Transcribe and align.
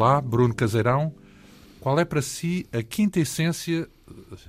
Olá, 0.00 0.18
Bruno 0.18 0.54
Caseirão. 0.54 1.12
Qual 1.78 2.00
é 2.00 2.06
para 2.06 2.22
si 2.22 2.66
a 2.72 2.82
quinta 2.82 3.20
essência, 3.20 3.86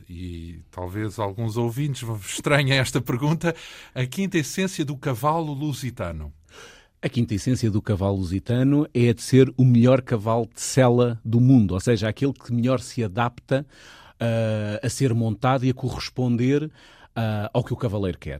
e 0.10 0.62
talvez 0.72 1.20
alguns 1.20 1.58
ouvintes 1.58 2.08
estranhem 2.26 2.78
esta 2.78 3.02
pergunta, 3.02 3.54
a 3.94 4.06
quinta 4.06 4.38
essência 4.38 4.86
do 4.86 4.96
cavalo 4.96 5.52
lusitano? 5.52 6.32
A 7.02 7.10
quinta 7.10 7.36
essência 7.36 7.70
do 7.70 7.82
cavalo 7.82 8.16
lusitano 8.16 8.88
é 8.94 9.10
a 9.10 9.14
de 9.14 9.22
ser 9.22 9.54
o 9.58 9.66
melhor 9.66 10.02
cavalo 10.02 10.48
de 10.56 10.62
sela 10.62 11.20
do 11.22 11.42
mundo, 11.42 11.74
ou 11.74 11.82
seja, 11.82 12.08
aquele 12.08 12.32
que 12.32 12.54
melhor 12.54 12.80
se 12.80 13.04
adapta 13.04 13.66
uh, 14.22 14.86
a 14.86 14.90
ser 14.90 15.14
montado 15.14 15.66
e 15.66 15.70
a 15.70 15.74
corresponder 15.74 16.64
uh, 16.64 16.72
ao 17.54 17.62
que 17.62 17.74
o 17.74 17.78
cavaleiro 17.78 18.18
quer. 18.18 18.40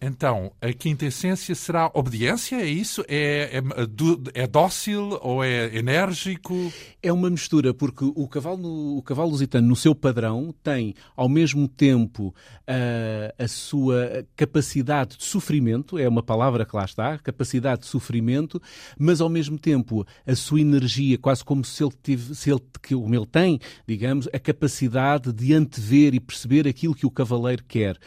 Então, 0.00 0.52
a 0.60 0.72
quinta 0.72 1.06
essência 1.06 1.52
será 1.56 1.90
obediência? 1.92 2.54
É 2.56 2.66
isso? 2.66 3.04
É, 3.08 3.60
é, 3.60 4.42
é, 4.42 4.46
dócil 4.46 5.18
ou 5.20 5.42
é 5.42 5.76
enérgico? 5.76 6.72
É 7.02 7.12
uma 7.12 7.28
mistura, 7.28 7.74
porque 7.74 8.04
o 8.04 8.28
cavalo, 8.28 8.96
o 8.96 9.02
cavalo 9.02 9.30
lusitano, 9.30 9.66
no 9.66 9.74
seu 9.74 9.96
padrão, 9.96 10.54
tem 10.62 10.94
ao 11.16 11.28
mesmo 11.28 11.66
tempo 11.66 12.32
a, 12.64 13.42
a 13.42 13.48
sua 13.48 14.24
capacidade 14.36 15.16
de 15.16 15.24
sofrimento, 15.24 15.98
é 15.98 16.08
uma 16.08 16.22
palavra 16.22 16.64
que 16.64 16.76
lá 16.76 16.84
está, 16.84 17.18
capacidade 17.18 17.80
de 17.80 17.88
sofrimento, 17.88 18.62
mas 18.96 19.20
ao 19.20 19.28
mesmo 19.28 19.58
tempo 19.58 20.06
a 20.24 20.34
sua 20.36 20.60
energia, 20.60 21.18
quase 21.18 21.44
como 21.44 21.64
se 21.64 21.82
ele, 21.82 21.92
tive, 22.00 22.36
se 22.36 22.50
ele 22.50 22.62
como 22.88 23.14
ele 23.14 23.26
tem, 23.26 23.58
digamos, 23.86 24.28
a 24.32 24.38
capacidade 24.38 25.32
de 25.32 25.52
antever 25.54 26.14
e 26.14 26.20
perceber 26.20 26.68
aquilo 26.68 26.94
que 26.94 27.04
o 27.04 27.10
cavaleiro 27.10 27.64
quer. 27.64 27.98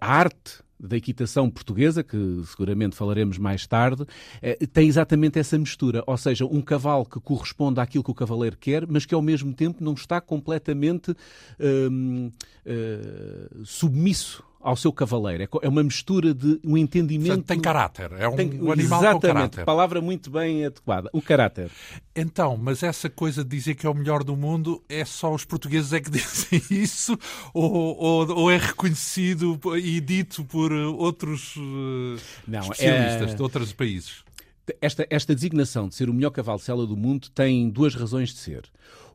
A 0.00 0.12
arte 0.12 0.62
da 0.82 0.96
equitação 0.96 1.48
portuguesa, 1.48 2.02
que 2.02 2.42
seguramente 2.46 2.96
falaremos 2.96 3.38
mais 3.38 3.66
tarde, 3.66 4.04
eh, 4.42 4.58
tem 4.72 4.88
exatamente 4.88 5.38
essa 5.38 5.56
mistura. 5.56 6.02
Ou 6.06 6.16
seja, 6.16 6.44
um 6.44 6.60
cavalo 6.60 7.04
que 7.04 7.20
corresponde 7.20 7.80
àquilo 7.80 8.02
que 8.02 8.10
o 8.10 8.14
cavaleiro 8.14 8.56
quer, 8.56 8.86
mas 8.86 9.06
que 9.06 9.14
ao 9.14 9.22
mesmo 9.22 9.54
tempo 9.54 9.82
não 9.82 9.94
está 9.94 10.20
completamente 10.20 11.14
hum, 11.60 12.30
uh, 12.66 13.64
submisso 13.64 14.42
ao 14.62 14.76
seu 14.76 14.92
cavaleiro. 14.92 15.42
É, 15.42 15.48
é 15.62 15.68
uma 15.68 15.82
mistura 15.82 16.32
de 16.32 16.60
um 16.64 16.76
entendimento. 16.78 17.28
Portanto, 17.28 17.46
tem 17.46 17.60
caráter. 17.60 18.12
É 18.12 18.28
um, 18.28 18.36
tem, 18.36 18.62
um 18.62 18.70
animal 18.70 19.00
exatamente, 19.00 19.20
com 19.20 19.34
caráter. 19.34 19.64
Palavra 19.64 20.00
muito 20.00 20.30
bem 20.30 20.64
adequada. 20.64 21.10
O 21.12 21.20
caráter. 21.20 21.70
Então, 22.14 22.56
mas 22.56 22.82
essa 22.82 23.10
coisa 23.10 23.42
de 23.42 23.50
dizer 23.50 23.74
que 23.74 23.86
é 23.86 23.90
o 23.90 23.94
melhor 23.94 24.22
do 24.22 24.36
mundo 24.36 24.82
é 24.88 25.04
só 25.04 25.34
os 25.34 25.44
portugueses 25.44 25.92
é 25.92 26.00
que 26.00 26.10
dizem 26.12 26.62
isso 26.70 27.18
ou, 27.52 27.96
ou, 27.98 28.30
ou 28.30 28.50
é 28.50 28.56
reconhecido 28.56 29.58
e 29.76 30.00
dito 30.00 30.44
por 30.44 30.72
outros 30.72 31.56
uh, 31.56 32.16
Não, 32.46 32.60
especialistas 32.60 33.32
é... 33.32 33.34
de 33.34 33.42
outros 33.42 33.72
países? 33.72 34.24
Esta, 34.80 35.06
esta 35.10 35.34
designação 35.34 35.88
de 35.88 35.94
ser 35.96 36.08
o 36.08 36.14
melhor 36.14 36.30
cavalo 36.30 36.58
de 36.58 36.64
sela 36.64 36.86
do 36.86 36.96
mundo 36.96 37.28
tem 37.30 37.68
duas 37.68 37.94
razões 37.94 38.28
de 38.28 38.38
ser. 38.38 38.62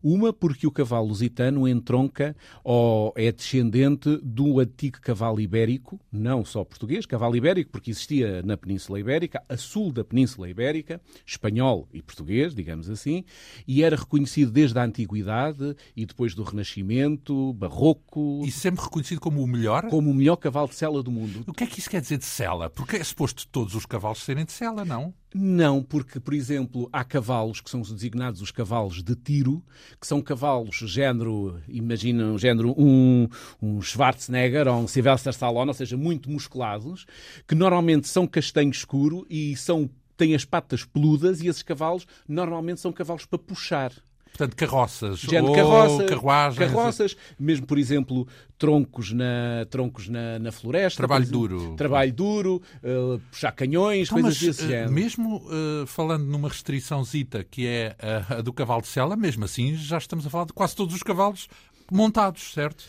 Uma 0.02 0.32
porque 0.32 0.68
o 0.68 0.72
cavalo 0.72 1.08
lusitano 1.08 1.68
entronca 1.68 2.36
ou 2.64 3.14
é 3.16 3.32
descendente 3.32 4.18
do 4.24 4.60
antigo 4.60 5.00
cavalo 5.02 5.40
ibérico, 5.40 6.00
não 6.12 6.44
só 6.46 6.64
português, 6.64 7.06
cavalo 7.06 7.36
ibérico, 7.36 7.72
porque 7.72 7.92
existia 7.92 8.42
na 8.44 8.58
Península 8.58 9.00
Ibérica, 9.00 9.44
a 9.48 9.58
sul 9.58 9.92
da 9.92 10.04
Península 10.04 10.50
Ibérica, 10.50 11.02
espanhol 11.26 11.88
e 11.94 12.02
português, 12.02 12.54
digamos 12.54 12.90
assim, 12.90 13.24
e 13.68 13.84
era 13.84 13.96
reconhecido 13.96 14.52
desde 14.52 14.78
a 14.80 14.84
Antiguidade 14.84 15.76
e 15.96 16.06
depois 16.06 16.34
do 16.34 16.44
Renascimento, 16.44 17.54
Barroco. 17.54 18.42
E 18.46 18.52
sempre 18.52 18.84
reconhecido 18.84 19.20
como 19.20 19.42
o 19.42 19.48
melhor? 19.48 19.88
Como 19.90 20.10
o 20.10 20.14
melhor 20.14 20.38
cavalo 20.38 20.68
de 20.68 20.76
sela 20.76 21.04
do 21.04 21.12
mundo. 21.12 21.44
O 21.48 21.54
que 21.54 21.64
é 21.64 21.68
que 21.68 21.80
isso 21.80 21.90
quer 21.90 22.02
dizer 22.02 22.18
de 22.18 22.26
sela? 22.26 22.70
Porque 22.70 22.98
é 22.98 23.04
suposto 23.04 23.48
todos 23.48 23.76
os 23.76 23.86
cavalos 23.86 24.24
serem 24.24 24.46
de 24.46 24.52
sela, 24.52 24.86
não? 24.86 25.14
Não, 25.34 25.84
porque, 25.84 26.20
por 26.20 26.34
exemplo, 26.34 26.90
há 26.92 27.04
cavalos 27.04 27.62
que 27.62 27.70
são 27.70 27.82
designados 27.82 28.42
os 28.42 28.50
cavalos 28.50 29.04
de 29.04 29.16
tiro, 29.16 29.64
que 30.00 30.08
são 30.08 30.22
cavalos 30.22 30.78
género, 30.86 31.60
imagina, 31.68 32.38
género 32.38 32.74
um, 32.78 33.28
um 33.62 33.82
Schwarzenegger 33.82 34.68
ou 34.68 34.82
um 34.82 34.88
Sylvester 34.88 35.32
Stallone, 35.32 35.70
ou 35.70 35.74
seja, 35.74 35.98
muito 35.98 36.30
musculados, 36.30 37.06
que 37.48 37.56
normalmente 37.56 38.08
são 38.08 38.28
castanho 38.28 38.70
escuro 38.70 39.26
e 39.30 39.56
são 39.56 39.90
têm 40.18 40.34
as 40.34 40.44
patas 40.44 40.84
peludas 40.84 41.42
e 41.42 41.48
esses 41.48 41.62
cavalos 41.62 42.08
normalmente 42.28 42.82
são 42.82 42.92
cavalos 42.92 43.26
para 43.26 43.38
puxar. 43.38 43.92
Portanto, 44.38 44.56
carroças. 44.56 45.20
Género, 45.20 45.54
carroça, 45.54 46.04
carruagens. 46.04 46.72
Carroças, 46.72 47.18
mesmo, 47.40 47.66
por 47.66 47.80
exemplo, 47.80 48.28
troncos 48.58 49.12
na, 49.12 49.66
troncos 49.70 50.08
na, 50.08 50.38
na 50.38 50.52
floresta. 50.52 50.98
Trabalho 50.98 51.26
duro. 51.26 51.76
Trabalho 51.76 52.14
duro, 52.14 52.62
uh, 52.84 53.20
puxar 53.32 53.52
canhões, 53.52 54.08
então, 54.08 54.22
coisas 54.22 54.40
mas, 54.40 54.48
desse 54.48 54.66
uh, 54.66 54.68
género. 54.68 54.92
Mesmo 54.92 55.38
uh, 55.38 55.88
falando 55.88 56.26
numa 56.26 56.48
restriçãozita 56.50 57.44
que 57.44 57.66
é 57.66 57.96
a, 58.00 58.36
a 58.36 58.42
do 58.42 58.54
cavalo 58.54 58.82
de 58.82 58.88
sela, 58.90 59.16
mesmo 59.16 59.44
assim 59.44 59.76
já 59.76 59.98
estamos 59.98 60.28
a 60.28 60.30
falar 60.30 60.46
de 60.46 60.54
quase 60.54 60.76
todos 60.76 60.94
os 60.94 61.02
cavalos 61.02 61.48
montados, 61.92 62.54
certo? 62.54 62.84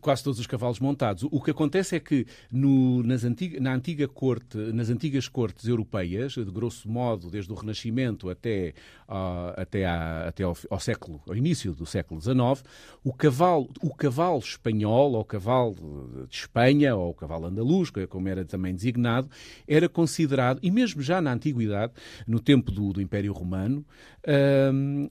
Quase 0.00 0.22
todos 0.22 0.40
os 0.40 0.46
cavalos 0.46 0.80
montados. 0.80 1.24
O 1.30 1.40
que 1.40 1.50
acontece 1.50 1.96
é 1.96 2.00
que 2.00 2.26
no, 2.50 3.02
nas 3.02 3.24
antiga, 3.24 3.60
na 3.60 3.74
antiga 3.74 4.08
corte, 4.08 4.56
nas 4.56 4.90
antigas 4.90 5.28
cortes 5.28 5.66
europeias, 5.68 6.32
de 6.32 6.44
grosso 6.44 6.88
modo, 6.88 7.30
desde 7.30 7.52
o 7.52 7.54
Renascimento 7.54 8.28
até, 8.28 8.74
uh, 9.08 9.60
até, 9.60 9.84
à, 9.84 10.28
até 10.28 10.42
ao, 10.42 10.56
ao, 10.70 10.80
século, 10.80 11.20
ao 11.26 11.36
início 11.36 11.72
do 11.72 11.86
século 11.86 12.20
XIX, 12.20 12.64
o 13.04 13.12
cavalo, 13.12 13.68
o 13.80 13.94
cavalo 13.94 14.38
espanhol, 14.38 15.12
ou 15.12 15.20
o 15.20 15.24
cavalo 15.24 16.26
de 16.28 16.36
Espanha, 16.36 16.96
ou 16.96 17.10
o 17.10 17.14
cavalo 17.14 17.46
andaluz, 17.46 17.90
como 18.08 18.28
era 18.28 18.44
também 18.44 18.74
designado, 18.74 19.28
era 19.66 19.88
considerado, 19.88 20.58
e 20.62 20.70
mesmo 20.70 21.00
já 21.02 21.20
na 21.20 21.32
antiguidade, 21.32 21.92
no 22.26 22.40
tempo 22.40 22.70
do, 22.70 22.92
do 22.92 23.00
Império 23.00 23.32
Romano, 23.32 23.84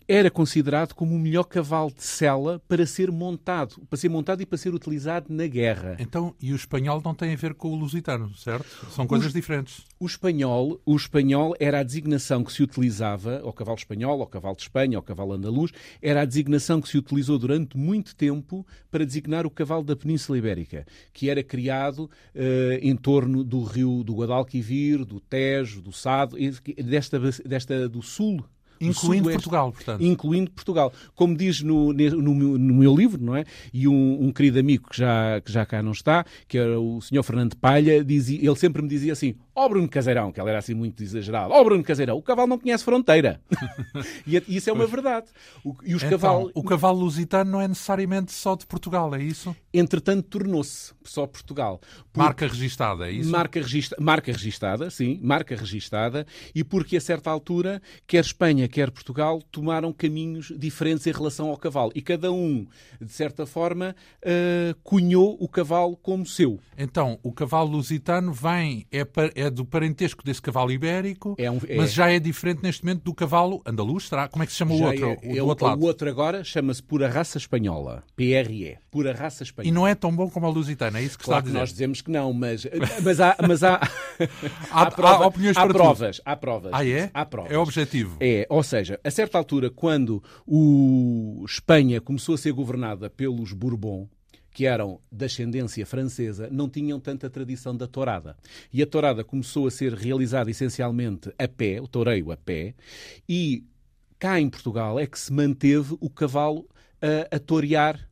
era 0.07 0.29
considerado 0.29 0.93
como 0.93 1.15
o 1.15 1.19
melhor 1.19 1.45
cavalo 1.45 1.91
de 1.91 2.03
sela 2.03 2.61
para 2.67 2.85
ser 2.85 3.05
ser 3.05 3.11
montado, 3.11 3.81
para 3.89 3.97
ser 3.97 4.09
montado 4.09 4.41
e 4.41 4.45
para 4.45 4.57
ser 4.57 4.73
utilizado 4.73 5.27
na 5.29 5.45
guerra. 5.47 5.95
Então, 5.99 6.33
e 6.41 6.51
o 6.51 6.55
espanhol 6.55 7.01
não 7.03 7.13
tem 7.13 7.33
a 7.33 7.35
ver 7.35 7.53
com 7.53 7.69
o 7.69 7.75
lusitano, 7.75 8.33
certo? 8.35 8.65
São 8.91 9.05
coisas 9.05 9.31
o, 9.31 9.33
diferentes. 9.33 9.85
O 9.99 10.05
espanhol, 10.05 10.81
o 10.85 10.95
espanhol 10.95 11.55
era 11.59 11.79
a 11.79 11.83
designação 11.83 12.43
que 12.43 12.51
se 12.51 12.63
utilizava, 12.63 13.41
ao 13.41 13.53
cavalo 13.53 13.77
espanhol, 13.77 14.21
ao 14.21 14.27
cavalo 14.27 14.55
de 14.55 14.63
Espanha, 14.63 14.97
ao 14.97 15.03
cavalo 15.03 15.33
andaluz, 15.33 15.71
era 16.01 16.21
a 16.21 16.25
designação 16.25 16.81
que 16.81 16.89
se 16.89 16.97
utilizou 16.97 17.37
durante 17.37 17.77
muito 17.77 18.15
tempo 18.15 18.65
para 18.89 19.05
designar 19.05 19.45
o 19.45 19.51
cavalo 19.51 19.83
da 19.83 19.95
Península 19.95 20.37
Ibérica, 20.37 20.85
que 21.13 21.29
era 21.29 21.43
criado 21.43 22.05
uh, 22.05 22.09
em 22.81 22.95
torno 22.95 23.43
do 23.43 23.63
rio 23.63 24.03
do 24.03 24.15
Guadalquivir, 24.15 25.05
do 25.05 25.19
Tejo, 25.19 25.81
do 25.81 25.91
Sado, 25.91 26.37
desta, 26.83 27.19
desta 27.19 27.87
do 27.87 28.01
sul 28.01 28.43
Incluindo 28.79 29.29
Portugal, 29.29 29.71
portanto. 29.71 30.03
Incluindo 30.03 30.51
Portugal. 30.51 30.93
Como 31.15 31.35
diz 31.35 31.61
no, 31.61 31.93
no, 31.93 32.57
no, 32.57 32.73
meu 32.75 32.95
livro, 32.95 33.23
não 33.23 33.35
é? 33.35 33.45
E 33.73 33.87
um, 33.87 34.25
um, 34.25 34.31
querido 34.31 34.59
amigo 34.59 34.89
que 34.89 34.97
já, 34.97 35.41
que 35.41 35.51
já 35.51 35.65
cá 35.65 35.81
não 35.81 35.91
está, 35.91 36.25
que 36.47 36.57
era 36.57 36.79
o 36.79 37.01
senhor 37.01 37.23
Fernando 37.23 37.55
Palha, 37.55 38.03
dizia, 38.03 38.39
ele 38.39 38.55
sempre 38.55 38.81
me 38.81 38.87
dizia 38.87 39.13
assim: 39.13 39.35
Ó 39.57 39.65
oh, 39.65 39.69
Bruno 39.69 39.87
Caseirão, 39.87 40.33
que 40.33 40.41
ele 40.41 40.49
era 40.49 40.59
assim 40.59 40.73
muito 40.73 41.01
exagerado, 41.01 41.53
ó 41.53 41.61
oh, 41.61 41.63
Bruno 41.63 41.81
Caseirão, 41.81 42.17
o 42.17 42.21
cavalo 42.21 42.49
não 42.49 42.59
conhece 42.59 42.83
fronteira. 42.83 43.39
e 44.27 44.43
isso 44.49 44.69
é 44.69 44.73
uma 44.73 44.85
verdade. 44.85 45.27
O, 45.63 45.73
e 45.81 45.95
os 45.95 46.03
então, 46.03 46.19
cavalos... 46.19 46.51
O 46.53 46.61
cavalo 46.61 46.99
lusitano 46.99 47.51
não 47.51 47.61
é 47.61 47.67
necessariamente 47.67 48.33
só 48.33 48.57
de 48.57 48.65
Portugal, 48.65 49.15
é 49.15 49.23
isso? 49.23 49.55
Entretanto, 49.73 50.27
tornou-se 50.27 50.93
só 51.05 51.25
Portugal. 51.25 51.79
Por... 52.11 52.19
Marca 52.21 52.47
registada, 52.47 53.07
é 53.07 53.13
isso? 53.13 53.31
Marca, 53.31 53.61
regista... 53.61 53.95
marca 53.97 54.29
registada, 54.29 54.89
sim, 54.89 55.21
marca 55.23 55.55
registada, 55.55 56.27
e 56.53 56.61
porque 56.61 56.97
a 56.97 57.01
certa 57.01 57.29
altura, 57.29 57.81
quer 58.05 58.25
Espanha, 58.25 58.64
quer 58.67 58.91
Portugal, 58.91 59.41
tomaram 59.51 59.91
caminhos 59.91 60.51
diferentes 60.57 61.05
em 61.07 61.11
relação 61.11 61.49
ao 61.49 61.57
cavalo. 61.57 61.91
E 61.95 62.01
cada 62.01 62.31
um, 62.31 62.65
de 63.01 63.11
certa 63.11 63.45
forma, 63.45 63.95
uh, 64.23 64.75
cunhou 64.83 65.37
o 65.39 65.47
cavalo 65.47 65.95
como 65.97 66.25
seu. 66.25 66.59
Então, 66.77 67.19
o 67.23 67.31
cavalo 67.31 67.71
lusitano 67.71 68.33
vem, 68.33 68.85
é, 68.91 69.05
é 69.35 69.49
do 69.49 69.65
parentesco 69.65 70.23
desse 70.23 70.41
cavalo 70.41 70.71
ibérico, 70.71 71.35
é 71.37 71.49
um, 71.49 71.59
é... 71.67 71.77
mas 71.77 71.93
já 71.93 72.11
é 72.11 72.19
diferente 72.19 72.61
neste 72.63 72.83
momento 72.83 73.03
do 73.03 73.13
cavalo 73.13 73.61
andaluz, 73.65 74.07
será? 74.07 74.27
Como 74.27 74.43
é 74.43 74.45
que 74.45 74.51
se 74.51 74.57
chama 74.57 74.73
o 74.73 74.81
outro? 74.81 75.17
É, 75.21 75.31
o, 75.31 75.35
do 75.35 75.47
outro 75.47 75.65
lado? 75.65 75.81
o 75.81 75.85
outro 75.85 76.09
agora 76.09 76.43
chama-se 76.43 76.83
Pura 76.83 77.07
Raça 77.07 77.37
Espanhola, 77.37 78.03
PRE, 78.15 78.77
Pura 78.91 79.13
Raça 79.13 79.43
Espanhola. 79.43 79.69
E 79.69 79.71
não 79.71 79.87
é 79.87 79.95
tão 79.95 80.15
bom 80.15 80.29
como 80.29 80.45
a 80.45 80.49
lusitana, 80.49 80.99
é 80.99 81.03
isso 81.03 81.17
que 81.17 81.23
claro 81.23 81.39
está 81.39 81.49
a 81.49 81.51
dizer? 81.51 81.59
nós 81.59 81.69
dizemos 81.71 82.01
que 82.01 82.11
não, 82.11 82.33
mas, 82.33 82.65
mas 83.03 83.19
há... 83.19 83.35
Mas 83.47 83.63
há... 83.63 83.79
há, 84.71 84.81
há, 84.81 84.91
prova, 84.91 85.23
há 85.23 85.27
opiniões 85.27 85.57
há 85.57 85.67
provas, 85.67 86.21
há 86.23 86.35
provas. 86.35 86.71
Ah, 86.73 86.85
é? 86.85 87.09
Há 87.13 87.25
provas. 87.25 87.51
É 87.51 87.57
objetivo. 87.57 88.17
É, 88.19 88.45
ou 88.55 88.63
seja, 88.63 88.97
a 89.03 89.11
certa 89.11 89.37
altura, 89.37 89.69
quando 89.69 90.23
o 90.47 91.43
Espanha 91.45 91.99
começou 91.99 92.35
a 92.35 92.37
ser 92.37 92.53
governada 92.53 93.09
pelos 93.09 93.51
Bourbon, 93.51 94.07
que 94.49 94.65
eram 94.65 95.01
de 95.11 95.25
ascendência 95.25 95.85
francesa, 95.85 96.47
não 96.49 96.69
tinham 96.69 96.97
tanta 96.97 97.29
tradição 97.29 97.75
da 97.75 97.85
tourada. 97.85 98.37
E 98.71 98.81
a 98.81 98.87
tourada 98.87 99.25
começou 99.25 99.67
a 99.67 99.71
ser 99.71 99.93
realizada 99.93 100.49
essencialmente 100.49 101.33
a 101.37 101.49
pé, 101.49 101.81
o 101.81 101.87
toureio 101.89 102.31
a 102.31 102.37
pé, 102.37 102.73
e 103.27 103.65
cá 104.17 104.39
em 104.39 104.49
Portugal 104.49 104.97
é 104.97 105.05
que 105.05 105.19
se 105.19 105.33
manteve 105.33 105.97
o 105.99 106.09
cavalo 106.09 106.65
a, 107.01 107.35
a 107.35 107.39
torear 107.39 108.09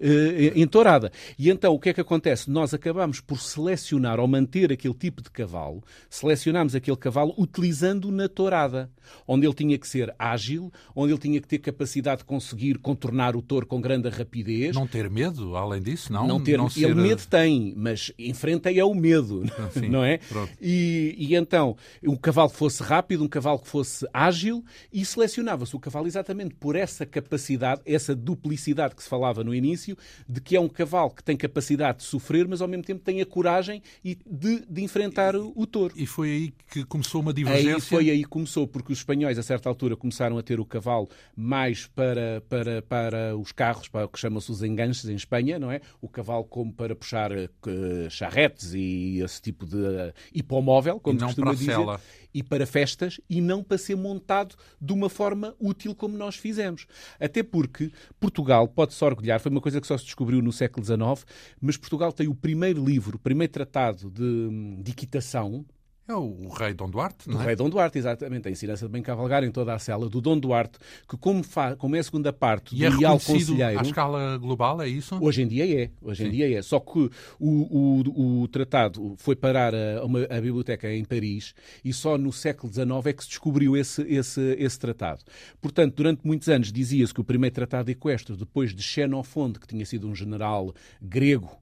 uh, 0.00 0.58
em 0.58 0.66
tourada. 0.66 1.12
E 1.38 1.50
então 1.50 1.74
o 1.74 1.78
que 1.78 1.90
é 1.90 1.92
que 1.92 2.00
acontece? 2.00 2.50
Nós 2.50 2.74
acabamos 2.74 3.20
por 3.20 3.40
selecionar 3.40 4.18
ou 4.18 4.26
manter 4.26 4.72
aquele 4.72 4.94
tipo 4.94 5.22
de 5.22 5.30
cavalo, 5.30 5.82
selecionamos 6.08 6.74
aquele 6.74 6.96
cavalo 6.96 7.34
utilizando 7.38 8.10
na 8.10 8.28
tourada, 8.28 8.90
onde 9.26 9.46
ele 9.46 9.54
tinha 9.54 9.78
que 9.78 9.86
ser 9.86 10.14
ágil, 10.18 10.72
onde 10.94 11.12
ele 11.12 11.20
tinha 11.20 11.40
que 11.40 11.48
ter 11.48 11.58
capacidade 11.58 12.18
de 12.18 12.24
conseguir 12.24 12.78
contornar 12.78 13.36
o 13.36 13.42
touro 13.42 13.66
com 13.66 13.80
grande 13.80 14.08
rapidez. 14.08 14.74
Não 14.74 14.86
ter 14.86 15.10
medo, 15.10 15.56
além 15.56 15.82
disso, 15.82 16.12
não? 16.12 16.26
Não 16.26 16.40
ter, 16.40 16.56
não 16.56 16.68
ele 16.76 16.94
medo 16.94 17.22
tem, 17.28 17.74
mas 17.76 18.12
enfrenta 18.18 18.72
é 18.72 18.84
o 18.84 18.94
medo, 18.94 19.42
Enfim, 19.66 19.88
não 19.88 20.04
é? 20.04 20.20
E, 20.60 21.14
e, 21.18 21.34
então, 21.34 21.76
um 22.02 22.16
cavalo 22.16 22.50
que 22.50 22.56
fosse 22.56 22.82
rápido, 22.82 23.24
um 23.24 23.28
cavalo 23.28 23.58
que 23.58 23.68
fosse 23.68 24.06
ágil, 24.12 24.64
e 24.92 25.04
selecionava-se 25.04 25.74
o 25.74 25.80
cavalo 25.80 26.06
exatamente 26.06 26.54
por 26.54 26.76
essa 26.76 27.04
capacidade, 27.04 27.80
essa 27.84 28.14
duplicidade 28.14 28.94
que 28.94 29.02
se 29.02 29.08
falava 29.08 29.42
no 29.42 29.54
início, 29.54 29.89
de 30.28 30.40
que 30.40 30.56
é 30.56 30.60
um 30.60 30.68
cavalo 30.68 31.10
que 31.10 31.22
tem 31.22 31.36
capacidade 31.36 31.98
de 31.98 32.04
sofrer, 32.04 32.46
mas 32.46 32.60
ao 32.60 32.68
mesmo 32.68 32.84
tempo 32.84 33.02
tem 33.02 33.20
a 33.20 33.26
coragem 33.26 33.82
de, 34.04 34.64
de 34.68 34.82
enfrentar 34.82 35.36
o, 35.36 35.52
o 35.54 35.66
touro. 35.66 35.94
E 35.96 36.06
foi 36.06 36.30
aí 36.30 36.54
que 36.70 36.84
começou 36.84 37.20
uma 37.20 37.32
divergência? 37.32 37.74
Aí 37.74 37.80
foi 37.80 38.10
aí 38.10 38.22
que 38.22 38.28
começou, 38.28 38.66
porque 38.66 38.92
os 38.92 38.98
espanhóis, 38.98 39.38
a 39.38 39.42
certa 39.42 39.68
altura, 39.68 39.96
começaram 39.96 40.38
a 40.38 40.42
ter 40.42 40.60
o 40.60 40.64
cavalo 40.64 41.08
mais 41.36 41.86
para, 41.86 42.42
para, 42.48 42.82
para 42.82 43.36
os 43.36 43.52
carros, 43.52 43.88
para 43.88 44.06
o 44.06 44.08
que 44.08 44.18
chamam-se 44.18 44.50
os 44.50 44.62
enganches 44.62 45.08
em 45.08 45.14
Espanha, 45.14 45.58
não 45.58 45.70
é? 45.70 45.80
O 46.00 46.08
cavalo 46.08 46.44
como 46.44 46.72
para 46.72 46.94
puxar 46.94 47.32
uh, 47.32 48.10
charretes 48.10 48.74
e 48.74 49.20
esse 49.20 49.40
tipo 49.40 49.66
de 49.66 49.76
uh, 49.76 50.12
hipomóvel, 50.32 51.00
como 51.00 51.18
e 51.18 51.20
não 51.20 51.28
costuma 51.28 51.52
dizer. 51.52 51.72
Cela. 51.72 52.00
E 52.32 52.42
para 52.42 52.66
festas 52.66 53.20
e 53.28 53.40
não 53.40 53.62
para 53.62 53.78
ser 53.78 53.96
montado 53.96 54.54
de 54.80 54.92
uma 54.92 55.08
forma 55.08 55.54
útil 55.58 55.94
como 55.94 56.16
nós 56.16 56.36
fizemos. 56.36 56.86
Até 57.18 57.42
porque 57.42 57.92
Portugal 58.18 58.68
pode-se 58.68 59.04
orgulhar, 59.04 59.40
foi 59.40 59.50
uma 59.50 59.60
coisa 59.60 59.80
que 59.80 59.86
só 59.86 59.96
se 59.98 60.04
descobriu 60.04 60.40
no 60.40 60.52
século 60.52 60.84
XIX, 60.84 61.26
mas 61.60 61.76
Portugal 61.76 62.12
tem 62.12 62.28
o 62.28 62.34
primeiro 62.34 62.84
livro, 62.84 63.16
o 63.16 63.20
primeiro 63.20 63.52
tratado 63.52 64.10
de, 64.10 64.82
de 64.82 64.90
equitação, 64.92 65.64
é 66.10 66.16
o, 66.16 66.48
rei 66.48 66.74
Dom 66.74 66.90
Duarte, 66.90 67.28
não 67.28 67.40
é? 67.40 67.42
O 67.42 67.46
rei 67.46 67.56
Dom 67.56 67.70
Duarte, 67.70 67.98
exatamente. 67.98 68.48
A 68.48 68.50
ensinança 68.50 68.86
de 68.86 68.92
bem 68.92 69.02
cavalgar 69.02 69.44
em 69.44 69.50
toda 69.50 69.74
a 69.74 69.78
cela 69.78 70.08
do 70.08 70.20
Dom 70.20 70.38
Duarte, 70.38 70.78
que 71.08 71.16
como, 71.16 71.42
fa... 71.42 71.76
como 71.76 71.96
é 71.96 72.00
a 72.00 72.02
segunda 72.02 72.32
parte 72.32 72.74
e 72.74 72.88
do 72.88 73.04
é 73.04 73.18
Conselheiro... 73.18 73.78
à 73.78 73.82
escala 73.82 74.36
global, 74.38 74.82
é 74.82 74.88
isso? 74.88 75.18
Hoje 75.20 75.42
em 75.42 75.48
dia 75.48 75.82
é. 75.82 75.90
Hoje 76.02 76.26
em 76.26 76.30
dia 76.30 76.58
é. 76.58 76.62
Só 76.62 76.80
que 76.80 77.10
o, 77.38 78.00
o, 78.08 78.42
o 78.42 78.48
tratado 78.48 79.14
foi 79.18 79.36
parar 79.36 79.74
a, 79.74 80.04
uma, 80.04 80.24
a 80.24 80.40
biblioteca 80.40 80.92
em 80.92 81.04
Paris 81.04 81.54
e 81.84 81.92
só 81.92 82.18
no 82.18 82.32
século 82.32 82.72
XIX 82.72 83.06
é 83.06 83.12
que 83.12 83.22
se 83.22 83.28
descobriu 83.30 83.76
esse, 83.76 84.02
esse, 84.02 84.56
esse 84.58 84.78
tratado. 84.78 85.22
Portanto, 85.60 85.94
durante 85.94 86.26
muitos 86.26 86.48
anos 86.48 86.72
dizia-se 86.72 87.14
que 87.14 87.20
o 87.20 87.24
primeiro 87.24 87.54
tratado 87.54 87.90
equestre, 87.90 88.36
depois 88.36 88.74
de 88.74 88.82
Xenofonte, 88.82 89.60
que 89.60 89.66
tinha 89.66 89.86
sido 89.86 90.08
um 90.08 90.14
general 90.14 90.74
grego 91.00 91.60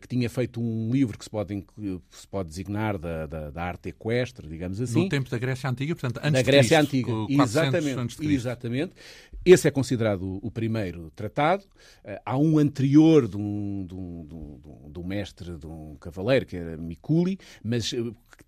que 0.00 0.08
tinha 0.08 0.28
feito 0.28 0.60
um 0.60 0.90
livro 0.90 1.16
que 1.16 1.24
se 1.24 1.30
pode, 1.30 1.64
se 2.10 2.28
pode 2.28 2.48
designar 2.48 2.98
da, 2.98 3.26
da, 3.26 3.50
da, 3.50 3.62
arte 3.62 3.90
equestre, 3.90 4.48
digamos 4.48 4.80
assim. 4.80 5.04
No 5.04 5.08
tempo 5.08 5.30
da 5.30 5.38
Grécia 5.38 5.68
Antiga, 5.68 5.94
portanto, 5.94 6.18
antes 6.18 6.32
da 6.32 6.42
Grécia 6.42 6.78
Cristo, 6.78 7.10
Antiga, 7.10 7.42
exatamente, 7.42 8.22
exatamente. 8.22 8.92
Esse 9.44 9.66
é 9.66 9.70
considerado 9.70 10.38
o 10.42 10.50
primeiro 10.50 11.10
tratado. 11.16 11.64
Eh, 12.04 12.20
há 12.24 12.36
um 12.38 12.58
anterior 12.58 13.26
de 13.26 13.36
um, 13.36 13.84
de 13.84 13.94
um, 13.94 14.26
de 14.26 14.34
um, 14.34 14.90
de 14.92 14.98
um 15.00 15.04
mestre, 15.04 15.56
de 15.56 15.66
um 15.66 15.96
cavaleiro, 15.96 16.46
que 16.46 16.56
era 16.56 16.76
Miculi, 16.76 17.38
mas 17.62 17.92
eh, 17.92 17.98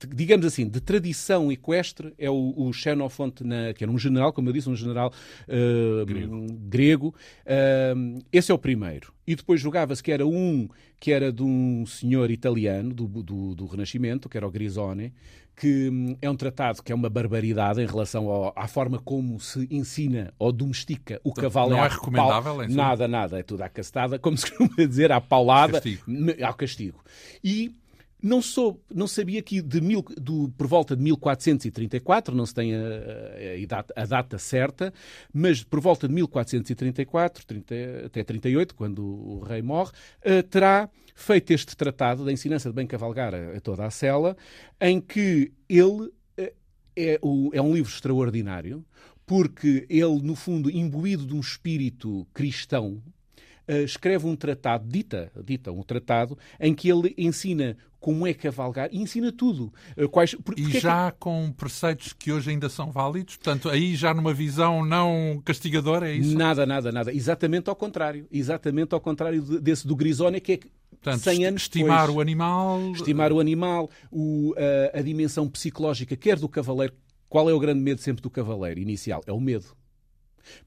digamos 0.09 0.47
assim, 0.47 0.69
de 0.69 0.81
tradição 0.81 1.51
equestre 1.51 2.15
é 2.19 2.31
o, 2.31 2.55
o 2.57 2.73
Xenofonte, 2.73 3.45
na, 3.45 3.73
que 3.73 3.85
era 3.85 3.91
um 3.91 3.99
general, 3.99 4.33
como 4.33 4.49
eu 4.49 4.53
disse, 4.53 4.69
um 4.69 4.77
general 4.77 5.13
uh, 5.49 6.07
grego. 6.07 6.47
grego. 6.53 7.15
Uh, 7.45 8.23
esse 8.33 8.51
é 8.51 8.55
o 8.55 8.59
primeiro. 8.59 9.13
E 9.27 9.35
depois 9.35 9.61
julgava-se 9.61 10.03
que 10.03 10.13
era 10.13 10.27
um 10.27 10.69
que 11.01 11.13
era 11.13 11.31
de 11.31 11.43
um 11.43 11.85
senhor 11.85 12.31
italiano 12.31 12.95
do, 12.95 13.07
do, 13.07 13.55
do 13.55 13.67
Renascimento, 13.67 14.27
que 14.27 14.39
era 14.39 14.47
o 14.47 14.51
Grisone, 14.51 15.13
que 15.57 15.91
hum, 15.91 16.17
é 16.21 16.29
um 16.29 16.37
tratado 16.37 16.83
que 16.83 16.91
é 16.91 16.95
uma 16.95 17.09
barbaridade 17.09 17.81
em 17.81 17.87
relação 17.87 18.29
ao, 18.29 18.53
à 18.57 18.67
forma 18.67 18.99
como 18.99 19.39
se 19.39 19.69
ensina 19.71 20.33
ou 20.39 20.51
domestica 20.51 21.21
o 21.23 21.33
cavalo. 21.33 21.71
Não 21.71 21.83
é, 21.83 21.87
é 21.87 21.89
recomendável? 21.89 22.57
Pau, 22.57 22.69
nada, 22.69 23.07
nada. 23.07 23.39
É 23.39 23.43
tudo 23.43 23.63
à 23.63 23.69
castada, 23.69 24.19
como 24.19 24.37
se 24.37 24.51
costuma 24.51 24.87
dizer, 24.87 25.13
à 25.13 25.21
paulada, 25.21 25.75
castigo. 25.75 26.05
ao 26.43 26.55
castigo. 26.55 27.05
E 27.43 27.75
não, 28.25 28.41
sou, 28.41 28.83
não 28.93 29.07
sabia 29.07 29.43
que 29.43 29.61
de 29.61 29.83
mil, 29.83 30.03
do, 30.17 30.49
por 30.57 30.67
volta 30.67 30.97
de 30.97 31.03
1434, 31.03 32.35
não 32.35 32.47
se 32.47 32.55
tem 32.55 32.75
a, 32.75 32.79
a, 32.79 34.03
a, 34.03 34.07
data 34.07 34.39
certa, 34.39 34.95
mas 35.31 35.63
por 35.63 35.79
volta 35.79 36.09
de 36.09 36.15
1434, 36.15 37.45
30, 37.45 37.75
até 38.07 38.25
38, 38.25 38.75
quando 38.75 39.05
o 39.05 39.41
rei 39.41 39.61
morre, 39.61 39.93
uh, 40.25 40.43
terá 40.43 40.89
feito 41.15 41.53
este 41.53 41.77
tratado 41.77 42.25
da 42.25 42.33
ensinança 42.33 42.71
de 42.71 42.75
bem 42.75 42.87
cavalgar 42.87 43.35
a, 43.35 43.59
a 43.59 43.61
toda 43.61 43.85
a 43.85 43.91
cela, 43.91 44.35
em 44.81 45.03
que 45.03 45.53
ele 45.69 45.85
uh, 45.85 46.13
é, 46.97 47.19
o, 47.21 47.51
é 47.53 47.61
um 47.61 47.75
livro 47.75 47.93
extraordinário, 47.93 48.83
porque 49.27 49.87
ele, 49.91 50.23
no 50.23 50.35
fundo, 50.35 50.71
imbuído 50.71 51.27
de 51.27 51.35
um 51.35 51.41
espírito 51.41 52.27
cristão, 52.33 53.03
escreve 53.69 54.27
um 54.27 54.37
tratado, 54.37 54.87
dita, 54.87 55.31
dita 55.45 55.73
um 55.73 55.83
tratado, 55.83 56.39
em 56.61 56.75
que 56.75 56.89
ele 56.89 57.15
ensina 57.17 57.77
como 58.05 58.27
é 58.27 58.35
cavalgar 58.35 58.91
e 58.93 58.99
ensina 58.99 59.33
tudo. 59.33 59.73
Eh, 59.97 60.07
quais, 60.07 60.35
por, 60.35 60.59
e 60.59 60.79
já 60.79 61.07
é 61.07 61.11
que... 61.11 61.17
com 61.21 61.51
preceitos 61.57 62.13
que 62.13 62.31
hoje 62.31 62.51
ainda 62.51 62.69
são 62.69 62.93
válidos? 62.93 63.39
Portanto, 63.39 63.71
aí 63.71 63.97
já 63.97 64.13
numa 64.13 64.35
visão 64.35 64.85
não 64.85 65.41
castigadora, 65.43 66.11
é 66.11 66.17
isso? 66.17 66.37
Nada, 66.37 66.67
nada, 66.67 66.93
nada. 66.93 67.15
Exatamente 67.15 67.71
ao 67.71 67.75
contrário. 67.75 68.29
Exatamente 68.31 68.95
ao 68.95 69.01
contrário 69.01 69.41
desse 69.59 69.87
do 69.87 69.97
Grisone, 69.97 70.39
que 70.39 70.53
é 70.53 70.59
Portanto, 70.91 71.23
100 71.23 71.47
anos 71.47 71.63
estimar 71.63 72.01
depois, 72.01 72.17
o 72.17 72.21
animal. 72.21 72.93
Estimar 72.93 73.33
o 73.33 73.41
animal, 73.41 73.91
o, 74.13 74.55
a, 74.95 74.99
a 74.99 75.03
dimensão 75.03 75.49
psicológica, 75.49 76.15
quer 76.15 76.39
do 76.39 76.49
cavaleiro. 76.49 76.93
Qual 77.27 77.49
é 77.49 77.55
o 77.55 77.59
grande 77.59 77.81
medo 77.81 78.03
sempre 78.03 78.23
do 78.23 78.29
cavaleiro 78.29 78.81
inicial? 78.81 79.23
É 79.27 79.33
o 79.33 79.41
medo. 79.41 79.67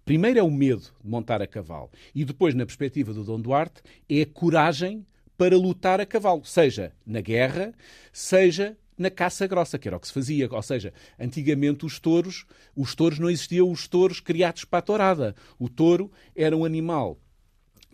Primeiro 0.05 0.39
é 0.39 0.43
o 0.43 0.51
medo 0.51 0.83
de 1.03 1.09
montar 1.09 1.41
a 1.41 1.47
cavalo. 1.47 1.89
E 2.13 2.23
depois, 2.25 2.53
na 2.55 2.65
perspectiva 2.65 3.13
do 3.13 3.23
Dom 3.23 3.39
Duarte, 3.39 3.81
é 4.09 4.21
a 4.21 4.25
coragem 4.25 5.05
para 5.37 5.57
lutar 5.57 6.01
a 6.01 6.05
cavalo, 6.05 6.43
seja 6.43 6.91
na 7.05 7.21
guerra, 7.21 7.73
seja 8.11 8.75
na 8.97 9.11
caça 9.11 9.45
grossa, 9.45 9.77
que 9.77 9.87
era 9.87 9.97
o 9.97 9.99
que 9.99 10.07
se 10.07 10.13
fazia. 10.13 10.47
Ou 10.51 10.61
seja, 10.61 10.93
antigamente 11.19 11.85
os 11.85 11.99
touros, 11.99 12.45
os 12.75 12.95
touros 12.95 13.19
não 13.19 13.29
existiam 13.29 13.69
os 13.69 13.87
touros 13.87 14.19
criados 14.19 14.65
para 14.65 14.79
a 14.79 14.81
tourada. 14.81 15.35
O 15.59 15.69
touro 15.69 16.11
era 16.35 16.57
um 16.57 16.65
animal 16.65 17.19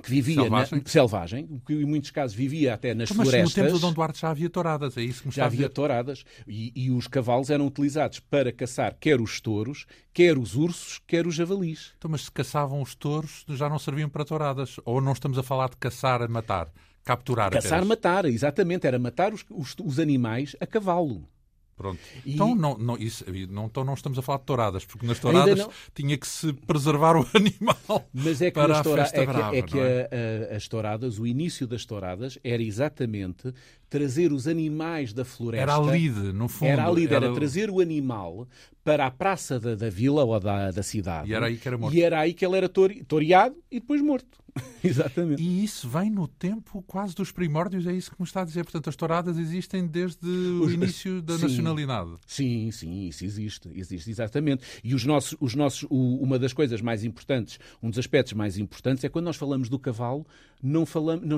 que 0.03 0.09
vivia 0.09 0.41
selvagem. 0.43 0.79
Na, 0.79 0.89
selvagem, 0.89 1.61
que 1.65 1.73
em 1.73 1.85
muitos 1.85 2.11
casos 2.11 2.35
vivia 2.35 2.73
até 2.73 2.93
nas 2.93 3.09
então, 3.09 3.17
mas 3.17 3.29
florestas. 3.29 3.55
Mas 3.55 3.65
no 3.65 3.69
tempo 3.69 3.79
do 3.79 3.87
Dom 3.87 3.93
Duarte 3.93 4.19
já 4.19 4.29
havia 4.29 4.49
touradas, 4.49 4.97
é 4.97 5.01
isso 5.01 5.21
que 5.21 5.29
me 5.29 5.33
Já 5.33 5.45
havia 5.45 5.69
touradas 5.69 6.25
e, 6.45 6.73
e, 6.75 6.91
os 6.91 7.07
cavalos 7.07 7.49
eram 7.49 7.65
utilizados 7.65 8.19
para 8.19 8.51
caçar 8.51 8.95
quer 8.99 9.21
os 9.21 9.39
touros, 9.39 9.85
quer 10.13 10.37
os 10.37 10.55
ursos, 10.55 10.99
quer 11.07 11.25
os 11.25 11.33
javalis. 11.33 11.93
Então, 11.97 12.11
mas 12.11 12.25
se 12.25 12.31
caçavam 12.31 12.81
os 12.81 12.93
touros, 12.93 13.45
já 13.49 13.69
não 13.69 13.79
serviam 13.79 14.09
para 14.09 14.25
touradas? 14.25 14.77
Ou 14.83 14.99
não 14.99 15.13
estamos 15.13 15.37
a 15.37 15.43
falar 15.43 15.69
de 15.69 15.77
caçar 15.77 16.21
a 16.21 16.27
matar? 16.27 16.69
Capturar 17.03 17.51
Caçar, 17.51 17.79
apenas. 17.79 17.87
matar, 17.87 18.25
exatamente. 18.25 18.87
Era 18.87 18.97
matar 18.97 19.33
os, 19.33 19.45
os, 19.49 19.75
os 19.83 19.99
animais 19.99 20.55
a 20.59 20.65
cavalo. 20.65 21.27
Pronto. 21.75 21.99
E... 22.25 22.33
Então, 22.33 22.53
não, 22.55 22.77
não, 22.77 22.97
isso, 22.97 23.25
não, 23.49 23.65
então 23.65 23.83
não 23.83 23.93
estamos 23.93 24.17
a 24.19 24.21
falar 24.21 24.39
de 24.39 24.45
touradas, 24.45 24.85
porque 24.85 25.05
nas 25.05 25.19
touradas 25.19 25.67
tinha 25.93 26.17
que 26.17 26.27
se 26.27 26.53
preservar 26.53 27.15
o 27.17 27.27
animal 27.33 28.07
Mas 28.13 28.41
é 28.41 28.51
que 28.51 28.59
para 28.59 28.79
a 28.79 28.83
festa 28.83 29.17
é 29.17 29.25
que, 29.25 29.33
brava, 29.33 29.55
é 29.55 29.61
que 29.61 29.79
é? 29.79 30.09
a, 30.49 30.53
a, 30.53 30.55
as 30.57 30.67
touradas, 30.67 31.19
o 31.19 31.25
início 31.25 31.65
das 31.67 31.85
touradas 31.85 32.37
era 32.43 32.61
exatamente 32.61 33.53
trazer 33.93 34.33
os 34.33 34.47
animais 34.47 35.13
da 35.13 35.23
floresta. 35.23 35.61
Era 35.61 35.75
a 35.75 35.79
lide, 35.79 36.33
no 36.33 36.47
fundo. 36.47 36.69
Era 36.69 36.87
a 36.87 36.91
lide, 36.91 37.13
era, 37.13 37.27
era 37.27 37.35
trazer 37.35 37.69
o 37.69 37.79
animal 37.79 38.47
para 38.83 39.05
a 39.05 39.11
praça 39.11 39.59
da, 39.59 39.75
da 39.75 39.87
vila 39.87 40.23
ou 40.23 40.39
da, 40.39 40.71
da 40.71 40.81
cidade. 40.81 41.29
E 41.29 41.33
era 41.35 41.45
aí 41.45 41.57
que 41.57 41.67
era 41.67 41.77
morto. 41.77 41.95
E 41.95 42.01
era 42.01 42.19
aí 42.19 42.33
que 42.33 42.43
ele 42.43 42.57
era 42.57 42.67
toreado 42.67 43.55
e 43.69 43.79
depois 43.79 44.01
morto. 44.01 44.43
Exatamente. 44.83 45.41
E 45.41 45.63
isso 45.63 45.87
vem 45.87 46.09
no 46.09 46.27
tempo 46.27 46.83
quase 46.83 47.15
dos 47.15 47.31
primórdios, 47.31 47.87
é 47.87 47.93
isso 47.93 48.11
que 48.11 48.19
me 48.19 48.25
está 48.25 48.41
a 48.41 48.45
dizer. 48.45 48.63
Portanto, 48.63 48.89
as 48.89 48.95
touradas 48.95 49.37
existem 49.37 49.85
desde 49.85 50.27
o 50.27 50.69
início 50.69 51.21
da 51.21 51.35
sim, 51.37 51.43
nacionalidade. 51.43 52.11
Sim, 52.25 52.71
sim, 52.71 53.07
isso 53.07 53.23
existe. 53.23 53.69
Existe, 53.73 54.09
exatamente. 54.09 54.63
E 54.83 54.93
os 54.93 55.05
nossos, 55.05 55.35
os 55.39 55.55
nossos, 55.55 55.83
o, 55.89 56.17
uma 56.21 56.37
das 56.37 56.53
coisas 56.53 56.81
mais 56.81 57.03
importantes, 57.03 57.59
um 57.81 57.89
dos 57.89 57.99
aspectos 57.99 58.33
mais 58.33 58.57
importantes 58.57 59.03
é 59.03 59.09
quando 59.09 59.25
nós 59.25 59.35
falamos 59.35 59.69
do 59.69 59.79
cavalo, 59.79 60.25
não, 60.63 60.85
falamos, 60.85 61.25
não, 61.25 61.37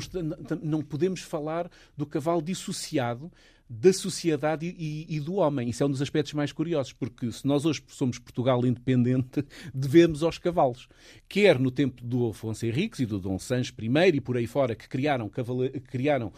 não 0.62 0.82
podemos 0.82 1.22
falar 1.22 1.70
do 1.98 2.06
cavalo 2.06 2.42
dissociado 2.42 3.32
da 3.68 3.92
sociedade 3.92 4.76
e, 4.78 5.08
e, 5.10 5.20
do 5.20 5.36
homem. 5.36 5.70
Isso 5.70 5.82
é 5.82 5.86
um 5.86 5.90
dos 5.90 6.02
aspectos 6.02 6.34
mais 6.34 6.52
curiosos, 6.52 6.94
porque 6.94 7.32
se 7.32 7.48
nós 7.48 7.66
hoje 7.66 7.82
somos 7.88 8.20
Portugal 8.20 8.64
independente, 8.66 9.44
devemos 9.74 10.22
aos 10.22 10.38
cavalos. 10.38 10.88
Quer 11.28 11.58
no 11.58 11.72
tempo 11.72 12.04
do 12.04 12.30
Afonso 12.30 12.66
Henriques 12.66 13.00
e 13.00 13.06
do 13.08 13.20
Dom 13.20 13.40
Sancho 13.40 13.74
I 13.80 14.16
e 14.16 14.22
por 14.22 14.38
aí 14.38 14.46
fora, 14.46 14.76
que 14.76 14.88
criaram, 14.88 15.30
criaram 15.88 16.28
uh, 16.28 16.32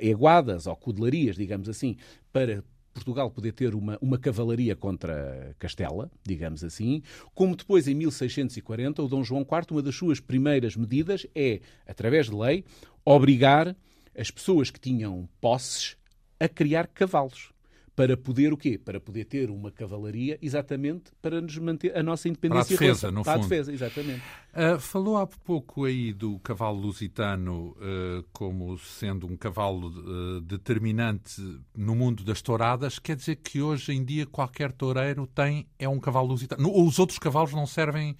eguadas 0.00 0.66
ou 0.66 0.74
cudelarias, 0.74 1.36
digamos 1.36 1.68
assim, 1.68 1.96
para 2.32 2.64
Portugal 2.96 3.30
poder 3.30 3.52
ter 3.52 3.74
uma, 3.74 3.98
uma 4.00 4.18
cavalaria 4.18 4.74
contra 4.74 5.54
Castela, 5.58 6.10
digamos 6.26 6.64
assim, 6.64 7.02
como 7.34 7.54
depois, 7.54 7.86
em 7.86 7.94
1640, 7.94 9.02
o 9.02 9.08
Dom 9.08 9.22
João 9.22 9.42
IV, 9.42 9.66
uma 9.72 9.82
das 9.82 9.94
suas 9.94 10.18
primeiras 10.18 10.76
medidas 10.76 11.26
é, 11.34 11.60
através 11.86 12.26
de 12.26 12.34
lei, 12.34 12.64
obrigar 13.04 13.76
as 14.16 14.30
pessoas 14.30 14.70
que 14.70 14.80
tinham 14.80 15.28
posses 15.40 15.96
a 16.40 16.48
criar 16.48 16.86
cavalos 16.86 17.50
para 17.96 18.14
poder 18.14 18.52
o 18.52 18.58
quê? 18.58 18.78
Para 18.78 19.00
poder 19.00 19.24
ter 19.24 19.50
uma 19.50 19.72
cavalaria, 19.72 20.38
exatamente 20.42 21.10
para 21.22 21.40
nos 21.40 21.56
manter 21.56 21.96
a 21.96 22.02
nossa 22.02 22.28
independência. 22.28 22.76
Para 22.76 22.86
a 22.86 22.90
defesa, 22.90 23.10
no 23.10 23.24
para 23.24 23.32
fundo. 23.32 23.44
a 23.44 23.48
defesa, 23.48 23.72
exatamente. 23.72 24.22
Uh, 24.54 24.78
falou 24.78 25.16
há 25.16 25.26
pouco 25.26 25.86
aí 25.86 26.12
do 26.12 26.38
cavalo 26.40 26.78
lusitano 26.78 27.74
uh, 27.78 28.22
como 28.34 28.78
sendo 28.78 29.26
um 29.26 29.34
cavalo 29.34 29.88
uh, 29.88 30.40
determinante 30.42 31.40
no 31.74 31.94
mundo 31.94 32.22
das 32.22 32.42
touradas. 32.42 32.98
Quer 32.98 33.16
dizer 33.16 33.36
que 33.36 33.62
hoje 33.62 33.92
em 33.92 34.04
dia 34.04 34.26
qualquer 34.26 34.72
toureiro 34.72 35.26
tem 35.26 35.66
é 35.78 35.88
um 35.88 35.98
cavalo 35.98 36.28
lusitano. 36.28 36.70
Os 36.70 36.98
outros 36.98 37.18
cavalos 37.18 37.54
não 37.54 37.66
servem 37.66 38.14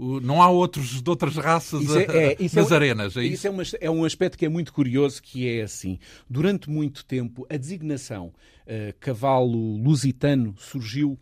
não 0.00 0.40
há 0.40 0.48
outros 0.48 1.02
de 1.02 1.10
outras 1.10 1.36
raças 1.36 1.82
isso 1.82 1.98
é, 1.98 2.04
é, 2.04 2.36
isso 2.40 2.56
nas 2.56 2.72
é, 2.72 2.74
arenas, 2.74 3.16
é 3.16 3.22
isso? 3.22 3.34
Isso 3.34 3.46
é, 3.46 3.50
uma, 3.50 3.62
é, 3.80 3.90
um 3.90 4.04
aspecto 4.04 4.38
que 4.38 4.46
é 4.46 4.48
muito 4.48 4.72
curioso, 4.72 5.22
que 5.22 5.46
é 5.46 5.62
assim. 5.62 5.98
Durante 6.28 6.70
muito 6.70 7.04
tempo, 7.04 7.46
a 7.50 7.56
designação 7.56 8.28
uh, 8.28 8.94
cavalo 8.98 9.76
lusitano 9.76 10.54
surgiu 10.58 11.18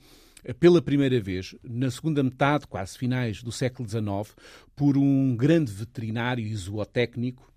uh, 0.48 0.54
pela 0.54 0.80
primeira 0.80 1.20
vez, 1.20 1.54
na 1.62 1.90
segunda 1.90 2.22
metade, 2.22 2.66
quase 2.66 2.96
finais 2.96 3.42
do 3.42 3.50
século 3.50 3.88
XIX, 3.88 4.36
por 4.76 4.96
um 4.96 5.34
grande 5.36 5.72
veterinário 5.72 6.46
e 6.46 6.54
zootécnico 6.54 7.52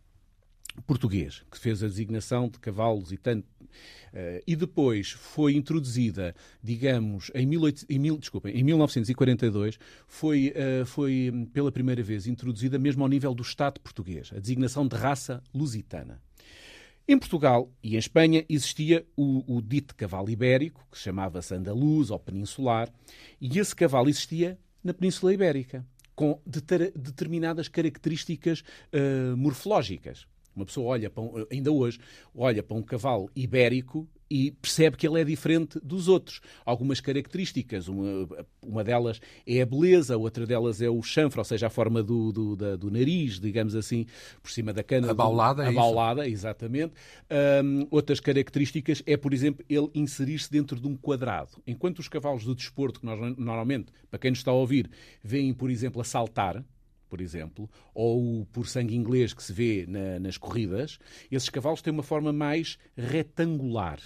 português, 0.88 1.44
que 1.51 1.60
fez 1.60 1.84
a 1.84 1.88
designação 1.88 2.50
de 2.50 2.58
cavalo 2.58 3.00
lusitano 3.00 3.44
e 4.46 4.56
depois 4.56 5.12
foi 5.12 5.56
introduzida, 5.56 6.36
digamos, 6.62 7.32
em, 7.34 7.48
18, 7.48 7.86
em, 7.90 8.00
mil, 8.00 8.18
desculpem, 8.18 8.56
em 8.56 8.63
1942, 8.63 9.80
foi, 10.08 10.54
uh, 10.56 10.86
foi 10.86 11.32
pela 11.54 11.72
primeira 11.72 12.04
vez 12.04 12.28
introduzida 12.28 12.78
mesmo 12.78 13.04
ao 13.04 13.10
nível 13.10 13.34
do 13.34 13.44
Estado 13.44 13.80
português, 13.80 14.32
a 14.36 14.40
designação 14.40 14.88
de 14.88 14.96
raça 14.96 15.42
lusitana. 15.54 16.22
Em 17.08 17.18
Portugal 17.18 17.72
e 17.84 17.96
em 17.96 17.98
Espanha 17.98 18.46
existia 18.48 19.06
o, 19.18 19.58
o 19.58 19.62
dito 19.62 19.96
cavalo 19.96 20.30
ibérico, 20.30 20.86
que 20.92 20.98
chamava-se 20.98 21.54
andaluz 21.54 22.10
ou 22.12 22.20
peninsular, 22.20 22.90
e 23.40 23.60
esse 23.60 23.75
cavalo 23.75 24.08
existia 24.08 24.58
na 24.84 24.94
Península 24.94 25.34
Ibérica, 25.34 25.86
com 26.16 26.40
determinadas 26.46 27.68
características 27.68 28.62
uh, 28.94 29.36
morfológicas. 29.36 30.28
Uma 30.55 30.65
pessoa 30.65 30.88
olha 30.88 31.10
para 31.10 31.24
um, 31.24 31.46
ainda 31.51 31.72
hoje, 31.72 32.00
olha 32.36 32.62
para 32.62 32.75
um 32.75 32.81
cavalo 32.81 33.29
ibérico 33.36 34.08
e 34.31 34.51
percebe 34.51 34.96
que 34.96 35.05
ele 35.05 35.20
é 35.20 35.25
diferente 35.25 35.77
dos 35.84 36.08
outros. 36.08 36.39
Algumas 36.65 37.01
características, 37.01 37.89
uma, 37.89 38.27
uma 38.62 38.81
delas 38.81 39.20
é 39.46 39.62
a 39.62 39.65
beleza, 39.65 40.15
outra 40.15 40.46
delas 40.46 40.81
é 40.81 40.89
o 40.89 41.03
chanfre, 41.03 41.39
ou 41.39 41.43
seja, 41.43 41.67
a 41.67 41.70
forma 41.70 42.01
do, 42.01 42.31
do, 42.31 42.55
da, 42.55 42.75
do 42.77 42.89
nariz, 42.89 43.41
digamos 43.41 43.75
assim, 43.75 44.05
por 44.41 44.50
cima 44.50 44.72
da 44.72 44.84
cana. 44.84 45.12
A 45.12 45.13
baulada, 45.13 45.63
do, 45.63 45.67
é 45.67 45.72
A 45.72 45.74
baulada, 45.74 46.29
exatamente. 46.29 46.93
Um, 47.63 47.88
outras 47.91 48.22
características 48.22 49.03
é, 49.05 49.17
por 49.17 49.34
exemplo, 49.34 49.65
ele 49.67 49.89
inserir-se 49.93 50.50
dentro 50.50 50.79
de 50.79 50.88
um 50.88 50.96
quadrado. 50.96 51.51
Enquanto 51.67 52.00
os 52.00 52.08
cavalos 52.08 52.46
do 52.46 52.55
desporto, 52.55 53.01
que 53.01 53.05
nós 53.05 53.38
normalmente, 53.38 53.88
para 54.10 54.17
quem 54.17 54.31
nos 54.31 54.39
está 54.39 54.51
a 54.51 54.53
ouvir, 54.53 54.89
veem, 55.22 55.53
por 55.53 55.70
exemplo, 55.70 56.00
a 56.00 56.05
saltar, 56.05 56.63
por 57.12 57.20
exemplo, 57.20 57.70
ou 57.94 58.46
por 58.53 58.70
sangue 58.70 58.96
inglês 58.96 59.34
que 59.34 59.44
se 59.44 59.51
vê 59.51 59.86
na, 59.86 60.18
nas 60.18 60.38
corridas, 60.38 60.98
esses 61.30 61.50
cavalos 61.50 61.82
têm 61.82 61.91
uma 61.91 62.01
forma 62.01 62.32
mais 62.32 62.77
retangular. 62.96 64.00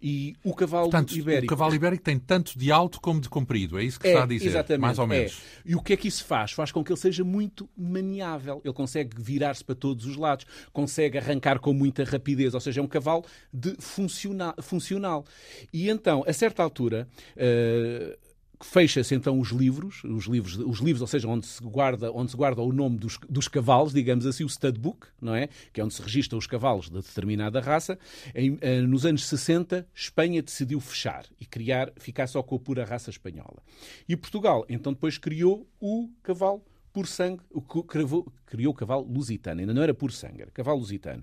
E 0.00 0.34
o 0.42 0.54
cavalo 0.54 0.90
Portanto, 0.90 1.14
ibérico. 1.14 1.44
O 1.44 1.48
cavalo 1.56 1.74
ibérico 1.74 2.02
tem 2.02 2.18
tanto 2.18 2.58
de 2.58 2.72
alto 2.72 3.02
como 3.02 3.20
de 3.20 3.28
comprido, 3.28 3.78
é 3.78 3.84
isso 3.84 4.00
que 4.00 4.06
é, 4.06 4.12
está 4.12 4.22
a 4.22 4.26
dizer? 4.26 4.48
Exatamente. 4.48 4.80
Mais 4.80 4.98
ou 4.98 5.06
menos. 5.06 5.32
É. 5.32 5.60
E 5.66 5.76
o 5.76 5.82
que 5.82 5.92
é 5.92 5.96
que 5.96 6.08
isso 6.08 6.24
faz? 6.24 6.52
Faz 6.52 6.72
com 6.72 6.82
que 6.82 6.90
ele 6.90 6.98
seja 6.98 7.22
muito 7.22 7.68
maniável. 7.76 8.62
Ele 8.64 8.72
consegue 8.72 9.10
virar-se 9.20 9.62
para 9.62 9.74
todos 9.74 10.06
os 10.06 10.16
lados, 10.16 10.46
consegue 10.72 11.18
arrancar 11.18 11.58
com 11.58 11.74
muita 11.74 12.02
rapidez, 12.02 12.54
ou 12.54 12.60
seja, 12.60 12.80
é 12.80 12.82
um 12.82 12.88
cavalo 12.88 13.26
de 13.52 13.76
funcional. 13.78 14.54
funcional. 14.62 15.24
E 15.70 15.90
então, 15.90 16.24
a 16.26 16.32
certa 16.32 16.62
altura. 16.62 17.06
Uh, 17.36 18.25
fecha-se 18.60 19.14
então 19.14 19.38
os 19.38 19.50
livros, 19.50 20.02
os 20.04 20.24
livros, 20.26 20.56
os 20.58 20.78
livros, 20.78 21.00
ou 21.00 21.06
seja, 21.06 21.28
onde 21.28 21.46
se 21.46 21.62
guarda, 21.62 22.10
onde 22.12 22.30
se 22.30 22.36
guarda 22.36 22.62
o 22.62 22.72
nome 22.72 22.98
dos, 22.98 23.18
dos 23.28 23.48
cavalos, 23.48 23.92
digamos 23.92 24.26
assim, 24.26 24.44
o 24.44 24.48
stud 24.48 24.78
book, 24.78 25.06
não 25.20 25.34
é? 25.34 25.48
Que 25.72 25.80
é 25.80 25.84
onde 25.84 25.94
se 25.94 26.02
registram 26.02 26.38
os 26.38 26.46
cavalos 26.46 26.88
de 26.88 26.96
determinada 26.96 27.60
raça. 27.60 27.98
Em, 28.34 28.58
eh, 28.60 28.80
nos 28.80 29.04
anos 29.04 29.26
60, 29.26 29.86
Espanha 29.94 30.42
decidiu 30.42 30.80
fechar 30.80 31.26
e 31.40 31.44
criar, 31.44 31.92
ficar 31.96 32.26
só 32.26 32.42
com 32.42 32.56
a 32.56 32.58
pura 32.58 32.84
raça 32.84 33.10
espanhola. 33.10 33.62
E 34.08 34.16
Portugal, 34.16 34.64
então, 34.68 34.92
depois 34.92 35.18
criou 35.18 35.68
o 35.80 36.10
cavalo 36.22 36.62
por 36.92 37.06
sangue, 37.06 37.42
o, 37.50 37.60
criou 37.60 38.72
o 38.72 38.74
cavalo 38.74 39.06
lusitano, 39.06 39.60
ainda 39.60 39.74
não 39.74 39.82
era 39.82 39.92
por 39.92 40.10
sangue, 40.12 40.42
era 40.42 40.50
cavalo 40.50 40.78
lusitano 40.78 41.22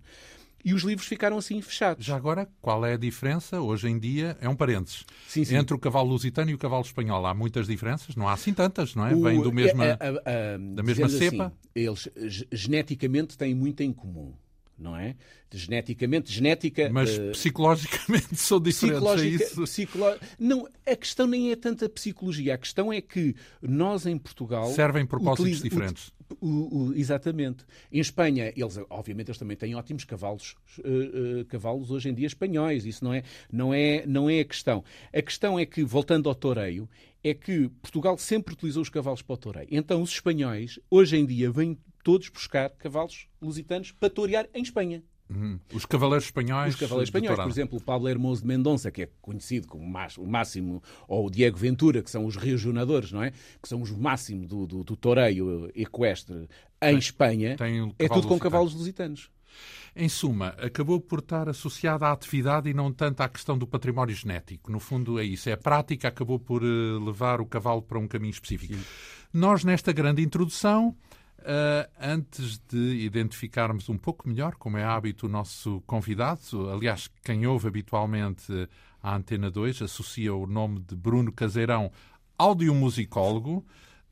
e 0.63 0.73
os 0.73 0.83
livros 0.83 1.07
ficaram 1.07 1.37
assim 1.37 1.61
fechados. 1.61 2.05
Já 2.05 2.15
agora, 2.15 2.47
qual 2.61 2.85
é 2.85 2.93
a 2.93 2.97
diferença 2.97 3.61
hoje 3.61 3.87
em 3.87 3.99
dia? 3.99 4.37
É 4.39 4.47
um 4.47 4.55
parênteses. 4.55 5.05
Sim, 5.27 5.43
sim. 5.43 5.55
Entre 5.55 5.75
o 5.75 5.79
cavalo 5.79 6.09
lusitano 6.09 6.51
e 6.51 6.53
o 6.53 6.57
cavalo 6.57 6.83
espanhol. 6.83 7.25
Há 7.25 7.33
muitas 7.33 7.67
diferenças? 7.67 8.15
Não 8.15 8.27
há 8.27 8.33
assim 8.33 8.53
tantas, 8.53 8.95
não 8.95 9.05
é? 9.05 9.13
Vêm 9.13 9.41
do 9.41 9.51
mesma, 9.51 9.85
a, 9.85 9.87
a, 9.89 10.55
a, 10.55 10.57
da 10.57 10.83
mesma 10.83 11.09
cepa? 11.09 11.45
Assim, 11.47 11.55
eles 11.75 12.09
geneticamente 12.51 13.37
têm 13.37 13.53
muito 13.53 13.81
em 13.81 13.91
comum 13.91 14.33
não 14.83 14.95
é? 14.95 15.15
Geneticamente, 15.51 16.31
genética. 16.31 16.89
Mas 16.91 17.17
uh, 17.17 17.31
psicologicamente 17.31 18.35
são 18.35 18.59
diferentes. 18.59 19.21
É 19.21 19.25
isso? 19.25 19.61
Psicolo... 19.63 20.15
Não, 20.37 20.67
a 20.85 20.95
questão 20.95 21.25
nem 21.25 21.51
é 21.51 21.55
tanta 21.55 21.87
psicologia. 21.87 22.55
A 22.55 22.57
questão 22.57 22.91
é 22.91 23.01
que 23.01 23.35
nós 23.61 24.05
em 24.05 24.17
Portugal. 24.17 24.67
Servem 24.71 25.05
propósitos 25.05 25.61
diferentes. 25.61 26.11
O, 26.41 26.87
o, 26.89 26.93
exatamente. 26.95 27.63
Em 27.91 27.99
Espanha, 27.99 28.51
eles, 28.55 28.79
obviamente, 28.89 29.29
eles 29.29 29.37
também 29.37 29.55
têm 29.55 29.75
ótimos 29.75 30.03
cavalos, 30.03 30.55
uh, 30.79 31.41
uh, 31.41 31.45
cavalos 31.45 31.91
hoje 31.91 32.09
em 32.09 32.13
dia 32.13 32.27
espanhóis. 32.27 32.85
Isso 32.85 33.03
não 33.03 33.13
é, 33.13 33.23
não, 33.51 33.73
é, 33.73 34.05
não 34.05 34.29
é 34.29 34.39
a 34.39 34.45
questão. 34.45 34.83
A 35.13 35.21
questão 35.21 35.59
é 35.59 35.65
que, 35.65 35.83
voltando 35.83 36.27
ao 36.27 36.35
toureio, 36.35 36.89
é 37.23 37.33
que 37.33 37.69
Portugal 37.81 38.17
sempre 38.17 38.53
utilizou 38.53 38.81
os 38.81 38.89
cavalos 38.89 39.21
para 39.21 39.33
o 39.33 39.37
toureio. 39.37 39.67
Então, 39.71 40.01
os 40.01 40.09
espanhóis, 40.09 40.79
hoje 40.89 41.15
em 41.15 41.25
dia, 41.25 41.49
vêm 41.49 41.77
todos 42.03 42.29
buscar 42.29 42.69
cavalos 42.71 43.27
lusitanos 43.41 43.91
para 43.91 44.09
torear 44.09 44.47
em 44.53 44.61
Espanha. 44.61 45.03
Uhum. 45.29 45.59
Os 45.73 45.85
cavaleiros 45.85 46.25
espanhóis. 46.25 46.73
Os 46.73 46.79
cavaleiros 46.79 47.07
espanhóis, 47.07 47.39
por 47.39 47.49
exemplo, 47.49 47.77
o 47.77 47.81
Pablo 47.81 48.09
Hermoso 48.09 48.41
de 48.41 48.47
Mendonça, 48.47 48.91
que 48.91 49.03
é 49.03 49.09
conhecido 49.21 49.67
como 49.67 49.83
o 49.83 50.27
máximo, 50.27 50.83
ou 51.07 51.25
o 51.25 51.29
Diego 51.29 51.57
Ventura, 51.57 52.03
que 52.03 52.11
são 52.11 52.25
os 52.25 52.35
regionadores, 52.35 53.11
não 53.11 53.23
é? 53.23 53.31
Que 53.61 53.67
são 53.67 53.81
os 53.81 53.89
máximos 53.91 54.47
do, 54.47 54.67
do, 54.67 54.83
do 54.83 54.95
toreio 54.95 55.71
equestre 55.73 56.35
em 56.35 56.47
tem, 56.79 56.97
Espanha. 56.97 57.55
Tem 57.55 57.95
é 57.97 58.07
tudo 58.07 58.27
com 58.27 58.37
cavalos 58.37 58.73
lusitanos. 58.73 59.31
Em 59.95 60.09
suma, 60.09 60.49
acabou 60.57 60.99
por 60.99 61.19
estar 61.19 61.47
associada 61.47 62.07
à 62.07 62.11
atividade 62.11 62.67
e 62.67 62.73
não 62.73 62.91
tanto 62.91 63.21
à 63.21 63.29
questão 63.29 63.55
do 63.55 63.67
património 63.67 64.15
genético. 64.15 64.71
No 64.71 64.79
fundo, 64.79 65.19
é 65.19 65.23
isso. 65.23 65.49
É 65.49 65.53
a 65.53 65.57
prática, 65.57 66.07
acabou 66.07 66.39
por 66.39 66.63
eh, 66.63 67.05
levar 67.05 67.39
o 67.39 67.45
cavalo 67.45 67.81
para 67.81 67.99
um 67.99 68.07
caminho 68.07 68.31
específico. 68.31 68.73
Sim. 68.73 68.83
Nós, 69.31 69.63
nesta 69.63 69.91
grande 69.91 70.23
introdução, 70.23 70.95
Uh, 71.43 71.91
antes 71.99 72.57
de 72.69 73.03
identificarmos 73.03 73.89
um 73.89 73.97
pouco 73.97 74.29
melhor, 74.29 74.55
como 74.55 74.77
é 74.77 74.83
hábito, 74.85 75.25
o 75.25 75.29
nosso 75.29 75.81
convidado, 75.85 76.69
aliás, 76.71 77.09
quem 77.21 77.45
ouve 77.45 77.67
habitualmente 77.67 78.69
a 79.01 79.13
Antena 79.13 79.51
2 79.51 79.81
associa 79.81 80.33
o 80.33 80.47
nome 80.47 80.79
de 80.79 80.95
Bruno 80.95 81.33
Caseirão, 81.33 81.91
audiomusicólogo, 82.37 83.65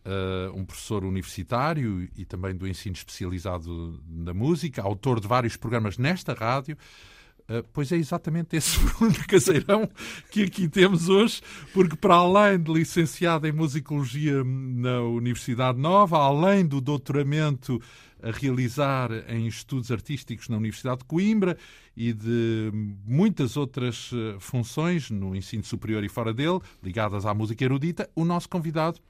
uh, 0.06 0.54
um 0.54 0.66
professor 0.66 1.06
universitário 1.06 2.10
e 2.18 2.26
também 2.26 2.54
do 2.54 2.68
ensino 2.68 2.96
especializado 2.96 4.04
na 4.06 4.34
música, 4.34 4.82
autor 4.82 5.22
de 5.22 5.28
vários 5.28 5.56
programas 5.56 5.98
nesta 5.98 6.34
rádio. 6.34 6.78
Uh, 7.52 7.68
pois 7.74 7.92
é 7.92 7.98
exatamente 7.98 8.56
esse 8.56 8.80
Bruno 8.96 9.14
Caseirão 9.28 9.90
que 10.32 10.44
aqui 10.44 10.70
temos 10.70 11.10
hoje, 11.10 11.42
porque 11.74 11.98
para 11.98 12.16
além 12.16 12.58
de 12.58 12.72
licenciado 12.72 13.46
em 13.46 13.52
Musicologia 13.52 14.42
na 14.46 15.02
Universidade 15.02 15.78
Nova, 15.78 16.18
além 16.18 16.66
do 16.66 16.80
doutoramento 16.80 17.82
a 18.24 18.32
realizar 18.32 19.12
em 19.28 19.48
estudos 19.48 19.92
artísticos 19.92 20.48
na 20.48 20.56
Universidade 20.56 21.00
de 21.00 21.06
Coimbra 21.06 21.58
e 21.98 22.14
de 22.14 22.72
muitas 23.06 23.58
outras 23.58 24.12
uh, 24.14 24.40
funções 24.40 25.10
no 25.10 25.36
ensino 25.36 25.64
superior 25.64 26.04
e 26.06 26.10
fora 26.10 26.34
dele, 26.34 26.60
ligadas 26.82 27.26
à 27.26 27.34
música 27.34 27.66
erudita, 27.66 28.10
o 28.16 28.24
nosso 28.24 28.48
convidado 28.48 29.02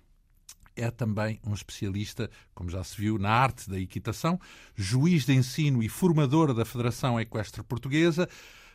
é 0.82 0.90
também 0.90 1.40
um 1.46 1.54
especialista, 1.54 2.30
como 2.54 2.70
já 2.70 2.84
se 2.84 3.00
viu, 3.00 3.18
na 3.18 3.30
arte 3.30 3.70
da 3.70 3.80
equitação, 3.80 4.40
juiz 4.76 5.26
de 5.26 5.34
ensino 5.34 5.84
e 5.84 5.88
formador 5.88 6.54
da 6.54 6.66
Federação 6.66 7.20
Equestre 7.20 7.64
Portuguesa, 7.64 8.28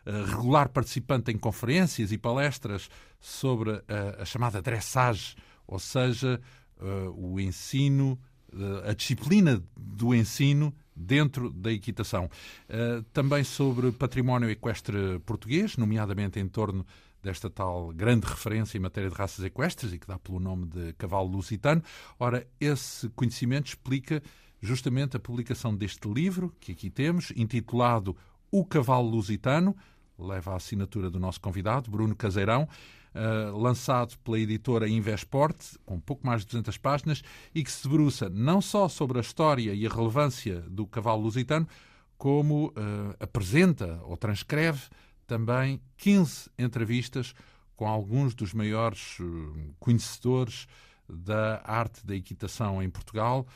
eh, 0.05 0.25
regular 0.25 0.69
participante 0.69 1.33
em 1.33 1.39
conferências 1.39 2.13
e 2.13 2.19
palestras 2.19 2.89
sobre 3.21 3.73
a, 3.73 3.83
eh, 3.89 4.17
a 4.21 4.25
chamada 4.25 4.63
dressage, 4.63 5.35
ou 5.67 5.81
seja, 5.81 6.41
uh, 6.79 7.11
o 7.11 7.41
ensino, 7.41 8.17
a 8.89 8.93
disciplina 8.93 9.61
do 9.77 10.15
ensino 10.15 10.73
dentro 10.95 11.51
da 11.51 11.73
equitação. 11.73 12.31
Também 13.13 13.43
sobre 13.43 13.91
património 13.91 14.49
equestre 14.49 15.19
português, 15.27 15.77
nomeadamente 15.77 16.39
em 16.39 16.47
torno 16.47 16.87
desta 17.27 17.51
tal 17.51 17.93
grande 17.93 18.25
referência 18.25 18.79
em 18.79 18.81
matéria 18.81 19.11
de 19.11 19.17
raças 19.17 19.45
equestres 19.45 19.93
e 19.93 19.99
que 19.99 20.07
dá 20.07 20.17
pelo 20.17 20.39
nome 20.39 20.67
de 20.67 20.93
cavalo 20.93 21.29
lusitano. 21.29 21.83
Ora, 22.21 22.47
esse 22.61 23.09
conhecimento 23.11 23.67
explica 23.67 24.23
justamente 24.61 25.17
a 25.17 25.21
publicação 25.21 25.75
deste 25.75 26.09
livro 26.09 26.55
que 26.61 26.71
aqui 26.71 26.89
temos, 26.89 27.33
intitulado 27.35 28.17
O 28.51 28.65
Cavalo 28.65 29.11
Lusitano, 29.11 29.77
leva 30.17 30.53
a 30.53 30.57
assinatura 30.57 31.11
do 31.11 31.19
nosso 31.19 31.41
convidado, 31.41 31.91
Bruno 31.91 32.15
Caseirão, 32.15 32.69
uh, 33.13 33.59
lançado 33.59 34.17
pela 34.19 34.39
editora 34.39 34.89
Invesport, 34.89 35.57
com 35.85 35.99
pouco 35.99 36.25
mais 36.25 36.43
de 36.43 36.47
200 36.47 36.79
páginas, 36.79 37.23
e 37.53 37.65
que 37.65 37.73
se 37.73 37.83
debruça 37.83 38.29
não 38.29 38.61
só 38.61 38.89
sobre 38.89 39.19
a 39.19 39.21
história 39.21 39.75
e 39.75 39.85
a 39.85 39.91
relevância 39.91 40.61
do 40.61 40.87
cavalo 40.87 41.23
lusitano, 41.23 41.67
como 42.17 42.69
uh, 42.69 42.73
apresenta 43.19 44.01
ou 44.05 44.17
transcreve 44.17 44.83
também 45.27 45.81
15 45.97 46.51
entrevistas 46.59 47.35
com 47.75 47.87
alguns 47.87 48.35
dos 48.35 48.55
maiores 48.55 49.19
uh, 49.21 49.75
conhecedores 49.79 50.67
da 51.09 51.63
arte 51.65 52.05
da 52.05 52.17
equitação 52.17 52.83
em 52.83 52.91
Portugal, 52.91 53.47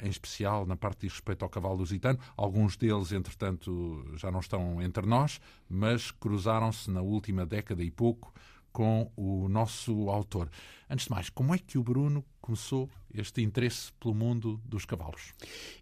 em 0.00 0.08
especial 0.08 0.64
na 0.64 0.76
parte 0.76 1.00
de 1.00 1.08
respeito 1.08 1.42
ao 1.42 1.48
cavalo 1.48 1.78
lusitano. 1.78 2.20
Alguns 2.36 2.76
deles, 2.76 3.10
entretanto, 3.10 4.04
já 4.14 4.30
não 4.30 4.38
estão 4.38 4.80
entre 4.80 5.04
nós, 5.04 5.40
mas 5.68 6.12
cruzaram-se 6.12 6.88
na 6.92 7.00
última 7.00 7.44
década 7.44 7.82
e 7.82 7.90
pouco 7.90 8.32
com 8.72 9.10
o 9.16 9.48
nosso 9.48 10.10
autor. 10.10 10.50
Antes 10.90 11.06
de 11.06 11.10
mais, 11.12 11.30
como 11.30 11.54
é 11.54 11.58
que 11.58 11.78
o 11.78 11.82
Bruno 11.82 12.24
começou 12.40 12.90
este 13.14 13.42
interesse 13.42 13.92
pelo 14.00 14.14
mundo 14.14 14.60
dos 14.64 14.84
cavalos? 14.84 15.32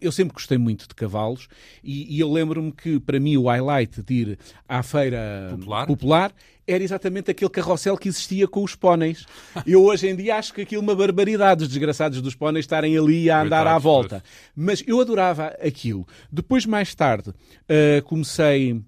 Eu 0.01 0.13
sempre 0.13 0.35
gostei 0.35 0.59
muito 0.59 0.87
de 0.89 0.95
cavalos 0.95 1.49
e, 1.83 2.17
e 2.17 2.21
eu 2.21 2.33
lembro-me 2.33 2.73
que, 2.73 3.01
para 3.01 3.19
mim, 3.19 3.37
o 3.37 3.45
highlight 3.45 4.03
de 4.03 4.15
ir 4.15 4.39
à 4.69 4.83
feira 4.83 5.49
popular, 5.51 5.87
popular 5.87 6.35
era 6.67 6.83
exatamente 6.83 7.31
aquele 7.31 7.51
carrossel 7.51 7.97
que 7.97 8.09
existia 8.09 8.47
com 8.47 8.63
os 8.63 8.75
póneis. 8.75 9.27
Eu 9.67 9.83
hoje 9.83 10.09
em 10.09 10.17
dia 10.17 10.37
acho 10.37 10.55
que 10.55 10.63
aquilo 10.63 10.83
é 10.83 10.85
uma 10.85 10.95
barbaridade, 10.95 11.63
os 11.63 11.69
desgraçados 11.69 12.21
dos 12.23 12.35
póneis 12.35 12.65
estarem 12.65 12.97
ali 12.97 13.31
a 13.31 13.43
andar 13.43 13.67
à 13.67 13.79
volta. 13.79 14.23
Mas 14.55 14.83
eu 14.87 15.01
adorava 15.01 15.49
aquilo. 15.61 16.07
Depois, 16.31 16.65
mais 16.65 16.95
tarde, 16.95 17.31
uh, 17.31 18.03
comecei 18.05 18.81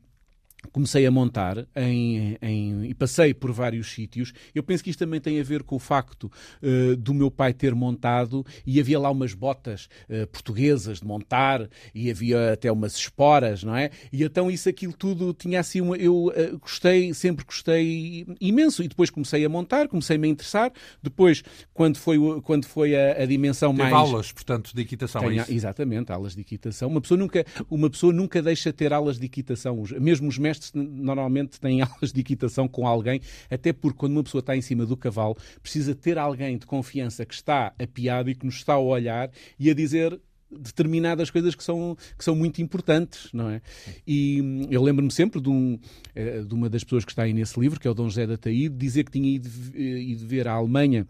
comecei 0.74 1.06
a 1.06 1.10
montar 1.10 1.68
em, 1.76 2.36
em, 2.42 2.86
e 2.86 2.94
passei 2.94 3.32
por 3.32 3.52
vários 3.52 3.92
sítios. 3.92 4.32
Eu 4.52 4.60
penso 4.60 4.82
que 4.82 4.90
isto 4.90 4.98
também 4.98 5.20
tem 5.20 5.40
a 5.40 5.44
ver 5.44 5.62
com 5.62 5.76
o 5.76 5.78
facto 5.78 6.24
uh, 6.24 6.96
do 6.96 7.14
meu 7.14 7.30
pai 7.30 7.54
ter 7.54 7.72
montado 7.76 8.44
e 8.66 8.80
havia 8.80 8.98
lá 8.98 9.08
umas 9.08 9.34
botas 9.34 9.88
uh, 10.10 10.26
portuguesas 10.26 10.98
de 10.98 11.06
montar 11.06 11.68
e 11.94 12.10
havia 12.10 12.54
até 12.54 12.72
umas 12.72 12.96
esporas, 12.96 13.62
não 13.62 13.76
é? 13.76 13.92
E 14.12 14.24
então 14.24 14.50
isso, 14.50 14.68
aquilo 14.68 14.92
tudo 14.92 15.32
tinha 15.32 15.60
assim 15.60 15.80
uma... 15.80 15.96
Eu 15.96 16.26
uh, 16.26 16.58
gostei, 16.58 17.14
sempre 17.14 17.44
gostei 17.44 18.26
imenso 18.40 18.82
e 18.82 18.88
depois 18.88 19.10
comecei 19.10 19.44
a 19.44 19.48
montar, 19.48 19.86
comecei-me 19.86 20.26
a 20.26 20.30
interessar. 20.32 20.72
Depois, 21.00 21.44
quando 21.72 21.98
foi, 21.98 22.18
quando 22.42 22.66
foi 22.66 22.96
a, 22.96 23.22
a 23.22 23.26
dimensão 23.26 23.70
Teve 23.70 23.90
mais... 23.90 23.94
aulas, 23.94 24.32
portanto, 24.32 24.72
de 24.74 24.82
equitação, 24.82 25.30
é 25.30 25.36
isso? 25.36 25.52
Exatamente, 25.52 26.10
aulas 26.10 26.34
de 26.34 26.40
equitação. 26.40 26.88
Uma 26.88 27.00
pessoa, 27.00 27.16
nunca, 27.16 27.46
uma 27.70 27.88
pessoa 27.88 28.12
nunca 28.12 28.42
deixa 28.42 28.70
de 28.70 28.76
ter 28.76 28.92
aulas 28.92 29.20
de 29.20 29.26
equitação. 29.26 29.80
Mesmo 30.00 30.26
os 30.26 30.36
mestres 30.36 30.63
normalmente 30.74 31.60
têm 31.60 31.82
aulas 31.82 32.12
de 32.12 32.20
equitação 32.20 32.68
com 32.68 32.86
alguém, 32.86 33.20
até 33.50 33.72
porque 33.72 33.98
quando 33.98 34.12
uma 34.12 34.24
pessoa 34.24 34.40
está 34.40 34.56
em 34.56 34.62
cima 34.62 34.86
do 34.86 34.96
cavalo, 34.96 35.36
precisa 35.62 35.94
ter 35.94 36.18
alguém 36.18 36.56
de 36.56 36.66
confiança 36.66 37.24
que 37.24 37.34
está 37.34 37.72
apiado 37.78 38.30
e 38.30 38.34
que 38.34 38.46
nos 38.46 38.56
está 38.56 38.74
a 38.74 38.78
olhar 38.78 39.30
e 39.58 39.70
a 39.70 39.74
dizer 39.74 40.20
determinadas 40.50 41.30
coisas 41.30 41.54
que 41.54 41.64
são, 41.64 41.96
que 42.16 42.24
são 42.24 42.34
muito 42.34 42.62
importantes, 42.62 43.28
não 43.32 43.50
é? 43.50 43.60
E 44.06 44.66
eu 44.70 44.82
lembro-me 44.82 45.10
sempre 45.10 45.40
de, 45.40 45.48
um, 45.48 45.78
eh, 46.14 46.42
de, 46.42 46.54
uma 46.54 46.68
das 46.68 46.84
pessoas 46.84 47.04
que 47.04 47.10
está 47.10 47.24
aí 47.24 47.32
nesse 47.32 47.58
livro, 47.58 47.80
que 47.80 47.88
é 47.88 47.90
o 47.90 47.94
Dom 47.94 48.08
José 48.08 48.26
da 48.26 48.36
Taíde, 48.36 48.76
dizer 48.76 49.04
que 49.04 49.12
tinha 49.12 49.28
ido, 49.28 49.48
eh, 49.74 49.80
ido 49.80 50.26
ver 50.26 50.46
a 50.46 50.52
Alemanha 50.52 51.06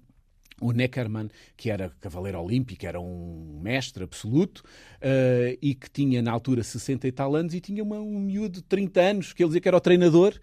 o 0.60 0.72
Neckermann, 0.72 1.28
que 1.56 1.70
era 1.70 1.90
cavaleiro 2.00 2.40
olímpico, 2.40 2.86
era 2.86 3.00
um 3.00 3.60
mestre 3.62 4.04
absoluto 4.04 4.58
uh, 4.58 5.58
e 5.60 5.74
que 5.74 5.90
tinha 5.90 6.22
na 6.22 6.30
altura 6.30 6.62
60 6.62 7.06
e 7.06 7.12
tal 7.12 7.34
anos 7.34 7.54
e 7.54 7.60
tinha 7.60 7.82
uma, 7.82 7.98
um 7.98 8.20
miúdo 8.20 8.56
de 8.56 8.62
30 8.62 9.00
anos, 9.00 9.32
que 9.32 9.42
ele 9.42 9.48
dizia 9.48 9.60
que 9.60 9.68
era 9.68 9.76
o 9.76 9.80
treinador. 9.80 10.38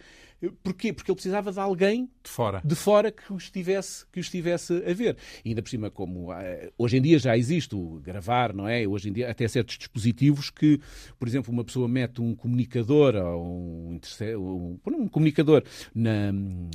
Porquê? 0.64 0.92
Porque 0.92 1.12
ele 1.12 1.16
precisava 1.16 1.52
de 1.52 1.60
alguém 1.60 2.10
de 2.24 2.30
fora, 2.30 2.62
de 2.66 2.74
fora 2.74 3.12
que, 3.12 3.32
o 3.32 3.38
estivesse, 3.38 4.08
que 4.12 4.20
o 4.20 4.22
estivesse 4.22 4.74
a 4.74 4.92
ver. 4.92 5.16
E 5.46 5.50
ainda 5.50 5.62
por 5.62 5.70
cima, 5.70 5.92
como 5.92 6.32
uh, 6.32 6.36
hoje 6.80 6.98
em 6.98 7.02
dia 7.02 7.20
já 7.20 7.38
existe 7.38 7.76
o 7.76 8.02
gravar, 8.04 8.52
não 8.52 8.68
é? 8.68 8.88
Hoje 8.88 9.10
em 9.10 9.14
dia 9.14 9.30
até 9.30 9.48
certos 9.48 9.78
dispositivos 9.78 10.50
que, 10.50 10.80
por 11.20 11.28
exemplo, 11.28 11.54
uma 11.54 11.64
pessoa 11.64 11.88
mete 11.88 12.22
um 12.22 12.36
comunicador 12.36 13.16
ou 13.16 13.46
um, 13.46 14.00
um, 14.36 14.80
um 14.88 15.08
comunicador 15.08 15.64
na, 15.94 16.34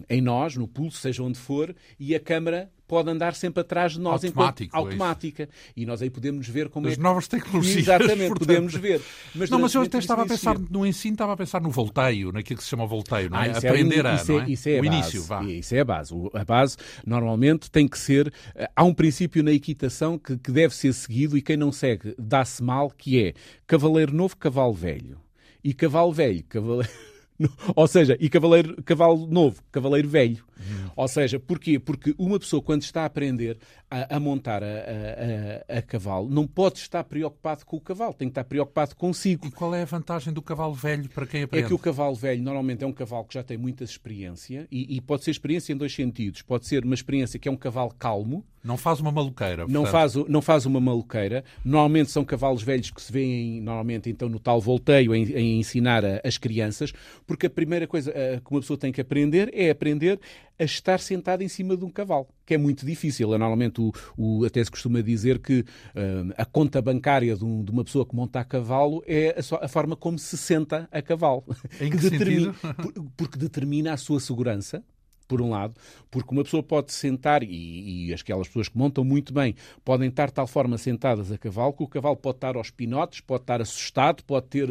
em 0.09 0.21
nós, 0.21 0.57
no 0.57 0.69
pulso, 0.69 0.99
seja 0.99 1.25
onde 1.25 1.39
for, 1.39 1.75
e 1.99 2.15
a 2.15 2.21
câmara 2.21 2.71
pode 2.87 3.11
andar 3.11 3.35
sempre 3.35 3.61
atrás 3.61 3.93
de 3.93 4.01
nós 4.01 4.25
Automático, 4.25 4.77
enquanto 4.77 4.87
automática. 4.87 5.49
E 5.77 5.85
nós 5.85 6.03
aí 6.03 6.11
podemos 6.11 6.49
ver 6.49 6.69
como 6.69 6.87
As 6.87 6.95
é 6.95 6.97
que... 6.97 7.03
novas 7.03 7.29
tecnologias. 7.29 7.77
Exatamente, 7.87 8.29
portanto... 8.29 8.47
podemos 8.47 8.75
ver. 8.75 9.03
Mas 9.35 9.51
não, 9.51 9.59
mas 9.59 9.75
eu 9.75 9.83
até 9.83 9.99
estava 9.99 10.23
a 10.23 10.27
pensar 10.27 10.59
no 10.59 10.87
ensino, 10.87 11.15
estava 11.15 11.33
a 11.33 11.37
pensar 11.37 11.61
no 11.61 11.71
volteio, 11.71 12.33
naquilo 12.33 12.59
que 12.59 12.65
se 12.65 12.71
chama 12.71 12.87
volteio, 12.87 13.31
não 13.31 13.39
é? 13.39 13.51
Ah, 13.51 13.59
Aprender 13.59 14.05
é, 14.05 14.11
a. 14.11 14.15
Isso 14.15 14.33
é, 14.33 14.37
é? 14.37 14.51
Isso 14.51 14.69
é 14.69 14.79
o 14.79 14.83
base, 14.83 14.97
início, 14.97 15.23
vá. 15.23 15.43
Isso 15.45 15.75
é 15.75 15.81
a 15.81 15.85
base. 15.85 16.15
A 16.35 16.45
base, 16.45 16.77
normalmente, 17.05 17.71
tem 17.71 17.89
que 17.89 17.99
ser. 17.99 18.33
Eh, 18.55 18.69
há 18.75 18.85
um 18.85 18.95
princípio 18.95 19.43
na 19.43 19.53
equitação 19.53 20.19
que, 20.19 20.37
que 20.39 20.53
deve 20.53 20.75
ser 20.75 20.93
seguido 20.93 21.37
e 21.37 21.43
quem 21.43 21.57
não 21.57 21.73
segue 21.73 22.15
dá-se 22.19 22.63
mal, 22.63 22.91
que 22.91 23.23
é 23.23 23.35
cavaleiro 23.67 24.15
novo, 24.15 24.37
cavalo 24.37 24.73
velho. 24.73 25.19
E 25.63 25.75
cavalo 25.75 26.13
velho, 26.13 26.45
cavaleiro. 26.45 26.91
Ou 27.75 27.87
seja, 27.87 28.17
e 28.21 28.29
cavaleiro, 28.29 28.83
cavalo 28.83 29.27
novo, 29.27 29.63
cavaleiro 29.71 30.09
velho. 30.09 30.46
Ou 30.95 31.09
seja, 31.09 31.39
porquê? 31.39 31.79
Porque 31.79 32.15
uma 32.19 32.39
pessoa, 32.39 32.63
quando 32.63 32.83
está 32.83 33.03
a 33.03 33.07
aprender 33.07 33.59
a, 33.91 34.17
a 34.17 34.21
montar 34.21 34.63
a, 34.63 34.67
a, 34.67 35.79
a, 35.79 35.83
cavalo, 35.83 36.29
não 36.29 36.47
pode 36.47 36.79
estar 36.79 37.05
preocupado 37.05 37.65
com 37.65 37.77
o 37.77 37.81
cavalo, 37.81 38.15
tem 38.15 38.29
que 38.29 38.33
estar 38.33 38.45
preocupado 38.45 38.97
consigo. 38.97 39.47
E 39.47 39.51
qual 39.51 39.75
é 39.75 39.83
a 39.83 39.87
vantagem 39.87 40.33
do 40.33 40.43
cavalo 40.43 40.75
velho 40.75 41.09
para 41.11 41.27
quem 41.27 41.43
aprende? 41.43 41.65
É 41.65 41.69
que 41.69 41.75
o 41.75 41.79
cavalo 41.79 42.15
velho 42.15 42.43
normalmente 42.43 42.83
é 42.83 42.87
um 42.87 42.93
cavalo 42.93 43.25
que 43.25 43.35
já 43.35 43.43
tem 43.43 43.57
muita 43.57 43.85
experiência 43.85 44.67
e, 44.71 44.97
e 44.97 45.01
pode 45.01 45.25
ser 45.25 45.31
experiência 45.31 45.73
em 45.73 45.77
dois 45.77 45.95
sentidos. 45.95 46.43
Pode 46.43 46.67
ser 46.67 46.85
uma 46.85 46.95
experiência 46.95 47.39
que 47.39 47.49
é 47.49 47.53
um 47.53 47.57
cavalo 47.57 47.95
calmo, 47.99 48.45
não 48.67 48.77
faz 48.77 48.99
uma 48.99 49.13
maluqueira. 49.13 49.65
Não 49.69 49.87
faz, 49.87 50.17
não 50.17 50.43
faz 50.43 50.67
uma 50.67 50.81
maluqueira. 50.81 51.45
Normalmente 51.65 52.11
são 52.11 52.25
cavalos 52.25 52.65
velhos 52.65 52.91
que 52.91 53.01
se 53.01 53.13
vêem 53.13 53.61
normalmente 53.61 54.11
então 54.11 54.29
no 54.29 54.41
tal 54.41 54.61
volteio 54.61 55.15
em, 55.15 55.23
em 55.33 55.61
ensinar 55.61 56.05
a, 56.05 56.21
as 56.25 56.37
crianças, 56.37 56.93
porque 57.25 57.47
a 57.47 57.51
primeira 57.51 57.87
coisa 57.87 58.11
a, 58.11 58.41
que 58.41 58.51
uma 58.51 58.61
pessoa 58.61 58.77
tem 58.77 58.91
que 58.91 59.01
aprender 59.01 59.51
é 59.55 59.71
aprender 59.71 60.19
a 60.59 60.65
estar 60.65 61.01
sentado 61.01 61.43
em 61.43 61.49
cima 61.49 61.77
de 61.77 61.85
um 61.85 61.91
cavalo, 61.91 62.29
que 62.45 62.55
é 62.55 62.59
muito 62.59 62.85
difícil. 62.85 63.35
É, 63.35 63.39
normalmente 63.39 63.81
o, 63.81 63.93
o, 64.17 64.45
até 64.45 64.63
se 64.63 64.71
costuma 64.71 65.01
dizer 65.01 65.39
que 65.39 65.61
uh, 65.61 66.33
a 66.37 66.45
conta 66.45 66.81
bancária 66.81 67.37
de, 67.37 67.45
um, 67.45 67.63
de, 67.63 67.71
uma 67.71 67.85
pessoa 67.85 68.07
que 68.07 68.15
monta 68.15 68.41
a 68.41 68.45
cavalo 68.45 69.03
é 69.07 69.37
a, 69.39 69.65
a 69.65 69.69
forma 69.69 69.97
como 69.97 70.19
se 70.19 70.37
senta 70.37 70.89
a 70.91 71.03
cavalo. 71.03 71.45
Em 71.81 71.91
que, 71.91 71.99
que 71.99 72.11
determina, 72.11 72.55
porque 73.17 73.39
determina 73.39 73.93
a 73.93 73.97
sua 73.97 74.21
segurança, 74.21 74.83
por 75.27 75.43
um 75.43 75.51
lado, 75.51 75.75
porque 76.11 76.33
uma 76.33 76.45
pessoa 76.45 76.63
pode 76.63 76.93
sentar, 76.93 77.43
e, 77.43 78.09
e 78.09 78.15
aquelas 78.15 78.47
pessoas 78.47 78.69
que 78.69 78.79
montam 78.79 79.05
muito 79.05 79.33
bem 79.33 79.55
podem 79.85 80.09
estar 80.09 80.27
de 80.27 80.35
tal 80.35 80.47
forma 80.47 80.79
sentadas 80.79 81.31
a 81.33 81.39
cavalo 81.39 81.73
que 81.73 81.83
o 81.83 81.89
cavalo 81.89 82.17
pode 82.17 82.37
estar 82.37 82.57
aos 82.57 82.71
pinotes, 82.71 83.21
pode 83.21 83.43
estar 83.43 83.61
assustado, 83.61 84.23
pode 84.25 84.47
ter, 84.47 84.69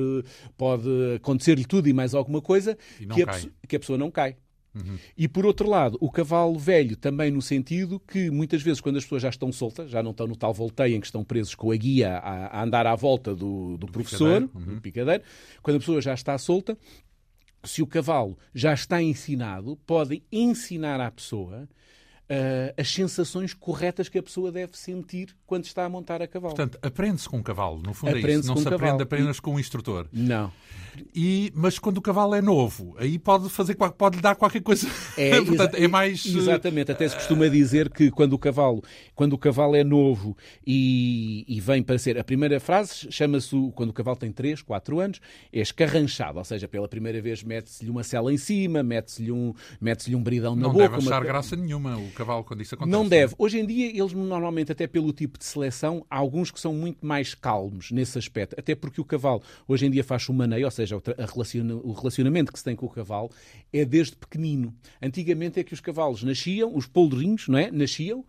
pode 0.57 0.89
acontecer-lhe 1.15 1.65
tudo 1.65 1.87
e 1.89 1.93
mais 1.93 2.13
alguma 2.13 2.41
coisa 2.41 2.77
que 3.13 3.21
a, 3.23 3.67
que 3.67 3.75
a, 3.75 3.79
pessoa 3.79 3.97
não 3.97 4.09
cai. 4.09 4.37
Uhum. 4.75 4.97
E 5.17 5.27
por 5.27 5.45
outro 5.45 5.69
lado, 5.69 5.97
o 6.01 6.11
cavalo 6.11 6.57
velho 6.59 6.95
também 6.97 7.31
no 7.31 7.41
sentido 7.41 7.99
que 7.99 8.29
muitas 8.29 8.61
vezes 8.61 8.81
quando 8.81 8.97
as 8.97 9.03
pessoas 9.03 9.21
já 9.21 9.29
estão 9.29 9.51
soltas, 9.51 9.89
já 9.89 10.03
não 10.03 10.11
estão 10.11 10.27
no 10.27 10.35
tal 10.35 10.53
volteio 10.53 10.95
em 10.95 10.99
que 10.99 11.05
estão 11.05 11.23
presos 11.23 11.55
com 11.55 11.71
a 11.71 11.75
guia 11.75 12.17
a, 12.17 12.59
a 12.59 12.63
andar 12.63 12.85
à 12.85 12.95
volta 12.95 13.33
do, 13.33 13.77
do, 13.77 13.85
do 13.85 13.91
professor, 13.91 14.41
picadeiro. 14.41 14.51
Uhum. 14.53 14.75
do 14.75 14.81
picadeiro, 14.81 15.23
quando 15.61 15.77
a 15.77 15.79
pessoa 15.79 16.01
já 16.01 16.13
está 16.13 16.37
solta, 16.37 16.77
se 17.63 17.81
o 17.81 17.87
cavalo 17.87 18.37
já 18.53 18.73
está 18.73 19.01
ensinado, 19.01 19.77
podem 19.85 20.21
ensinar 20.31 20.99
à 21.01 21.09
pessoa 21.09 21.67
uh, 22.29 22.73
as 22.77 22.89
sensações 22.89 23.53
corretas 23.53 24.09
que 24.09 24.17
a 24.17 24.23
pessoa 24.23 24.51
deve 24.51 24.77
sentir 24.77 25.35
quando 25.45 25.65
está 25.65 25.85
a 25.85 25.89
montar 25.89 26.21
a 26.21 26.27
cavalo. 26.27 26.55
Portanto, 26.55 26.79
aprende-se 26.81 27.29
com 27.29 27.39
o 27.39 27.43
cavalo, 27.43 27.81
no 27.81 27.93
fundo 27.93 28.09
aprende 28.09 28.31
é 28.31 28.39
isso. 28.39 28.47
Não 28.49 28.57
se 28.57 28.67
aprende 28.67 29.03
apenas 29.03 29.39
com 29.39 29.55
o 29.55 29.59
instrutor. 29.59 30.07
Não. 30.11 30.51
E, 31.13 31.51
mas 31.53 31.77
quando 31.77 31.97
o 31.97 32.01
cavalo 32.01 32.35
é 32.35 32.41
novo, 32.41 32.95
aí 32.97 33.19
pode 33.19 33.49
fazer 33.49 33.75
pode 33.75 34.21
dar 34.21 34.35
qualquer 34.35 34.61
coisa. 34.61 34.87
É, 35.17 35.39
Portanto, 35.43 35.75
é 35.75 35.87
mais 35.87 36.25
exatamente. 36.25 36.91
Até 36.91 37.07
se 37.07 37.15
costuma 37.15 37.47
dizer 37.47 37.89
que 37.89 38.09
quando 38.11 38.33
o 38.33 38.39
cavalo 38.39 38.83
quando 39.13 39.33
o 39.33 39.37
cavalo 39.37 39.75
é 39.75 39.83
novo 39.83 40.37
e, 40.65 41.45
e 41.47 41.59
vem 41.59 41.83
para 41.83 41.97
ser 41.97 42.17
a 42.17 42.23
primeira 42.23 42.59
frase 42.59 43.11
chama-se 43.11 43.55
quando 43.75 43.89
o 43.89 43.93
cavalo 43.93 44.17
tem 44.17 44.31
3, 44.31 44.61
4 44.61 44.99
anos 44.99 45.21
é 45.51 45.59
escarranchado, 45.59 46.39
ou 46.39 46.45
seja, 46.45 46.67
pela 46.67 46.87
primeira 46.87 47.21
vez 47.21 47.43
mete-se-lhe 47.43 47.89
uma 47.89 48.03
cela 48.03 48.33
em 48.33 48.37
cima, 48.37 48.81
mete-se-lhe 48.81 49.31
um 49.31 49.53
mete-se-lhe 49.79 50.15
um 50.15 50.23
bridão 50.23 50.55
na 50.55 50.63
não 50.63 50.71
boca. 50.71 50.83
Não 50.83 50.91
deve 50.91 51.07
achar 51.07 51.21
uma... 51.21 51.25
graça 51.25 51.55
nenhuma 51.55 51.97
o 51.97 52.09
cavalo 52.15 52.43
quando 52.43 52.61
isso 52.61 52.75
acontece. 52.75 52.91
Não 52.91 53.07
deve. 53.07 53.35
Hoje 53.37 53.59
em 53.59 53.65
dia, 53.65 53.89
eles 53.89 54.13
normalmente, 54.13 54.71
até 54.71 54.87
pelo 54.87 55.11
tipo 55.13 55.37
de 55.37 55.45
seleção, 55.45 56.05
há 56.09 56.17
alguns 56.17 56.51
que 56.51 56.59
são 56.59 56.73
muito 56.73 57.05
mais 57.05 57.35
calmos 57.35 57.91
nesse 57.91 58.17
aspecto. 58.17 58.55
Até 58.57 58.73
porque 58.73 58.99
o 58.99 59.05
cavalo, 59.05 59.41
hoje 59.67 59.85
em 59.85 59.91
dia, 59.91 60.03
faz 60.03 60.27
o 60.29 60.33
maneio, 60.33 60.65
ou 60.65 60.71
seja, 60.71 60.95
o 60.97 61.91
relacionamento 61.91 62.51
que 62.51 62.59
se 62.59 62.65
tem 62.65 62.75
com 62.75 62.85
o 62.85 62.89
cavalo 62.89 63.29
é 63.71 63.85
desde 63.85 64.15
pequenino. 64.15 64.73
Antigamente 65.01 65.59
é 65.59 65.63
que 65.63 65.73
os 65.73 65.79
cavalos 65.79 66.23
nasciam, 66.23 66.75
os 66.75 66.87
poldrinhos, 66.87 67.47
não 67.47 67.57
é? 67.57 67.69
Nasciam 67.71 68.19
uh, 68.19 68.25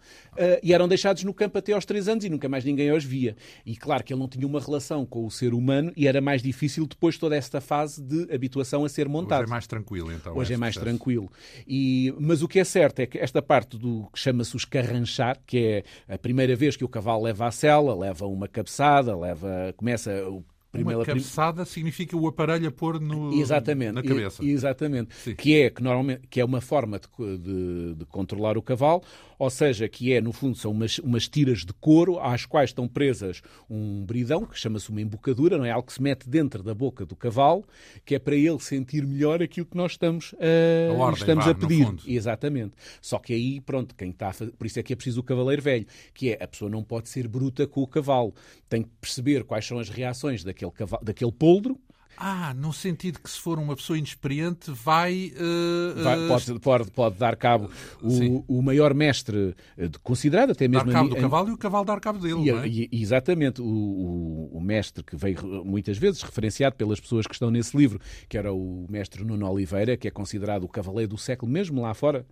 e 0.62 0.72
eram 0.72 0.88
deixados 0.88 1.22
no 1.25 1.33
campo 1.33 1.59
até 1.59 1.72
aos 1.72 1.85
3 1.85 2.09
anos 2.09 2.25
e 2.25 2.29
nunca 2.29 2.49
mais 2.49 2.64
ninguém 2.64 2.90
os 2.92 3.05
via. 3.05 3.37
E 3.64 3.77
claro 3.77 4.03
que 4.03 4.12
ele 4.12 4.20
não 4.20 4.29
tinha 4.29 4.46
uma 4.46 4.61
relação 4.61 5.07
com 5.07 5.25
o 5.25 5.31
ser 5.31 5.55
humano 5.55 5.92
e 5.96 6.07
era 6.07 6.20
mais 6.20 6.42
difícil 6.42 6.87
depois 6.87 7.16
toda 7.16 7.37
esta 7.37 7.61
fase 7.61 8.03
de 8.03 8.33
habituação 8.35 8.85
a 8.85 8.88
ser 8.88 9.09
montado. 9.09 9.42
Hoje 9.42 9.49
é 9.49 9.51
mais 9.51 9.66
tranquilo, 9.66 10.12
então. 10.12 10.37
Hoje 10.37 10.55
é 10.55 10.57
mais 10.57 10.75
processo. 10.75 10.96
tranquilo. 10.96 11.31
E, 11.66 12.14
mas 12.18 12.42
o 12.42 12.49
que 12.49 12.59
é 12.59 12.64
certo 12.64 13.01
é 13.01 13.07
que 13.07 13.18
esta 13.18 13.40
parte 13.40 13.75
do 13.76 14.08
que 14.12 14.18
chama-se 14.18 14.56
os 14.56 14.64
carranchar, 14.64 15.38
que 15.46 15.84
é 16.08 16.14
a 16.14 16.18
primeira 16.18 16.54
vez 16.56 16.76
que 16.76 16.84
o 16.84 16.88
cavalo 16.88 17.22
leva 17.22 17.46
a 17.46 17.50
sela, 17.50 17.94
leva 17.94 18.26
uma 18.26 18.48
cabeçada, 18.48 19.16
leva, 19.16 19.72
começa 19.76 20.10
o 20.28 20.44
Primeira, 20.76 20.98
uma 20.98 21.06
cabeçada 21.06 21.62
prim... 21.62 21.72
significa 21.72 22.16
o 22.16 22.26
aparelho 22.26 22.68
a 22.68 22.70
pôr 22.70 23.00
no, 23.00 23.32
exatamente, 23.32 23.92
na 23.92 24.02
cabeça. 24.02 24.44
exatamente. 24.44 25.14
Sim. 25.14 25.34
Que 25.34 25.62
é, 25.62 25.70
que, 25.70 25.82
normalmente, 25.82 26.26
que 26.28 26.40
é 26.40 26.44
uma 26.44 26.60
forma 26.60 26.98
de, 26.98 27.38
de, 27.38 27.94
de, 27.94 28.04
controlar 28.06 28.58
o 28.58 28.62
cavalo, 28.62 29.02
ou 29.38 29.51
seja, 29.51 29.88
que 29.88 30.12
é, 30.12 30.20
no 30.20 30.33
fundo, 30.33 30.57
são 30.57 30.70
umas, 30.70 30.99
umas 30.99 31.29
tiras 31.29 31.64
de 31.64 31.72
couro 31.72 32.18
às 32.18 32.46
quais 32.46 32.70
estão 32.70 32.88
presas 32.88 33.42
um 33.68 34.05
bridão, 34.05 34.44
que 34.44 34.59
chama-se 34.59 34.90
uma 34.90 35.01
embocadura, 35.01 35.59
não 35.59 35.64
é? 35.64 35.70
Algo 35.70 35.87
que 35.87 35.92
se 35.92 36.03
mete 36.03 36.29
dentro 36.29 36.62
da 36.62 36.75
boca 36.75 37.05
do 37.05 37.14
cavalo, 37.14 37.64
que 38.05 38.14
é 38.14 38.18
para 38.18 38.35
ele 38.35 38.59
sentir 38.59 39.07
melhor 39.07 39.42
aquilo 39.42 39.66
que 39.66 39.77
nós 39.77 39.92
estamos 39.92 40.35
a, 40.35 40.92
a, 40.92 40.94
ordem, 40.94 41.20
estamos 41.20 41.44
vá, 41.44 41.51
a 41.51 41.55
pedir. 41.55 41.87
Exatamente. 42.07 42.72
Só 43.01 43.18
que 43.18 43.33
aí, 43.33 43.61
pronto, 43.61 43.94
quem 43.94 44.11
está 44.11 44.29
a 44.29 44.33
fazer... 44.33 44.53
Por 44.53 44.66
isso 44.66 44.79
é 44.79 44.83
que 44.83 44.92
é 44.92 44.96
preciso 44.96 45.20
o 45.20 45.22
cavaleiro 45.22 45.62
velho, 45.62 45.87
que 46.14 46.31
é 46.31 46.42
a 46.42 46.49
pessoa 46.49 46.70
não 46.70 46.83
pode 46.83 47.09
ser 47.09 47.29
bruta 47.29 47.66
com 47.66 47.83
o 47.83 47.87
cavalo. 47.87 48.35
Tem 48.68 48.83
que 48.83 48.90
perceber 49.01 49.44
quais 49.44 49.66
são 49.66 49.79
as 49.79 49.88
reações 49.88 50.42
daquele, 50.42 50.70
cavalo, 50.70 51.05
daquele 51.05 51.33
poldro, 51.33 51.79
ah, 52.16 52.55
no 52.55 52.72
sentido 52.72 53.20
que 53.20 53.31
se 53.31 53.38
for 53.38 53.59
uma 53.59 53.76
pessoa 53.76 53.98
inexperiente 53.98 54.70
vai... 54.70 55.33
Uh, 55.37 56.02
vai 56.02 56.29
pode, 56.29 56.61
pode, 56.61 56.90
pode, 56.90 57.18
dar 57.18 57.37
cabo 57.37 57.70
o, 58.02 58.44
o 58.59 58.62
maior 58.62 58.94
mestre 58.94 59.55
eh, 59.76 59.90
considerado 60.02 60.52
até 60.52 60.66
mesmo... 60.66 60.87
Dar 60.87 60.92
cabo 60.92 61.09
do 61.11 61.16
cavalo 61.16 61.48
e 61.48 61.52
o 61.52 61.59
cavalo 61.59 61.85
dar 61.85 62.00
cabo 62.00 62.18
dele, 62.18 62.48
e, 62.48 62.52
não 62.52 62.62
é? 62.62 62.68
E, 62.68 62.88
exatamente. 62.92 63.61
O, 63.61 63.64
o, 63.66 64.50
o, 64.59 64.61
mestre 64.61 65.05
que 65.05 65.16
veio 65.16 65.64
muitas 65.64 65.98
vezes 65.98 66.22
referenciado 66.22 66.76
pelas 66.76 66.98
pessoas 66.98 67.26
que 67.26 67.35
estão 67.35 67.50
nesse 67.50 67.76
livro, 67.76 68.00
que 68.29 68.37
era 68.37 68.52
o 68.52 68.87
mestre 68.88 69.24
Nuno 69.24 69.48
Oliveira, 69.50 69.96
que 69.96 70.09
é 70.09 70.11
considerado 70.11 70.64
o 70.64 70.68
cavaleiro 70.68 71.11
do 71.11 71.18
século, 71.18 71.50
mesmo 71.50 71.83
lá 71.83 71.94
fora, 71.94 72.26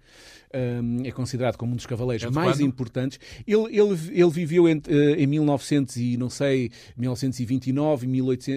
um, 0.54 1.04
é 1.04 1.10
considerado 1.10 1.56
como 1.56 1.72
um 1.72 1.76
dos 1.76 1.86
cavaleiros 1.86 2.26
é 2.26 2.30
mais 2.30 2.56
quando? 2.56 2.66
importantes. 2.66 3.18
Ele, 3.46 3.76
ele, 3.76 3.98
ele 4.12 4.30
viveu 4.30 4.68
em, 4.68 4.76
uh, 4.76 5.14
em 5.16 5.26
1900 5.26 5.96
e, 5.96 6.16
não 6.16 6.30
sei, 6.30 6.70
1929 6.96 8.06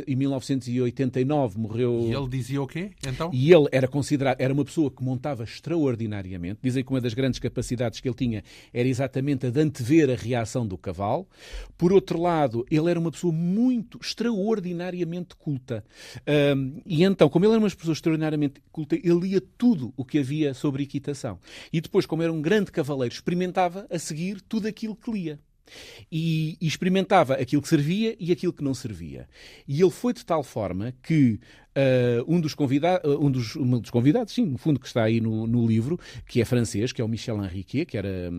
e 0.08 0.16
1980 0.16 1.17
morreu. 1.60 2.08
E 2.08 2.14
ele 2.14 2.28
dizia 2.28 2.62
o 2.62 2.68
quê, 2.68 2.92
então? 3.08 3.30
E 3.34 3.52
ele 3.52 3.68
era 3.72 3.88
considerado, 3.88 4.40
era 4.40 4.54
uma 4.54 4.66
pessoa 4.66 4.90
que 4.92 5.04
montava 5.04 5.44
extraordinariamente. 5.44 6.60
Dizem 6.62 6.84
que 6.84 6.92
uma 6.92 7.02
das 7.02 7.14
grandes 7.14 7.40
capacidades 7.40 8.00
que 8.00 8.08
ele 8.08 8.16
tinha 8.16 8.44
era 8.74 8.88
exatamente 8.88 9.46
a 9.46 9.50
de 9.50 9.60
antever 9.60 10.10
a 10.12 10.16
reação 10.16 10.66
do 10.66 10.78
cavalo. 10.78 11.28
Por 11.78 11.94
outro 11.94 12.22
lado, 12.22 12.66
ele 12.70 12.90
era 12.90 13.00
uma 13.00 13.12
pessoa 13.12 13.34
muito, 13.34 14.00
extraordinariamente 14.02 15.36
culta. 15.36 15.84
Um, 16.56 16.82
e 16.86 17.04
então, 17.04 17.30
como 17.30 17.46
ele 17.46 17.54
era 17.54 17.62
uma 17.62 17.70
pessoa 17.70 17.94
extraordinariamente 17.94 18.62
culta, 18.72 18.96
ele 18.96 19.20
lia 19.20 19.42
tudo 19.58 19.94
o 19.96 20.06
que 20.06 20.20
havia 20.20 20.54
sobre 20.54 20.84
equitação. 20.84 21.40
E 21.72 21.82
depois, 21.82 22.06
como 22.06 22.24
era 22.24 22.32
um 22.32 22.42
grande 22.42 22.72
cavaleiro, 22.72 23.14
experimentava 23.14 23.88
a 23.90 24.00
seguir 24.00 24.42
tudo 24.42 24.68
aquilo 24.68 24.96
que 24.96 25.12
lia. 25.12 25.40
E, 26.12 26.58
experimentava 26.62 27.36
aquilo 27.36 27.62
que 27.62 27.68
servia 27.68 28.16
e 28.20 28.32
aquilo 28.32 28.54
que 28.54 28.64
não 28.64 28.74
servia. 28.74 29.28
E 29.68 29.82
ele 29.82 29.92
foi 29.92 30.14
de 30.14 30.26
tal 30.26 30.44
forma 30.44 30.94
que 31.04 31.40
Uh, 31.78 32.26
um, 32.28 32.42
dos 32.42 32.56
convida 32.56 33.00
um, 33.06 33.30
dos, 33.30 33.56
um 33.56 33.80
dos 33.80 33.92
convidados, 33.92 34.34
sim, 34.34 34.48
no 34.48 34.58
fundo, 34.58 34.80
que 34.80 34.88
está 34.88 35.04
aí 35.04 35.22
no, 35.22 35.46
no, 35.46 35.68
livro, 35.68 36.00
que 36.26 36.42
é 36.42 36.46
francês, 36.46 36.92
que 36.92 37.00
é 37.00 37.06
o 37.06 37.08
Michel 37.08 37.38
Henriquet, 37.44 37.86
que, 37.86 37.96
era, 37.96 38.32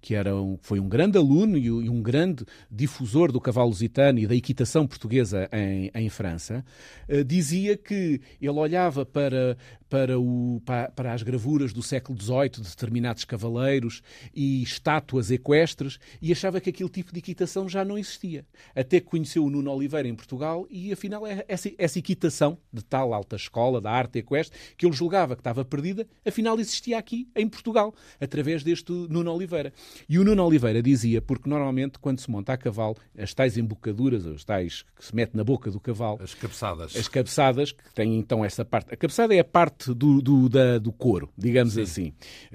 que 0.00 0.12
era 0.12 0.34
um, 0.34 0.58
foi 0.60 0.80
um 0.80 0.88
grande 0.88 1.16
aluno 1.16 1.56
e, 1.56 1.66
e, 1.66 1.88
um 1.88 2.02
grande 2.02 2.44
difusor 2.68 3.30
do 3.30 3.40
cavalo 3.40 3.68
lusitano 3.68 4.18
e 4.18 4.26
da 4.26 4.34
equitação 4.34 4.88
portuguesa 4.88 5.48
em, 5.52 5.88
em 5.94 6.08
França, 6.08 6.64
uh, 7.08 7.22
dizia 7.22 7.76
que 7.76 8.20
ele 8.40 8.58
olhava 8.58 9.06
para, 9.06 9.56
para, 9.88 10.18
o, 10.18 10.60
para, 10.64 10.90
para, 10.90 11.12
as 11.12 11.22
gravuras 11.22 11.72
do 11.72 11.84
século 11.84 12.20
XVIII 12.20 12.48
de 12.48 12.62
determinados 12.62 13.24
cavaleiros 13.24 14.02
e 14.34 14.64
estátuas 14.64 15.30
equestres 15.30 16.00
e 16.20 16.32
achava 16.32 16.60
que 16.60 16.70
aquele 16.70 16.88
tipo 16.88 17.12
de 17.12 17.20
equitação 17.20 17.68
já 17.68 17.84
não 17.84 17.96
existia. 17.96 18.44
Até 18.74 18.98
que 18.98 19.06
conheceu 19.06 19.44
o 19.44 19.50
Nuno 19.50 19.70
Oliveira 19.70 20.08
em 20.08 20.14
Portugal 20.14 20.66
e, 20.68 20.92
afinal, 20.92 21.24
é 21.24 21.44
essa, 21.46 21.70
essa 21.78 21.98
equitação 21.98 22.58
de 22.80 22.84
tal 22.84 23.14
alta 23.14 23.36
escola 23.36 23.80
da 23.80 23.90
arte 23.90 24.18
equestre 24.18 24.58
que 24.76 24.86
ele 24.86 24.94
julgava 24.94 25.34
que 25.36 25.40
estava 25.40 25.64
perdida, 25.64 26.06
afinal 26.26 26.58
existia 26.58 26.98
aqui, 26.98 27.28
em 27.36 27.48
Portugal, 27.48 27.94
através 28.20 28.62
deste 28.62 28.92
Nuno 28.92 29.32
Oliveira. 29.32 29.72
E 30.08 30.18
o 30.18 30.24
Nuno 30.24 30.44
Oliveira 30.44 30.82
dizia, 30.82 31.20
porque 31.20 31.48
normalmente 31.48 31.98
quando 31.98 32.20
se 32.20 32.30
monta 32.30 32.52
a 32.52 32.56
cavalo, 32.56 32.96
as 33.16 33.32
tais 33.34 33.56
embocaduras, 33.56 34.26
as 34.26 34.44
tais 34.44 34.82
que 34.96 35.04
se 35.04 35.14
mete 35.14 35.34
na 35.34 35.44
boca 35.44 35.70
do 35.70 35.78
cavalo... 35.78 36.18
As 36.22 36.34
cabeçadas. 36.34 36.96
As 36.96 37.08
cabeçadas, 37.08 37.72
que 37.72 37.94
têm 37.94 38.18
então 38.18 38.44
essa 38.44 38.64
parte... 38.64 38.92
A 38.92 38.96
cabeçada 38.96 39.34
é 39.34 39.40
a 39.40 39.44
parte 39.44 39.94
do, 39.94 40.20
do, 40.20 40.48
da, 40.48 40.78
do 40.78 40.92
couro, 40.92 41.30
digamos 41.36 41.74
Sim. 41.74 41.82
assim, 41.82 42.12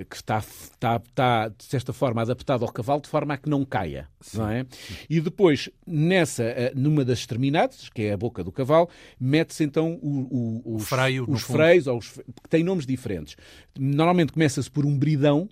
que 0.09 0.15
está, 0.15 0.39
está, 0.39 0.97
está, 0.97 1.47
de 1.49 1.63
certa 1.63 1.93
forma, 1.93 2.21
adaptado 2.21 2.63
ao 2.63 2.71
cavalo 2.71 3.01
de 3.01 3.09
forma 3.09 3.33
a 3.33 3.37
que 3.37 3.49
não 3.49 3.63
caia, 3.63 4.07
Sim. 4.19 4.37
não 4.37 4.49
é? 4.49 4.65
E 5.09 5.19
depois, 5.19 5.69
nessa, 5.85 6.43
eh, 6.43 6.73
numa 6.75 7.05
das 7.05 7.19
extremidades, 7.19 7.89
que 7.89 8.03
é 8.03 8.13
a 8.13 8.17
boca 8.17 8.43
do 8.43 8.51
cavalo, 8.51 8.89
mete-se 9.19 9.63
então 9.63 9.99
o 10.05 10.61
o, 10.65 10.75
os, 10.75 10.87
freio, 10.87 11.25
os 11.27 11.41
freios, 11.41 11.87
ou 11.87 11.97
os, 11.97 12.09
que 12.11 12.49
têm 12.49 12.63
nomes 12.63 12.85
diferentes. 12.85 13.35
Normalmente 13.77 14.31
começa-se 14.31 14.69
por 14.69 14.85
um 14.85 14.97
bridão, 14.97 15.49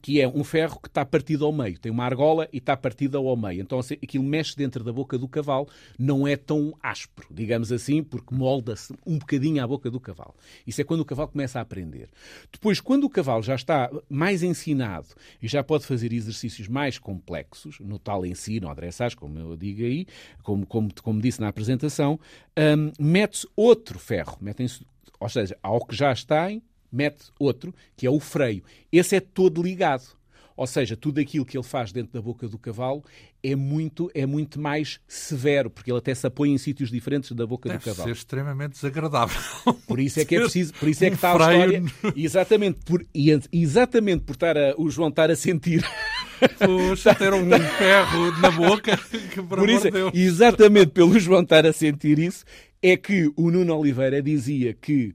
que 0.00 0.20
é 0.20 0.28
um 0.28 0.44
ferro 0.44 0.78
que 0.80 0.88
está 0.88 1.04
partido 1.04 1.44
ao 1.44 1.52
meio. 1.52 1.78
Tem 1.78 1.90
uma 1.90 2.04
argola 2.04 2.48
e 2.52 2.58
está 2.58 2.76
partida 2.76 3.18
ao 3.18 3.36
meio. 3.36 3.62
Então 3.62 3.78
assim, 3.78 3.94
aquilo 3.94 4.24
mexe 4.24 4.56
dentro 4.56 4.84
da 4.84 4.92
boca 4.92 5.18
do 5.18 5.28
cavalo, 5.28 5.68
não 5.98 6.26
é 6.26 6.36
tão 6.36 6.76
áspero, 6.82 7.28
digamos 7.30 7.72
assim, 7.72 8.02
porque 8.02 8.34
molda-se 8.34 8.94
um 9.06 9.18
bocadinho 9.18 9.62
à 9.62 9.66
boca 9.66 9.90
do 9.90 10.00
cavalo. 10.00 10.34
Isso 10.66 10.80
é 10.80 10.84
quando 10.84 11.00
o 11.00 11.04
cavalo 11.04 11.28
começa 11.28 11.58
a 11.58 11.62
aprender. 11.62 12.08
Depois, 12.52 12.80
quando 12.80 13.04
o 13.04 13.10
cavalo 13.10 13.42
já 13.42 13.54
está 13.54 13.90
mais 14.08 14.42
ensinado 14.42 15.08
e 15.42 15.48
já 15.48 15.62
pode 15.62 15.86
fazer 15.86 16.12
exercícios 16.12 16.68
mais 16.68 16.98
complexos, 16.98 17.78
no 17.80 17.98
tal 17.98 18.24
ensino, 18.24 18.68
adressage, 18.68 19.16
como 19.16 19.38
eu 19.38 19.56
digo 19.56 19.82
aí, 19.82 20.06
como, 20.42 20.66
como, 20.66 20.90
como 21.02 21.20
disse 21.20 21.40
na 21.40 21.48
apresentação, 21.48 22.20
um, 22.56 22.92
mete-se 22.98 23.48
outro 23.56 23.98
ferro, 23.98 24.36
metem-se 24.40 24.84
ou 25.20 25.28
seja, 25.28 25.56
ao 25.62 25.84
que 25.84 25.96
já 25.96 26.12
está 26.12 26.48
mete 26.90 27.30
outro, 27.38 27.74
que 27.96 28.06
é 28.06 28.10
o 28.10 28.20
freio. 28.20 28.62
Esse 28.92 29.16
é 29.16 29.20
todo 29.20 29.62
ligado. 29.62 30.18
Ou 30.58 30.66
seja, 30.66 30.96
tudo 30.96 31.20
aquilo 31.20 31.44
que 31.44 31.56
ele 31.56 31.62
faz 31.64 31.92
dentro 31.92 32.12
da 32.12 32.20
boca 32.20 32.48
do 32.48 32.58
cavalo 32.58 33.04
é 33.40 33.54
muito, 33.54 34.10
é 34.12 34.26
muito 34.26 34.60
mais 34.60 34.98
severo, 35.06 35.70
porque 35.70 35.88
ele 35.88 35.98
até 35.98 36.12
se 36.12 36.26
apoia 36.26 36.50
em 36.50 36.58
sítios 36.58 36.90
diferentes 36.90 37.30
da 37.30 37.46
boca 37.46 37.68
Deve 37.68 37.78
do 37.78 37.84
cavalo. 37.84 38.08
ser 38.08 38.12
extremamente 38.12 38.72
desagradável. 38.72 39.40
Por 39.86 40.00
isso 40.00 40.18
é 40.18 40.24
que 40.24 40.34
é 40.34 40.40
preciso, 40.40 40.74
por 40.74 40.88
isso 40.88 41.04
é 41.04 41.10
que 41.10 41.14
está 41.14 41.30
a 41.30 41.34
história. 41.34 41.82
Exatamente 42.16 42.80
por, 42.84 43.06
exatamente 43.52 44.24
por 44.24 44.32
estar 44.32 44.58
a, 44.58 44.74
o 44.76 44.90
João 44.90 45.10
estar 45.10 45.30
a 45.30 45.36
sentir. 45.36 45.84
Puxa, 46.58 47.14
ter 47.14 47.32
um 47.32 47.48
ferro 47.78 48.32
na 48.40 48.50
boca. 48.50 48.96
Que, 49.32 49.40
por, 49.40 49.70
isso, 49.70 49.88
Deus. 49.88 50.10
exatamente 50.12 50.88
pelo 50.88 51.18
João 51.20 51.42
estar 51.42 51.64
a 51.64 51.72
sentir 51.72 52.18
isso, 52.18 52.44
é 52.82 52.96
que 52.96 53.32
o 53.36 53.50
Nuno 53.52 53.76
Oliveira 53.76 54.20
dizia 54.20 54.74
que 54.74 55.14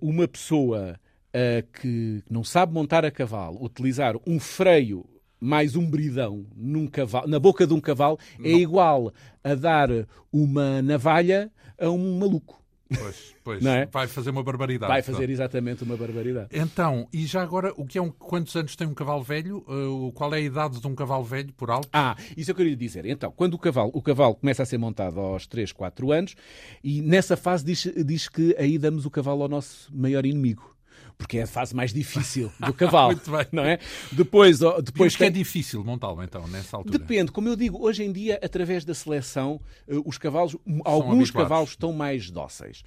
uma 0.00 0.28
pessoa 0.28 0.98
uh, 1.34 1.80
que 1.80 2.22
não 2.30 2.44
sabe 2.44 2.72
montar 2.72 3.04
a 3.04 3.10
cavalo 3.10 3.62
utilizar 3.64 4.14
um 4.26 4.38
freio 4.38 5.04
mais 5.40 5.74
um 5.74 5.84
bridão 5.84 6.46
num 6.54 6.86
cavalo, 6.86 7.26
na 7.26 7.40
boca 7.40 7.66
de 7.66 7.74
um 7.74 7.80
cavalo 7.80 8.18
é 8.38 8.42
não. 8.42 8.46
é 8.50 8.52
igual 8.52 9.12
a 9.42 9.54
dar 9.54 9.88
uma 10.32 10.80
navalha 10.80 11.50
a 11.78 11.90
um 11.90 12.18
maluco. 12.18 12.61
Pois, 12.98 13.34
pois. 13.42 13.66
É? 13.66 13.86
Vai 13.86 14.06
fazer 14.06 14.30
uma 14.30 14.42
barbaridade. 14.42 14.92
Vai 14.92 15.02
fazer 15.02 15.28
exatamente 15.30 15.82
uma 15.84 15.96
barbaridade. 15.96 16.48
Então, 16.52 17.08
e 17.12 17.26
já 17.26 17.42
agora, 17.42 17.72
o 17.76 17.86
que 17.86 17.98
é 17.98 18.02
um, 18.02 18.10
quantos 18.10 18.54
anos 18.56 18.76
tem 18.76 18.86
um 18.86 18.94
cavalo 18.94 19.22
velho? 19.22 19.58
Uh, 19.68 20.12
qual 20.12 20.32
é 20.34 20.38
a 20.38 20.40
idade 20.40 20.80
de 20.80 20.86
um 20.86 20.94
cavalo 20.94 21.24
velho, 21.24 21.52
por 21.54 21.70
alto? 21.70 21.88
Ah, 21.92 22.16
isso 22.36 22.50
eu 22.50 22.54
queria 22.54 22.76
dizer. 22.76 23.06
Então, 23.06 23.32
quando 23.34 23.54
o 23.54 23.58
cavalo, 23.58 23.90
o 23.94 24.02
cavalo 24.02 24.34
começa 24.34 24.62
a 24.62 24.66
ser 24.66 24.78
montado 24.78 25.20
aos 25.20 25.46
3, 25.46 25.72
4 25.72 26.12
anos, 26.12 26.34
e 26.82 27.00
nessa 27.02 27.36
fase 27.36 27.64
diz, 27.64 27.92
diz 28.04 28.28
que 28.28 28.54
aí 28.58 28.78
damos 28.78 29.06
o 29.06 29.10
cavalo 29.10 29.42
ao 29.42 29.48
nosso 29.48 29.94
maior 29.94 30.24
inimigo. 30.26 30.71
Porque 31.16 31.38
é 31.38 31.42
a 31.42 31.46
fase 31.46 31.74
mais 31.74 31.92
difícil 31.92 32.52
do 32.64 32.72
cavalo, 32.72 33.20
não 33.50 33.64
é? 33.64 33.78
Depois, 34.10 34.58
depois 34.84 35.16
que 35.16 35.24
é 35.24 35.30
difícil 35.30 35.84
montá-lo 35.84 36.22
então 36.22 36.46
nessa 36.48 36.76
altura. 36.76 36.98
Depende, 36.98 37.32
como 37.32 37.48
eu 37.48 37.56
digo, 37.56 37.82
hoje 37.82 38.04
em 38.04 38.12
dia 38.12 38.38
através 38.42 38.84
da 38.84 38.94
seleção 38.94 39.60
eh, 39.88 39.94
os 40.04 40.18
cavalos, 40.18 40.52
São 40.52 40.80
alguns 40.84 41.28
habituados. 41.28 41.30
cavalos 41.30 41.70
estão 41.70 41.92
mais 41.92 42.30
dóceis. 42.30 42.84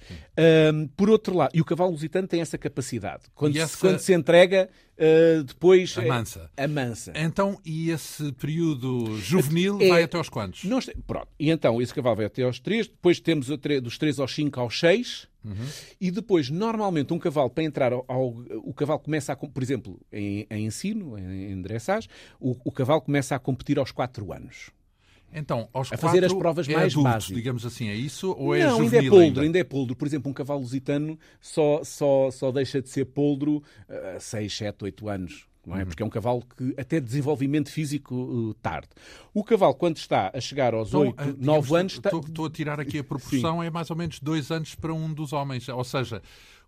Um, 0.72 0.86
por 0.88 1.10
outro 1.10 1.34
lado, 1.36 1.50
e 1.54 1.60
o 1.60 1.64
cavalo 1.64 1.90
lusitano 1.90 2.28
tem 2.28 2.40
essa 2.40 2.58
capacidade. 2.58 3.24
Quando, 3.34 3.56
essa... 3.56 3.78
quando 3.78 3.98
se 3.98 4.12
entrega, 4.12 4.68
uh, 4.98 5.44
depois 5.44 5.96
amansa. 5.98 6.50
É, 6.56 6.64
amansa. 6.64 7.12
Então, 7.14 7.60
e 7.64 7.90
esse 7.90 8.32
período 8.32 9.16
juvenil 9.18 9.78
é, 9.80 9.88
vai 9.88 10.02
até 10.02 10.16
aos 10.16 10.28
quantos? 10.28 10.64
Nós, 10.64 10.90
pronto. 11.06 11.28
E 11.38 11.50
então, 11.50 11.80
esse 11.80 11.94
cavalo 11.94 12.16
vai 12.16 12.26
até 12.26 12.42
aos 12.42 12.58
3, 12.58 12.88
depois 12.88 13.20
temos 13.20 13.48
dos 13.48 13.98
3 13.98 14.18
aos 14.20 14.34
5 14.34 14.60
aos 14.60 14.78
6. 14.78 15.28
Uhum. 15.44 15.54
E 16.00 16.10
depois, 16.10 16.50
normalmente, 16.50 17.12
um 17.14 17.18
cavalo, 17.20 17.48
para 17.48 17.62
entrar 17.62 17.92
ao, 17.92 18.04
ao 18.08 18.28
o 18.64 18.74
cavalo 18.74 18.98
começa 18.98 19.32
a, 19.32 19.36
por 19.36 19.62
exemplo, 19.62 20.00
em, 20.12 20.44
em 20.50 20.66
ensino, 20.66 21.16
em, 21.16 21.52
em 21.52 21.62
dressage, 21.62 22.08
o, 22.40 22.56
o 22.64 22.72
cavalo 22.72 23.00
começa 23.00 23.36
a 23.36 23.38
competir 23.38 23.78
aos 23.78 23.92
4 23.92 24.32
anos. 24.32 24.70
Então, 25.32 25.68
aos 25.72 25.92
a 25.92 25.96
fazer 25.96 26.24
as 26.24 26.32
provas 26.32 26.68
é 26.68 26.72
mais 26.72 26.92
adultos, 26.92 27.12
básicas. 27.12 27.36
digamos 27.36 27.66
assim, 27.66 27.88
é 27.88 27.94
isso? 27.94 28.34
Ou 28.38 28.54
é 28.54 28.64
Não, 28.64 28.80
ainda 28.80 28.96
é 28.96 29.00
poldro, 29.00 29.20
ainda? 29.20 29.40
ainda? 29.42 29.58
é 29.58 29.64
poldro. 29.64 29.96
Por 29.96 30.06
exemplo, 30.06 30.30
um 30.30 30.34
cavalo 30.34 30.60
lusitano 30.60 31.18
só, 31.40 31.82
só, 31.84 32.30
só 32.30 32.50
deixa 32.50 32.80
de 32.80 32.88
ser 32.88 33.06
poldro 33.06 33.62
a 34.16 34.18
6, 34.18 34.56
7, 34.56 34.84
8 34.84 35.08
anos. 35.08 35.46
Não 35.66 35.76
é? 35.76 35.80
Uhum. 35.80 35.86
Porque 35.86 36.02
é 36.02 36.06
um 36.06 36.10
cavalo 36.10 36.42
que 36.56 36.74
até 36.78 37.00
desenvolvimento 37.00 37.70
físico 37.70 38.14
uh, 38.14 38.54
tarde. 38.54 38.88
O 39.34 39.42
cavalo, 39.42 39.74
quando 39.74 39.96
está 39.96 40.30
a 40.32 40.40
chegar 40.40 40.72
aos 40.72 40.88
então, 40.88 41.00
8, 41.00 41.22
uh, 41.22 41.36
9 41.38 41.76
anos. 41.76 41.92
Estou, 41.94 42.20
está... 42.20 42.46
a 42.46 42.50
tirar 42.50 42.80
aqui 42.80 43.00
a 43.00 43.04
proporção, 43.04 43.60
Sim. 43.60 43.66
é 43.66 43.70
mais 43.70 43.90
ou 43.90 43.96
menos 43.96 44.20
2 44.20 44.52
anos 44.52 44.74
para 44.76 44.94
um 44.94 45.12
dos 45.12 45.32
homens. 45.32 45.68
Ou 45.68 45.82
seja, 45.82 46.22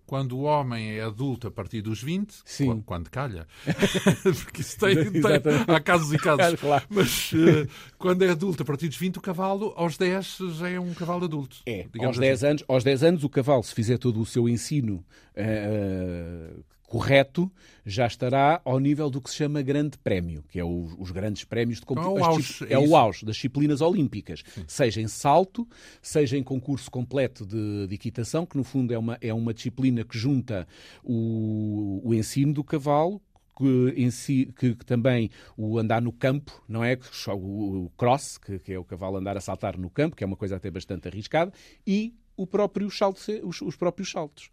quando 0.09 0.39
o 0.39 0.45
homem 0.45 0.99
é 0.99 1.03
adulto 1.03 1.49
a 1.49 1.51
partir 1.51 1.83
dos 1.83 2.03
20, 2.03 2.41
Sim. 2.43 2.83
quando, 2.87 3.11
calha, 3.11 3.47
porque 4.43 4.63
isso 4.63 4.79
tem, 4.79 4.97
tem 5.13 5.23
há 5.67 5.81
casos 5.81 6.11
e 6.15 6.19
casos, 6.19 6.59
claro. 6.59 6.83
mas 6.89 7.31
uh, 7.35 7.69
quando 7.99 8.25
é 8.25 8.31
adulto 8.31 8.63
a 8.63 8.67
partir 8.67 8.89
dos 8.89 8.97
20, 8.97 9.19
o 9.19 9.21
cavalo 9.21 9.75
aos 9.77 9.99
10 9.99 10.39
já 10.59 10.71
é 10.71 10.81
um 10.81 10.95
cavalo 10.95 11.27
adulto. 11.27 11.59
É, 11.67 11.87
aos 12.01 12.17
10, 12.17 12.33
assim. 12.33 12.47
anos, 12.47 12.65
aos 12.67 12.83
10 12.83 13.03
anos 13.03 13.23
o 13.23 13.29
cavalo, 13.29 13.63
se 13.63 13.75
fizer 13.75 13.99
todo 13.99 14.19
o 14.19 14.25
seu 14.25 14.49
ensino 14.49 15.05
uh, 15.37 16.65
correto, 16.89 17.53
já 17.85 18.07
estará 18.07 18.61
ao 18.65 18.81
nível 18.81 19.11
do 19.11 19.21
que 19.21 19.31
se 19.31 19.37
chama 19.37 19.61
Grande 19.61 19.99
Prémio, 19.99 20.43
que 20.49 20.59
é 20.59 20.65
o, 20.65 20.89
os 20.99 21.11
grandes 21.11 21.45
prémios 21.45 21.81
de 21.81 21.87
competição. 21.87 22.19
É 22.19 22.21
o 22.21 22.25
auge, 22.25 22.65
é, 22.65 22.73
é 22.73 22.79
o 22.79 22.97
auge 22.97 23.27
das 23.27 23.37
disciplinas 23.37 23.81
olímpicas, 23.83 24.43
Sim. 24.55 24.65
seja 24.67 25.01
em 25.01 25.07
salto, 25.07 25.69
seja 26.01 26.37
em 26.37 26.43
concurso 26.43 26.91
completo 26.91 27.47
de, 27.47 27.87
de, 27.87 27.95
equitação, 27.95 28.47
que 28.47 28.57
no 28.57 28.65
fundo 28.65 28.93
é 28.93 28.99
uma, 28.99 29.19
é 29.21 29.33
uma 29.33 29.53
disciplina 29.53 30.03
que 30.03 30.17
junta 30.19 30.67
o, 31.05 32.01
o 32.03 32.15
ensino 32.15 32.55
do 32.55 32.65
cavalo 32.65 33.21
que, 33.57 33.95
em 33.95 34.11
si, 34.11 34.51
que, 34.59 34.75
que, 34.75 34.87
também 34.87 35.31
o 35.57 35.79
andar 35.79 36.01
no 36.01 36.13
campo, 36.13 36.63
não 36.67 36.83
é? 36.83 36.99
O 37.29 37.91
cross, 37.99 38.39
que, 38.39 38.59
que, 38.61 38.73
é 38.73 38.79
o 38.79 38.85
cavalo 38.85 39.19
andar 39.19 39.37
a 39.37 39.41
saltar 39.41 39.77
no 39.77 39.91
campo, 39.91 40.17
que 40.17 40.25
é 40.25 40.27
uma 40.27 40.37
coisa 40.37 40.57
até 40.57 40.71
bastante 40.71 41.07
arriscada, 41.07 41.53
e 41.87 42.15
o 42.35 42.47
próprio 42.47 42.91
salto, 42.91 43.21
os, 43.43 43.61
os 43.61 43.77
próprios 43.77 44.11
saltos 44.11 44.49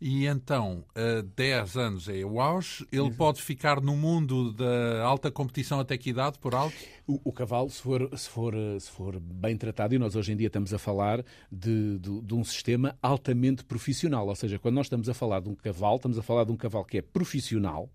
e 0.00 0.26
então, 0.26 0.82
a 0.94 1.20
10 1.36 1.76
anos 1.76 2.08
é 2.08 2.24
o 2.24 2.40
auge, 2.40 2.86
ele 2.90 3.10
pode 3.10 3.42
ficar 3.42 3.80
no 3.82 3.94
mundo 3.94 4.52
da 4.52 5.02
alta 5.02 5.30
competição 5.30 5.78
até 5.78 5.98
que 5.98 6.10
idade, 6.10 6.38
por 6.38 6.54
alto? 6.54 6.74
O, 7.06 7.20
o, 7.24 7.32
cavalo, 7.32 7.68
se 7.68 7.82
for, 7.82 8.08
se, 8.16 8.28
for, 8.28 8.54
se 8.78 8.90
for 8.90 9.20
bem 9.20 9.56
tratado, 9.58 9.94
e 9.94 9.98
nós 9.98 10.16
hoje 10.16 10.32
em 10.32 10.36
dia 10.36 10.46
estamos 10.46 10.72
a 10.72 10.78
falar 10.78 11.22
de, 11.52 11.98
de, 11.98 12.20
de, 12.22 12.34
um 12.34 12.42
sistema 12.42 12.96
altamente 13.02 13.62
profissional, 13.62 14.26
ou 14.26 14.34
seja, 14.34 14.58
quando 14.58 14.76
nós 14.76 14.86
estamos 14.86 15.08
a 15.08 15.12
falar 15.12 15.40
de 15.40 15.50
um 15.50 15.54
cavalo, 15.54 15.96
estamos 15.96 16.18
a 16.18 16.22
falar 16.22 16.44
de 16.44 16.52
um 16.52 16.56
cavalo 16.56 16.84
que 16.84 16.98
é 16.98 17.02
profissional, 17.02 17.90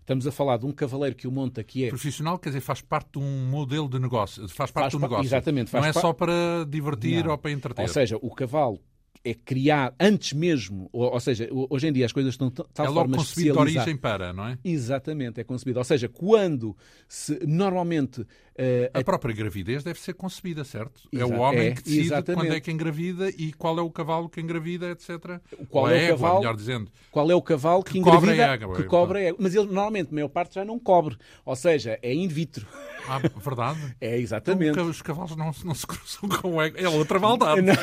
Estamos 0.00 0.26
a 0.26 0.32
falar 0.32 0.56
de 0.56 0.64
um 0.64 0.72
cavaleiro 0.72 1.14
que 1.14 1.28
o 1.28 1.30
monta 1.30 1.62
que 1.62 1.84
é. 1.84 1.88
Profissional, 1.90 2.38
quer 2.38 2.48
dizer, 2.48 2.62
faz 2.62 2.80
parte 2.80 3.10
de 3.12 3.18
um 3.18 3.46
modelo 3.50 3.86
de 3.90 3.98
negócio. 3.98 4.48
Faz 4.48 4.70
parte 4.70 4.84
faz 4.84 4.92
do 4.94 5.00
negócio. 5.00 5.26
Exatamente. 5.26 5.70
Não 5.70 5.84
é 5.84 5.92
só 5.92 6.14
para 6.14 6.64
divertir 6.66 7.26
Não. 7.26 7.32
ou 7.32 7.36
para 7.36 7.50
entreter. 7.50 7.82
Ou 7.82 7.88
seja, 7.88 8.16
o 8.16 8.34
cavalo 8.34 8.80
é 9.24 9.34
criar 9.34 9.94
antes 9.98 10.32
mesmo, 10.32 10.88
ou, 10.92 11.12
ou, 11.12 11.20
seja, 11.20 11.48
hoje 11.50 11.88
em 11.88 11.92
dia 11.92 12.06
as 12.06 12.12
coisas 12.12 12.34
estão 12.34 12.48
de 12.48 12.54
tal 12.54 12.86
é 12.86 12.92
forma 12.92 13.16
concebido 13.16 13.52
de 13.52 13.58
origem 13.58 13.96
para, 13.96 14.32
não 14.32 14.46
é? 14.46 14.58
Exatamente, 14.64 15.40
é 15.40 15.44
concebido. 15.44 15.78
Ou 15.78 15.84
seja, 15.84 16.08
quando 16.08 16.76
se 17.06 17.38
normalmente 17.46 18.26
Uh, 18.58 18.90
a, 18.92 18.98
a, 18.98 19.04
própria 19.04 19.32
gravidez 19.32 19.84
deve 19.84 20.00
ser 20.00 20.14
concebida, 20.14 20.64
certo? 20.64 21.08
é 21.14 21.24
o 21.24 21.38
homem 21.38 21.68
é, 21.68 21.70
que 21.70 21.82
decide 21.84 22.06
exatamente. 22.06 22.40
quando 22.40 22.56
é 22.56 22.60
que 22.60 22.72
engravida 22.72 23.28
e 23.28 23.52
qual 23.52 23.78
é 23.78 23.82
o 23.82 23.88
cavalo 23.88 24.28
que 24.28 24.40
engravida, 24.40 24.90
etc. 24.90 25.40
Qual 25.68 25.84
Ou 25.84 25.90
é, 25.90 26.06
o 26.06 26.08
cavalo, 26.08 26.38
melhor 26.40 26.56
dizendo. 26.56 26.90
Qual 27.12 27.30
é 27.30 27.34
o 27.36 27.40
cavalo 27.40 27.84
que, 27.84 27.92
que 27.92 27.98
engravida, 28.00 28.58
que 28.58 28.82
cobra 28.82 29.22
é, 29.22 29.32
Mas 29.38 29.54
ele 29.54 29.66
normalmente, 29.66 30.08
a 30.10 30.12
maior 30.12 30.28
parte 30.28 30.56
já 30.56 30.64
não 30.64 30.76
cobre. 30.76 31.16
Ou 31.44 31.54
seja, 31.54 32.00
é 32.02 32.12
in 32.12 32.26
vitro. 32.26 32.66
Ah, 33.08 33.18
verdade? 33.18 33.78
É, 34.00 34.18
exatamente. 34.18 34.70
Então, 34.70 34.88
os 34.88 35.02
cavalos 35.02 35.34
não, 35.34 35.50
não 35.64 35.74
se 35.74 35.86
cruzam 35.86 36.28
com 36.40 36.54
o 36.54 36.62
ego. 36.62 36.76
É 36.78 36.88
outra 36.88 37.18
maldade. 37.18 37.62
Não, 37.62 37.74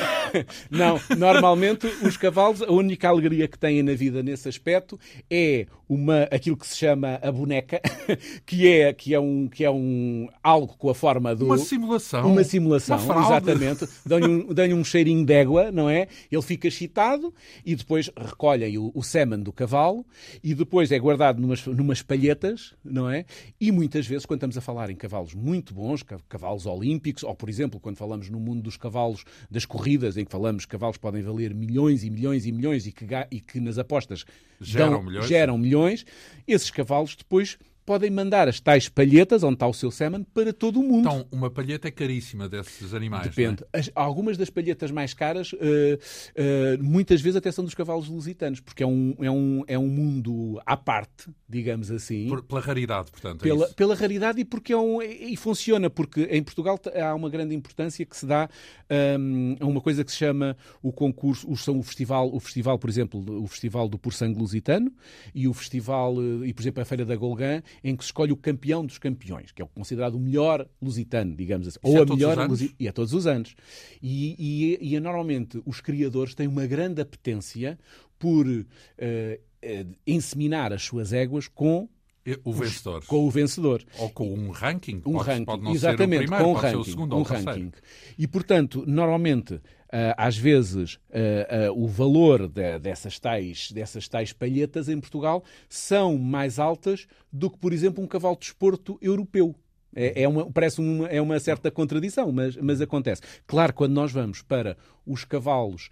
não, 0.70 1.16
normalmente 1.16 1.86
os 2.02 2.16
cavalos, 2.16 2.62
a 2.62 2.70
única 2.70 3.08
alegria 3.08 3.46
que 3.48 3.58
têm 3.58 3.82
na 3.82 3.94
vida 3.94 4.22
nesse 4.22 4.48
aspecto 4.48 4.98
é 5.30 5.66
uma, 5.88 6.22
aquilo 6.24 6.56
que 6.56 6.66
se 6.66 6.76
chama 6.76 7.18
a 7.22 7.30
boneca, 7.30 7.80
que 8.44 8.68
é, 8.68 8.92
que 8.92 9.14
é, 9.14 9.20
um, 9.20 9.48
que 9.48 9.64
é 9.64 9.70
um, 9.70 10.28
algo 10.42 10.76
com 10.76 10.90
a 10.90 10.94
forma 10.94 11.34
do. 11.34 11.46
Uma 11.46 11.58
simulação. 11.58 12.32
Uma 12.32 12.44
simulação, 12.44 12.98
uma 12.98 13.24
exatamente. 13.24 13.88
Dão-lhe 14.04 14.26
um, 14.26 14.52
dão 14.52 14.66
um 14.66 14.84
cheirinho 14.84 15.24
de 15.24 15.32
égua, 15.32 15.70
não 15.70 15.88
é? 15.88 16.08
Ele 16.30 16.42
fica 16.42 16.68
excitado 16.68 17.32
e 17.64 17.74
depois 17.74 18.10
recolhem 18.16 18.78
o, 18.78 18.90
o 18.94 19.02
semen 19.02 19.40
do 19.40 19.52
cavalo 19.52 20.04
e 20.42 20.54
depois 20.54 20.90
é 20.90 20.98
guardado 20.98 21.40
numas, 21.40 21.64
numas 21.66 22.02
palhetas, 22.02 22.74
não 22.84 23.08
é? 23.08 23.24
E 23.60 23.70
muitas 23.70 24.06
vezes, 24.06 24.26
quando 24.26 24.38
estamos 24.38 24.58
a 24.58 24.60
falar 24.60 24.90
em 24.90 24.96
cavalos 25.16 25.34
muito 25.34 25.72
bons, 25.72 26.02
cavalos 26.28 26.66
olímpicos, 26.66 27.22
ou 27.22 27.34
por 27.34 27.48
exemplo, 27.48 27.80
quando 27.80 27.96
falamos 27.96 28.28
no 28.28 28.38
mundo 28.38 28.62
dos 28.62 28.76
cavalos 28.76 29.24
das 29.50 29.64
corridas, 29.64 30.16
em 30.16 30.24
que 30.24 30.30
falamos 30.30 30.64
que 30.64 30.72
cavalos 30.72 30.96
podem 30.96 31.22
valer 31.22 31.54
milhões 31.54 32.04
e 32.04 32.10
milhões 32.10 32.46
e 32.46 32.52
milhões 32.52 32.86
e 32.86 32.92
que, 32.92 33.06
e 33.30 33.40
que 33.40 33.60
nas 33.60 33.78
apostas 33.78 34.24
geram 34.60 34.92
dão, 34.92 35.02
milhões. 35.02 35.26
geram 35.26 35.58
milhões 35.58 35.76
milhões, 35.76 36.06
esses 36.46 36.70
cavalos 36.70 37.16
depois 37.16 37.58
podem 37.86 38.10
mandar 38.10 38.48
as 38.48 38.58
tais 38.58 38.88
palhetas, 38.88 39.44
onde 39.44 39.54
está 39.54 39.66
o 39.66 39.72
seu 39.72 39.90
semen, 39.90 40.26
para 40.34 40.52
todo 40.52 40.80
o 40.80 40.82
mundo. 40.82 41.08
Então, 41.08 41.26
uma 41.30 41.48
palheta 41.48 41.86
é 41.86 41.90
caríssima 41.90 42.48
desses 42.48 42.92
animais. 42.92 43.28
Depende. 43.28 43.64
É? 43.72 43.78
As, 43.78 43.90
algumas 43.94 44.36
das 44.36 44.50
palhetas 44.50 44.90
mais 44.90 45.14
caras, 45.14 45.52
uh, 45.52 45.56
uh, 45.56 46.82
muitas 46.82 47.20
vezes 47.20 47.36
até 47.36 47.50
são 47.52 47.64
dos 47.64 47.74
cavalos 47.74 48.08
lusitanos, 48.08 48.60
porque 48.60 48.82
é 48.82 48.86
um, 48.86 49.14
é 49.20 49.30
um, 49.30 49.64
é 49.68 49.78
um 49.78 49.86
mundo 49.86 50.60
à 50.66 50.76
parte, 50.76 51.30
digamos 51.48 51.90
assim. 51.90 52.28
Por, 52.28 52.42
pela 52.42 52.60
raridade, 52.60 53.10
portanto. 53.10 53.42
É 53.42 53.48
pela, 53.48 53.68
pela 53.68 53.94
raridade 53.94 54.40
e 54.40 54.44
porque 54.44 54.72
é 54.72 54.76
um. 54.76 55.00
E 55.00 55.36
funciona, 55.36 55.88
porque 55.88 56.22
em 56.24 56.42
Portugal 56.42 56.78
há 57.00 57.14
uma 57.14 57.30
grande 57.30 57.54
importância 57.54 58.04
que 58.04 58.16
se 58.16 58.26
dá 58.26 58.48
um, 59.18 59.56
a 59.60 59.66
uma 59.66 59.80
coisa 59.80 60.04
que 60.04 60.10
se 60.10 60.18
chama 60.18 60.56
o 60.82 60.92
concurso, 60.92 61.48
o, 61.50 61.56
são 61.56 61.78
o 61.78 61.82
festival, 61.82 62.34
o 62.34 62.40
festival, 62.40 62.78
por 62.78 62.90
exemplo, 62.90 63.24
o 63.42 63.46
Festival 63.46 63.88
do 63.88 63.98
Por 63.98 64.12
Sangue 64.12 64.38
Lusitano 64.38 64.92
e 65.34 65.46
o 65.46 65.54
festival, 65.54 66.14
eh, 66.20 66.48
e 66.48 66.52
por 66.52 66.62
exemplo 66.62 66.82
a 66.82 66.84
Feira 66.84 67.04
da 67.04 67.16
Golgã, 67.16 67.62
em 67.82 67.96
que 67.96 68.04
se 68.04 68.08
escolhe 68.08 68.32
o 68.32 68.36
campeão 68.36 68.84
dos 68.84 68.98
campeões, 68.98 69.52
que 69.52 69.62
é 69.62 69.66
considerado 69.66 70.14
o 70.14 70.20
melhor 70.20 70.68
lusitano, 70.80 71.34
digamos 71.34 71.68
assim. 71.68 71.78
Isso 71.82 71.92
ou 71.92 71.98
é 71.98 72.02
a 72.02 72.06
melhor 72.06 72.48
E 72.78 72.88
é 72.88 72.92
todos 72.92 73.12
os 73.12 73.26
anos. 73.26 73.54
E, 74.02 74.78
e, 74.80 74.94
e, 74.94 75.00
normalmente 75.00 75.60
os 75.64 75.80
criadores 75.80 76.34
têm 76.34 76.46
uma 76.46 76.66
grande 76.66 77.00
apetência 77.00 77.78
por 78.18 78.46
uh, 78.46 78.60
uh, 78.60 79.94
inseminar 80.06 80.72
as 80.72 80.82
suas 80.82 81.12
éguas 81.12 81.48
com 81.48 81.88
o 82.42 82.52
vencedor. 82.52 83.04
Com 83.06 83.26
o 83.26 83.30
vencedor. 83.30 83.84
Ou 83.98 84.10
com 84.10 84.32
um 84.32 84.50
ranking. 84.50 84.96
Um 85.06 85.12
pode, 85.12 85.28
ranking. 85.28 85.44
Pode 85.44 85.62
não 85.62 85.72
Exatamente, 85.72 85.98
ser 85.98 86.24
o 86.24 86.26
primeiro, 86.26 86.44
com 86.44 86.50
um 86.50 86.54
pode 86.54 86.66
ranking, 86.66 86.84
ser 86.84 86.88
o 86.88 86.92
segundo 86.92 87.12
um 87.14 87.18
ou 87.18 87.24
o 87.24 87.26
ranking. 87.26 87.72
E, 88.18 88.26
portanto, 88.26 88.84
normalmente, 88.86 89.60
às 90.16 90.36
vezes 90.36 90.94
uh, 90.94 91.70
uh, 91.70 91.84
o 91.84 91.86
valor 91.86 92.48
de, 92.48 92.78
dessas, 92.78 93.18
tais, 93.18 93.70
dessas 93.70 94.08
tais 94.08 94.32
palhetas 94.32 94.88
em 94.88 94.98
Portugal 94.98 95.44
são 95.68 96.18
mais 96.18 96.58
altas 96.58 97.06
do 97.32 97.50
que, 97.50 97.58
por 97.58 97.72
exemplo, 97.72 98.02
um 98.02 98.06
cavalo 98.06 98.36
de 98.36 98.46
esporto 98.46 98.98
europeu. 99.00 99.54
É, 99.96 100.22
é 100.22 100.28
uma, 100.28 100.50
parece 100.50 100.80
uma, 100.80 101.08
é 101.08 101.20
uma 101.20 101.40
certa 101.40 101.70
contradição, 101.70 102.30
mas, 102.30 102.54
mas 102.56 102.80
acontece. 102.82 103.22
Claro, 103.46 103.72
quando 103.72 103.92
nós 103.92 104.12
vamos 104.12 104.42
para 104.42 104.76
os 105.06 105.24
cavalos 105.24 105.88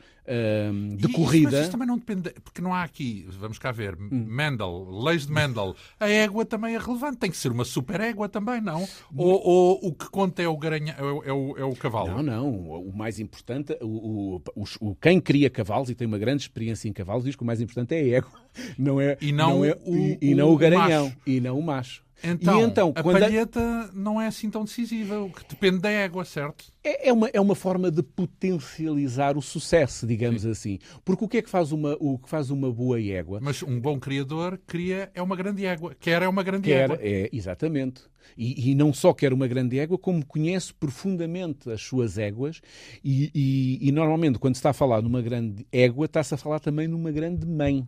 de 0.96 1.06
e, 1.06 1.12
corrida. 1.12 1.50
Mas 1.50 1.60
isso 1.60 1.70
também 1.70 1.86
não 1.86 1.98
depende, 1.98 2.30
porque 2.42 2.62
não 2.62 2.72
há 2.72 2.82
aqui, 2.82 3.26
vamos 3.38 3.58
cá 3.58 3.70
ver, 3.70 3.94
hum. 3.94 4.24
Mendel, 4.26 4.88
leis 4.90 5.26
de 5.26 5.32
Mendel. 5.32 5.76
A 6.00 6.08
égua 6.08 6.44
também 6.46 6.74
é 6.74 6.78
relevante, 6.78 7.18
tem 7.18 7.30
que 7.30 7.36
ser 7.36 7.52
uma 7.52 7.64
super 7.64 8.00
égua 8.00 8.28
também, 8.28 8.60
não? 8.60 8.88
Ou, 9.14 9.46
ou 9.46 9.78
o 9.82 9.92
que 9.92 10.08
conta 10.08 10.42
é 10.42 10.48
o, 10.48 10.56
garanha, 10.56 10.96
é, 10.98 11.02
o, 11.02 11.22
é, 11.24 11.32
o, 11.32 11.58
é 11.58 11.64
o 11.64 11.76
cavalo? 11.76 12.08
Não, 12.08 12.22
não. 12.22 12.50
O 12.50 12.92
mais 12.96 13.20
importante, 13.20 13.76
o, 13.82 14.40
o, 14.56 14.64
o, 14.80 14.94
quem 14.96 15.20
cria 15.20 15.50
cavalos 15.50 15.90
e 15.90 15.94
tem 15.94 16.06
uma 16.06 16.18
grande 16.18 16.42
experiência 16.42 16.88
em 16.88 16.92
cavalos 16.92 17.24
diz 17.24 17.36
que 17.36 17.42
o 17.42 17.46
mais 17.46 17.60
importante 17.60 17.94
é 17.94 17.98
a 17.98 18.16
égua, 18.16 18.32
não 18.78 19.00
é, 19.00 19.18
e 19.20 19.30
não, 19.30 19.58
não 19.58 19.64
é, 19.64 19.78
o, 19.84 19.94
e, 19.94 20.18
e 20.20 20.34
não 20.34 20.50
o 20.50 20.56
garanhão, 20.56 21.12
e 21.26 21.40
não 21.40 21.58
o 21.58 21.62
macho. 21.62 22.03
Então, 22.24 22.60
e 22.60 22.62
então 22.64 22.92
a 22.96 23.02
palheta 23.02 23.60
a... 23.60 23.90
não 23.92 24.20
é 24.20 24.26
assim 24.26 24.50
tão 24.50 24.64
decisiva, 24.64 25.20
o 25.20 25.30
que 25.30 25.44
depende 25.48 25.78
da 25.78 25.90
égua, 25.90 26.24
certo? 26.24 26.64
É, 26.82 27.08
é, 27.08 27.12
uma, 27.12 27.28
é 27.32 27.40
uma 27.40 27.54
forma 27.54 27.90
de 27.90 28.02
potencializar 28.02 29.36
o 29.36 29.42
sucesso, 29.42 30.06
digamos 30.06 30.42
Sim. 30.42 30.50
assim. 30.50 30.78
Porque 31.04 31.24
o 31.24 31.28
que 31.28 31.38
é 31.38 31.42
que 31.42 31.50
faz 31.50 31.72
uma, 31.72 31.96
o 32.00 32.18
que 32.18 32.28
faz 32.28 32.50
uma 32.50 32.72
boa 32.72 33.00
égua? 33.00 33.40
Mas 33.42 33.62
um 33.62 33.78
bom 33.78 33.98
criador 33.98 34.58
cria 34.66 35.10
é 35.14 35.22
uma 35.22 35.36
grande 35.36 35.64
égua. 35.66 35.94
Quer 35.98 36.22
é 36.22 36.28
uma 36.28 36.42
grande 36.42 36.68
quer, 36.68 36.90
égua. 36.90 36.98
É, 37.00 37.28
exatamente. 37.32 38.02
E, 38.36 38.70
e, 38.70 38.74
não 38.74 38.92
só 38.92 39.12
quer 39.12 39.32
uma 39.32 39.46
grande 39.46 39.78
égua, 39.78 39.98
como 39.98 40.24
conhece 40.24 40.72
profundamente 40.72 41.70
as 41.70 41.82
suas 41.82 42.18
éguas. 42.18 42.60
E, 43.04 43.30
e, 43.34 43.88
e 43.88 43.92
normalmente, 43.92 44.38
quando 44.38 44.54
se 44.54 44.58
está 44.58 44.70
a 44.70 44.74
falar 44.74 45.02
numa 45.02 45.22
grande 45.22 45.66
égua, 45.70 46.06
está-se 46.06 46.34
a 46.34 46.36
falar 46.36 46.58
também 46.58 46.88
numa 46.88 47.12
grande 47.12 47.46
mãe. 47.46 47.86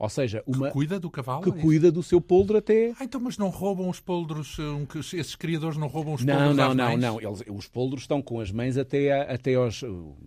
Ou 0.00 0.08
seja, 0.08 0.42
uma. 0.46 0.68
Que 0.68 0.72
cuida 0.72 0.98
do 0.98 1.10
cavalo? 1.10 1.42
Que 1.42 1.50
é 1.50 1.62
cuida 1.62 1.92
do 1.92 2.02
seu 2.02 2.22
poldro 2.22 2.56
até. 2.56 2.94
Ah, 2.98 3.04
então, 3.04 3.20
mas 3.20 3.36
não 3.36 3.50
roubam 3.50 3.86
os 3.86 4.00
poldros, 4.00 4.56
eh, 4.58 4.98
esses 5.18 5.36
criadores 5.36 5.76
não 5.76 5.88
roubam 5.88 6.14
os 6.14 6.24
não, 6.24 6.34
poldros? 6.34 6.56
Não, 6.56 6.74
não, 6.74 6.96
não, 6.96 7.20
Eles, 7.20 7.44
os 7.46 7.68
poldros 7.68 8.04
estão 8.04 8.22
com 8.22 8.40
as 8.40 8.50
mães 8.50 8.78
até, 8.78 9.30
até 9.30 9.56
aos 9.56 9.82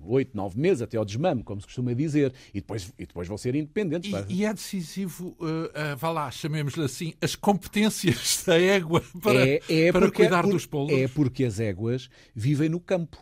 8, 0.06 0.38
9 0.38 0.60
meses, 0.60 0.84
até 0.84 0.96
ao 0.96 1.04
desmame, 1.04 1.42
como 1.42 1.60
se 1.60 1.66
costuma 1.66 1.92
dizer. 1.94 2.32
E 2.54 2.62
depois, 2.62 2.94
e 3.00 3.08
depois 3.08 3.28
vão 3.28 3.36
ser 3.36 3.56
independentes. 3.56 4.14
E, 4.30 4.42
e 4.42 4.46
é 4.46 4.54
decisivo, 4.54 5.36
uh, 5.40 5.94
uh, 5.94 5.98
vá 5.98 6.12
lá, 6.12 6.30
chamemos-lhe 6.30 6.86
assim, 6.86 7.16
as 7.20 7.36
competências 7.36 8.44
da 8.46 8.62
égua 8.62 9.04
para, 9.24 9.50
é, 9.50 9.60
é 9.68 9.92
para 9.92 10.02
porque, 10.02 10.22
cuidar 10.22 10.44
por, 10.44 10.54
dos 10.54 10.68
poldros? 10.68 11.00
É 11.00 11.08
porque 11.08 11.46
as 11.46 11.60
éguas 11.60 12.12
vivem 12.36 12.70
no 12.70 12.80
campo 12.80 13.18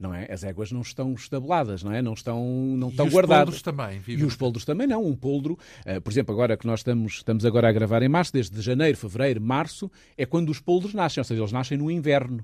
não 0.00 0.14
é? 0.14 0.26
As 0.32 0.42
éguas 0.42 0.72
não 0.72 0.80
estão 0.80 1.12
estabeladas, 1.12 1.82
não 1.82 1.92
é? 1.92 2.00
Não 2.00 2.14
estão, 2.14 2.42
não 2.76 2.88
e 2.88 2.90
estão 2.90 3.06
os 3.06 3.12
guardadas. 3.12 3.60
também. 3.60 3.98
Vivem. 3.98 4.24
E 4.24 4.26
os 4.26 4.34
poldros 4.34 4.64
também 4.64 4.86
não. 4.86 5.04
Um 5.04 5.14
poldro, 5.14 5.58
uh, 5.86 6.00
por 6.00 6.10
exemplo, 6.10 6.34
agora 6.34 6.56
que 6.56 6.66
nós 6.66 6.80
estamos, 6.80 7.16
estamos 7.16 7.44
agora 7.44 7.68
a 7.68 7.72
gravar 7.72 8.02
em 8.02 8.08
março, 8.08 8.32
desde 8.32 8.58
janeiro, 8.62 8.96
fevereiro, 8.96 9.42
março, 9.42 9.90
é 10.16 10.24
quando 10.24 10.48
os 10.48 10.58
poldros 10.58 10.94
nascem, 10.94 11.20
ou 11.20 11.24
seja, 11.24 11.42
eles 11.42 11.52
nascem 11.52 11.76
no 11.76 11.90
inverno. 11.90 12.42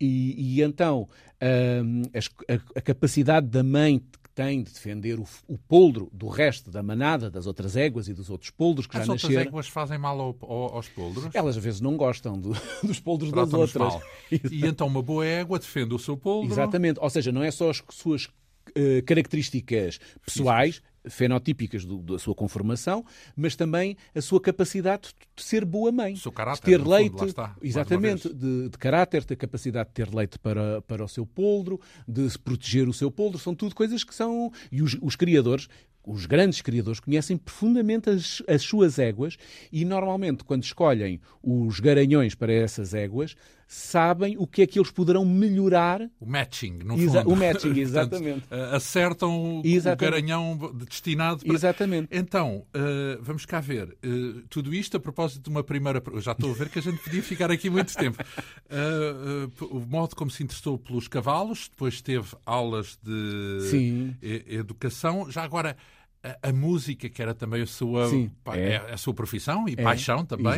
E, 0.00 0.56
e 0.56 0.62
então 0.62 1.02
uh, 1.02 2.10
a, 2.48 2.78
a, 2.78 2.80
capacidade 2.80 3.46
da 3.46 3.62
mãe 3.62 4.02
tem 4.34 4.62
de 4.62 4.72
defender 4.72 5.18
o, 5.18 5.26
o 5.48 5.58
poldro 5.58 6.08
do 6.12 6.28
resto 6.28 6.70
da 6.70 6.82
manada, 6.82 7.30
das 7.30 7.46
outras 7.46 7.76
éguas 7.76 8.08
e 8.08 8.14
dos 8.14 8.30
outros 8.30 8.50
poldros 8.50 8.86
que 8.86 8.96
As 8.96 9.06
já 9.06 9.12
nasceram. 9.12 9.32
As 9.32 9.36
outras 9.36 9.46
éguas 9.46 9.68
fazem 9.68 9.98
mal 9.98 10.20
ao, 10.20 10.36
ao, 10.42 10.74
aos 10.76 10.88
poldros? 10.88 11.28
Elas 11.34 11.56
às 11.56 11.62
vezes 11.62 11.80
não 11.80 11.96
gostam 11.96 12.38
do, 12.38 12.52
dos 12.82 13.00
poldros 13.00 13.32
das 13.32 13.52
outras. 13.52 13.94
Mal. 13.94 14.02
E 14.30 14.66
então 14.66 14.86
uma 14.86 15.02
boa 15.02 15.26
égua 15.26 15.58
defende 15.58 15.94
o 15.94 15.98
seu 15.98 16.16
poldro? 16.16 16.52
Exatamente. 16.52 16.98
Ou 17.00 17.10
seja, 17.10 17.32
não 17.32 17.42
é 17.42 17.50
só 17.50 17.70
as 17.70 17.82
suas 17.90 18.24
uh, 18.24 19.02
características 19.04 19.98
pessoais, 20.24 20.82
fenotípicas 21.08 21.84
do, 21.84 21.98
da 21.98 22.18
sua 22.18 22.34
conformação, 22.34 23.04
mas 23.36 23.56
também 23.56 23.96
a 24.14 24.20
sua 24.20 24.40
capacidade 24.40 25.14
de 25.36 25.42
ser 25.42 25.64
boa 25.64 25.90
mãe. 25.90 26.14
O 26.14 26.18
seu 26.18 26.32
caráter, 26.32 26.60
de 26.60 26.64
ter 26.66 26.86
leite, 26.86 27.10
fundo, 27.12 27.26
está, 27.26 27.56
exatamente, 27.62 28.32
de, 28.32 28.68
de, 28.68 28.78
caráter, 28.78 29.24
ter 29.24 29.36
capacidade 29.36 29.88
de 29.88 29.94
ter 29.94 30.14
leite 30.14 30.38
para, 30.38 30.82
para 30.82 31.04
o 31.04 31.08
seu 31.08 31.24
poldro, 31.24 31.80
de 32.06 32.28
se 32.28 32.38
proteger 32.38 32.88
o 32.88 32.92
seu 32.92 33.10
poldro, 33.10 33.38
são 33.38 33.54
tudo 33.54 33.74
coisas 33.74 34.04
que 34.04 34.14
são... 34.14 34.52
E 34.70 34.82
os, 34.82 34.96
os 35.00 35.16
criadores 35.16 35.68
os 36.02 36.24
grandes 36.24 36.62
criadores 36.62 36.98
conhecem 36.98 37.36
profundamente 37.36 38.08
as, 38.08 38.42
as, 38.48 38.62
suas 38.62 38.98
éguas 38.98 39.36
e 39.70 39.84
normalmente 39.84 40.42
quando 40.42 40.62
escolhem 40.62 41.20
os 41.42 41.78
garanhões 41.78 42.34
para 42.34 42.52
essas 42.52 42.94
éguas 42.94 43.36
sabem 43.72 44.34
o 44.36 44.48
que 44.48 44.62
é 44.62 44.66
que 44.66 44.80
eles 44.80 44.90
poderão 44.90 45.24
melhorar. 45.24 46.00
O 46.18 46.26
matching, 46.26 46.80
no 46.84 46.98
Exa 46.98 47.22
fundo. 47.22 47.32
O 47.32 47.36
matching, 47.36 47.78
exatamente. 47.78 48.40
Portanto, 48.48 48.74
acertam 48.74 49.62
exatamente. 49.64 50.02
o 50.02 50.10
garanhão 50.10 50.72
destinado 50.74 51.44
para... 51.44 51.54
Exatamente. 51.54 52.08
Então, 52.10 52.66
uh, 52.74 53.22
vamos 53.22 53.46
cá 53.46 53.60
ver. 53.60 53.96
Uh, 54.04 54.42
tudo 54.48 54.74
isto 54.74 54.96
a 54.96 55.00
propósito 55.00 55.44
de 55.44 55.50
uma 55.50 55.62
primeira... 55.62 56.02
Já 56.16 56.32
estou 56.32 56.50
a 56.50 56.54
ver 56.54 56.68
que 56.68 56.80
a 56.80 56.82
gente 56.82 56.98
podia 56.98 57.22
ficar 57.22 57.48
aqui 57.52 57.70
muito 57.70 57.94
tempo. 57.94 58.20
Uh, 58.66 59.66
o 59.70 59.86
modo 59.86 60.16
como 60.16 60.32
se 60.32 60.42
interessou 60.42 60.76
pelos 60.76 61.06
cavalos, 61.06 61.68
depois 61.68 62.02
teve 62.02 62.26
aulas 62.44 62.98
de 63.00 63.68
Sim. 63.70 64.16
educação. 64.20 65.30
Já 65.30 65.44
agora 65.44 65.76
a, 66.22 66.48
a, 66.48 66.52
música, 66.52 67.08
que 67.08 67.22
era 67.22 67.34
também 67.34 67.62
a 67.62 67.66
sua, 67.66 68.08
Sim, 68.08 68.30
é. 68.52 68.72
é. 68.72 68.92
a 68.92 68.96
sua 68.96 69.14
profissão 69.14 69.68
e 69.68 69.72
é, 69.72 69.82
paixão 69.82 70.24
também. 70.24 70.52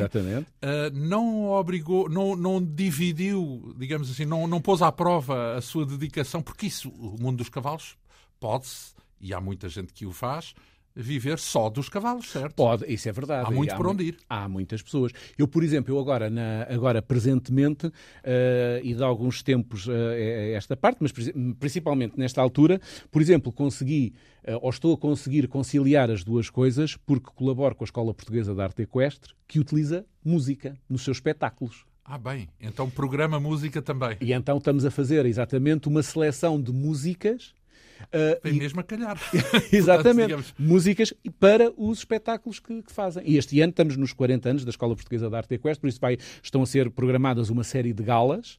Uh, 0.62 0.90
não 0.92 1.50
obrigou, 1.50 2.08
não, 2.08 2.34
não 2.34 2.62
dividiu, 2.62 3.74
digamos 3.76 4.10
assim, 4.10 4.24
não, 4.24 4.46
não 4.46 4.60
pôs 4.60 4.82
à 4.82 4.90
prova 4.90 5.56
a 5.56 5.60
sua 5.60 5.86
dedicação, 5.86 6.42
porque 6.42 6.66
isso, 6.66 6.88
o 6.90 7.20
mundo 7.20 7.38
dos 7.38 7.48
cavalos, 7.48 7.96
pode-se, 8.40 8.92
e 9.20 9.32
há 9.32 9.40
muita 9.40 9.68
gente 9.68 9.92
que 9.92 10.04
o 10.04 10.12
faz, 10.12 10.54
viver 10.94 11.38
só 11.38 11.68
dos 11.70 11.88
cavalos, 11.88 12.30
certo? 12.30 12.54
Pode, 12.54 12.92
isso 12.92 13.08
é 13.08 13.12
verdade. 13.12 13.48
Há 13.48 13.50
muito 13.50 13.72
há, 13.72 13.76
por 13.76 13.86
onde 13.86 14.04
ir. 14.04 14.18
Há 14.28 14.48
muitas 14.48 14.82
pessoas. 14.82 15.12
Eu, 15.36 15.48
por 15.48 15.62
exemplo, 15.62 15.94
eu 15.94 15.98
agora, 15.98 16.28
na, 16.28 16.66
agora 16.68 17.00
presentemente, 17.00 17.86
uh, 17.86 17.92
e 18.82 18.94
de 18.94 19.02
alguns 19.02 19.42
tempos 19.42 19.86
uh, 19.86 19.92
esta 20.54 20.76
parte, 20.76 20.98
mas 21.00 21.12
principalmente 21.58 22.18
nesta 22.18 22.40
altura, 22.40 22.80
por 23.10 23.22
exemplo, 23.22 23.52
consegui, 23.52 24.14
uh, 24.46 24.58
ou 24.60 24.70
estou 24.70 24.94
a 24.94 24.98
conseguir 24.98 25.48
conciliar 25.48 26.10
as 26.10 26.22
duas 26.22 26.50
coisas, 26.50 26.96
porque 26.96 27.30
colaboro 27.34 27.74
com 27.74 27.84
a 27.84 27.86
Escola 27.86 28.12
Portuguesa 28.14 28.54
de 28.54 28.60
Arte 28.60 28.82
Equestre, 28.82 29.34
que 29.48 29.58
utiliza 29.58 30.04
música 30.24 30.76
nos 30.88 31.02
seus 31.02 31.16
espetáculos. 31.16 31.84
Ah, 32.04 32.18
bem, 32.18 32.48
então 32.60 32.90
programa 32.90 33.38
música 33.38 33.80
também. 33.80 34.16
E 34.20 34.32
então 34.32 34.58
estamos 34.58 34.84
a 34.84 34.90
fazer 34.90 35.24
exatamente 35.24 35.88
uma 35.88 36.02
seleção 36.02 36.60
de 36.60 36.72
músicas 36.72 37.54
Uh, 38.06 38.40
Vem 38.42 38.54
e... 38.54 38.58
mesmo 38.58 38.80
a 38.80 38.82
calhar. 38.82 39.18
Exatamente. 39.72 40.34
Portanto, 40.34 40.54
Músicas 40.58 41.14
para 41.38 41.72
os 41.76 41.98
espetáculos 41.98 42.58
que, 42.58 42.82
que, 42.82 42.92
fazem. 42.92 43.22
E 43.26 43.36
este 43.36 43.60
ano 43.60 43.70
estamos 43.70 43.96
nos 43.96 44.12
40 44.12 44.48
anos 44.48 44.64
da 44.64 44.70
Escola 44.70 44.94
Portuguesa 44.94 45.28
de 45.28 45.36
Arte 45.36 45.54
Equestre, 45.54 45.80
por 45.80 45.88
isso 45.88 46.00
vai, 46.00 46.18
estão 46.42 46.62
a 46.62 46.66
ser 46.66 46.90
programadas 46.90 47.50
uma 47.50 47.64
série 47.64 47.92
de 47.92 48.02
galas 48.02 48.58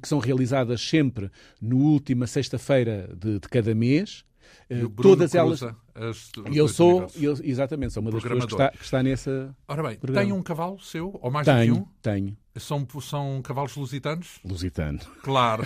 que 0.00 0.08
são 0.08 0.18
realizadas 0.18 0.80
sempre 0.80 1.30
no 1.60 1.78
última 1.78 2.26
sexta-feira 2.26 3.08
de, 3.16 3.38
de 3.38 3.48
cada 3.48 3.74
mês. 3.74 4.24
Uh, 4.70 4.88
todas 4.90 5.34
elas. 5.34 5.62
As, 5.62 6.30
eu 6.52 6.68
sou, 6.68 7.06
eu, 7.16 7.34
exatamente, 7.42 7.92
sou 7.92 8.02
uma 8.02 8.10
das 8.10 8.22
pessoas 8.22 8.44
que 8.44 8.52
está, 8.52 8.70
que 8.70 8.84
está 8.84 9.02
nessa. 9.02 9.56
Ora 9.66 9.82
bem, 9.82 9.96
programa. 9.96 10.26
tem 10.26 10.32
um 10.32 10.42
cavalo 10.42 10.78
seu, 10.80 11.18
ou 11.20 11.30
mais 11.30 11.46
tenho, 11.46 11.74
que 11.74 11.80
um? 11.80 11.86
Tenho. 12.02 12.36
São, 12.58 12.86
são 13.00 13.40
cavalos 13.42 13.76
lusitanos? 13.76 14.38
Lusitano. 14.44 14.98
Claro. 15.22 15.62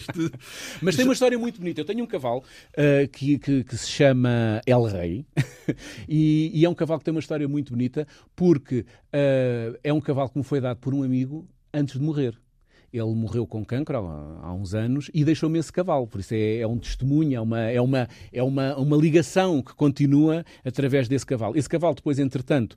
Mas 0.80 0.96
tem 0.96 1.04
uma 1.04 1.14
história 1.14 1.38
muito 1.38 1.58
bonita. 1.58 1.80
Eu 1.80 1.84
tenho 1.84 2.04
um 2.04 2.06
cavalo 2.06 2.40
uh, 2.40 3.08
que, 3.08 3.38
que, 3.38 3.64
que, 3.64 3.76
se 3.76 3.88
chama 3.88 4.60
El 4.66 4.84
Rei 4.84 5.26
e, 6.08 6.50
e, 6.54 6.64
é 6.64 6.68
um 6.68 6.74
cavalo 6.74 6.98
que 7.00 7.04
tem 7.04 7.14
uma 7.14 7.20
história 7.20 7.48
muito 7.48 7.72
bonita 7.72 8.06
porque 8.34 8.80
uh, 8.80 9.78
é 9.82 9.92
um 9.92 10.00
cavalo 10.00 10.28
que 10.28 10.38
me 10.38 10.44
foi 10.44 10.60
dado 10.60 10.78
por 10.78 10.94
um 10.94 11.02
amigo 11.02 11.48
antes 11.72 11.98
de 11.98 12.04
morrer. 12.04 12.41
Ele 12.92 13.14
morreu 13.14 13.46
com 13.46 13.64
cancro 13.64 13.96
há, 13.96 14.52
uns 14.52 14.74
anos 14.74 15.10
e 15.14 15.24
deixou-me 15.24 15.58
esse 15.58 15.72
cavalo. 15.72 16.06
Por 16.06 16.20
isso 16.20 16.34
é, 16.34 16.58
é, 16.58 16.66
um 16.66 16.78
testemunho, 16.78 17.36
é, 17.36 17.40
uma, 17.40 17.60
é, 17.60 17.80
uma, 17.80 18.08
é 18.32 18.42
uma, 18.42 18.76
uma 18.76 18.96
ligação 18.96 19.62
que 19.62 19.74
continua 19.74 20.44
através 20.64 21.08
desse 21.08 21.24
cavalo. 21.24 21.56
Esse 21.56 21.68
cavalo, 21.68 21.94
depois, 21.94 22.18
entretanto, 22.18 22.76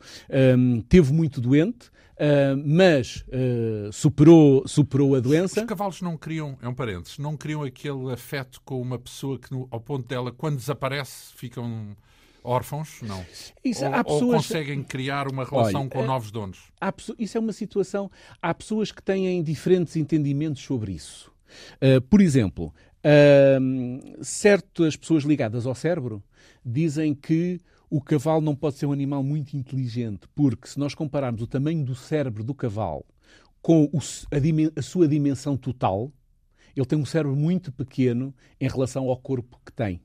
um, 0.58 0.82
teve 0.82 1.12
muito 1.12 1.42
doente, 1.42 1.94
Uh, 2.16 2.56
mas 2.66 3.26
uh, 3.28 3.92
superou, 3.92 4.66
superou 4.66 5.16
a 5.16 5.20
doença. 5.20 5.60
Os 5.60 5.68
cavalos 5.68 6.02
não 6.02 6.16
criam, 6.16 6.58
é 6.62 6.70
um 6.70 6.74
parênteses, 6.74 7.18
não 7.18 7.36
criam 7.36 7.62
aquele 7.62 8.10
afeto 8.10 8.62
com 8.64 8.82
uma 8.82 8.98
pessoa 8.98 9.38
que, 9.38 9.54
ao 9.70 9.82
ponto 9.82 10.08
dela, 10.08 10.32
quando 10.32 10.56
desaparece, 10.56 11.34
ficam 11.36 11.94
órfãos? 12.46 13.02
Não. 13.02 13.26
Isso, 13.64 13.86
ou, 13.86 13.92
pessoas... 14.04 14.22
ou, 14.22 14.32
conseguem 14.34 14.84
criar 14.84 15.28
uma 15.28 15.44
relação 15.44 15.82
Olha, 15.82 15.90
com 15.90 16.04
é, 16.04 16.06
novos 16.06 16.32
donos? 16.32 16.60
Há, 16.80 16.94
isso 17.18 17.38
é 17.38 17.42
uma 17.42 17.54
situação. 17.54 18.10
Há 18.42 18.54
pessoas 18.54 18.92
que 18.92 19.02
têm 19.02 19.42
diferentes 19.44 19.96
entendimentos 19.96 20.62
sobre 20.62 20.92
isso. 20.94 21.32
Uh, 21.76 22.02
por 22.02 22.22
exemplo, 22.22 22.74
uh, 23.06 24.24
certas 24.24 24.96
pessoas 24.96 25.24
ligadas 25.24 25.66
ao 25.66 25.76
cérebro 25.76 26.24
dizem 26.64 27.14
que 27.14 27.60
o 27.90 28.02
cavalo 28.02 28.42
não 28.42 28.56
pode 28.56 28.78
ser 28.78 28.86
um 28.86 28.92
animal 28.92 29.24
muito 29.24 29.56
inteligente, 29.56 30.28
porque 30.34 30.68
se 30.68 30.80
nós 30.80 30.94
compararmos 30.94 31.42
o 31.42 31.48
tamanho 31.48 31.84
do 31.84 31.96
cérebro 31.96 32.44
do 32.44 32.54
cavalo 32.54 33.06
com 33.62 33.86
o, 33.86 33.98
a, 33.98 34.80
a 34.80 34.82
sua 34.82 35.08
dimensão 35.08 35.56
total, 35.56 36.12
ele 36.76 36.86
tem 36.86 37.00
um 37.00 37.06
cérebro 37.06 37.36
muito 37.36 37.72
pequeno 37.72 38.34
em 38.60 38.68
relação 38.68 39.08
ao 39.10 39.18
corpo 39.18 39.60
que 39.66 39.72
tem. 39.72 40.02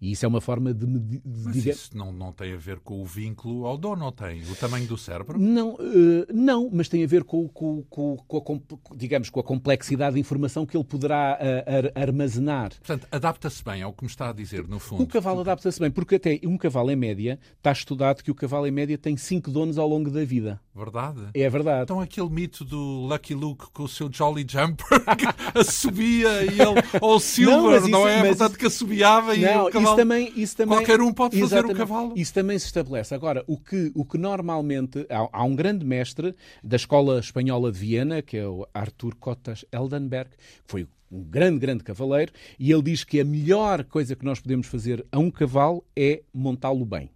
E 0.00 0.12
isso 0.12 0.24
é 0.24 0.28
uma 0.28 0.40
forma 0.40 0.72
de 0.72 0.86
medir. 0.86 1.22
Mas 1.24 1.56
isso 1.64 1.96
não, 1.96 2.12
não 2.12 2.32
tem 2.32 2.52
a 2.52 2.56
ver 2.56 2.80
com 2.80 3.00
o 3.00 3.04
vínculo 3.04 3.66
ao 3.66 3.76
dono, 3.76 4.10
tem? 4.12 4.42
O 4.42 4.56
tamanho 4.56 4.86
do 4.86 4.96
cérebro? 4.96 5.38
Não, 5.38 5.74
uh, 5.74 6.26
não 6.32 6.70
mas 6.72 6.88
tem 6.88 7.02
a 7.04 7.06
ver 7.06 7.24
com, 7.24 7.48
com, 7.48 7.82
com, 7.88 8.16
com 8.16 8.54
a, 8.92 8.96
digamos, 8.96 9.30
com 9.30 9.40
a 9.40 9.44
complexidade 9.44 10.14
de 10.14 10.20
informação 10.20 10.66
que 10.66 10.76
ele 10.76 10.84
poderá 10.84 11.38
uh, 11.38 12.00
armazenar. 12.00 12.70
Portanto, 12.70 13.06
adapta-se 13.10 13.62
bem 13.64 13.82
ao 13.82 13.92
que 13.92 14.04
me 14.04 14.10
está 14.10 14.30
a 14.30 14.32
dizer, 14.32 14.66
no 14.66 14.78
fundo. 14.78 15.02
O 15.02 15.06
cavalo 15.06 15.40
adapta-se 15.40 15.80
bem, 15.80 15.90
porque 15.90 16.16
até 16.16 16.40
um 16.44 16.56
cavalo 16.56 16.90
em 16.90 16.96
média, 16.96 17.38
está 17.56 17.72
estudado 17.72 18.22
que 18.22 18.30
o 18.30 18.34
cavalo 18.34 18.66
em 18.66 18.70
média 18.70 18.98
tem 18.98 19.16
cinco 19.16 19.50
donos 19.50 19.78
ao 19.78 19.88
longo 19.88 20.10
da 20.10 20.24
vida. 20.24 20.60
Verdade? 20.74 21.20
É 21.34 21.48
verdade. 21.48 21.84
Então 21.84 22.00
aquele 22.00 22.28
mito 22.28 22.64
do 22.64 23.06
Lucky 23.06 23.34
Luke 23.34 23.66
com 23.72 23.84
o 23.84 23.88
seu 23.88 24.10
Jolly 24.12 24.44
Jumper 24.48 24.86
que 25.16 25.58
assobia 25.58 26.42
e 26.44 26.60
ele, 26.60 26.82
ou 27.00 27.16
o 27.16 27.20
Silver, 27.20 27.82
não, 27.82 27.88
não 27.88 28.08
é? 28.08 28.24
Portanto, 28.24 28.58
que 28.58 28.66
assobiava 28.66 29.36
e 29.36 29.42
não, 29.42 29.70
cavalo. 29.74 29.86
Isso 29.86 29.96
também, 29.96 30.32
isso 30.36 30.56
também, 30.56 30.78
Qualquer 30.78 31.00
um 31.00 31.12
pode 31.12 31.38
fazer 31.38 31.64
o 31.64 31.74
cavalo. 31.74 32.12
Isso 32.16 32.32
também 32.32 32.58
se 32.58 32.66
estabelece. 32.66 33.14
Agora, 33.14 33.44
o 33.46 33.58
que, 33.58 33.92
o 33.94 34.04
que 34.04 34.16
normalmente. 34.16 35.06
Há, 35.10 35.28
há, 35.32 35.44
um 35.44 35.54
grande 35.54 35.84
mestre 35.84 36.34
da 36.62 36.76
Escola 36.76 37.18
Espanhola 37.18 37.70
de 37.70 37.78
Viena, 37.78 38.22
que 38.22 38.36
é 38.36 38.46
o 38.46 38.66
Arthur 38.72 39.14
Cotas 39.16 39.64
Eldenberg, 39.72 40.30
que 40.30 40.36
foi 40.66 40.88
um 41.10 41.22
grande, 41.22 41.58
grande 41.58 41.84
cavaleiro, 41.84 42.32
e 42.58 42.72
ele 42.72 42.82
diz 42.82 43.04
que 43.04 43.20
a 43.20 43.24
melhor 43.24 43.84
coisa 43.84 44.16
que 44.16 44.24
nós 44.24 44.40
podemos 44.40 44.66
fazer 44.66 45.04
a 45.12 45.18
um 45.18 45.30
cavalo 45.30 45.84
é 45.96 46.22
montá-lo 46.32 46.84
bem. 46.84 47.10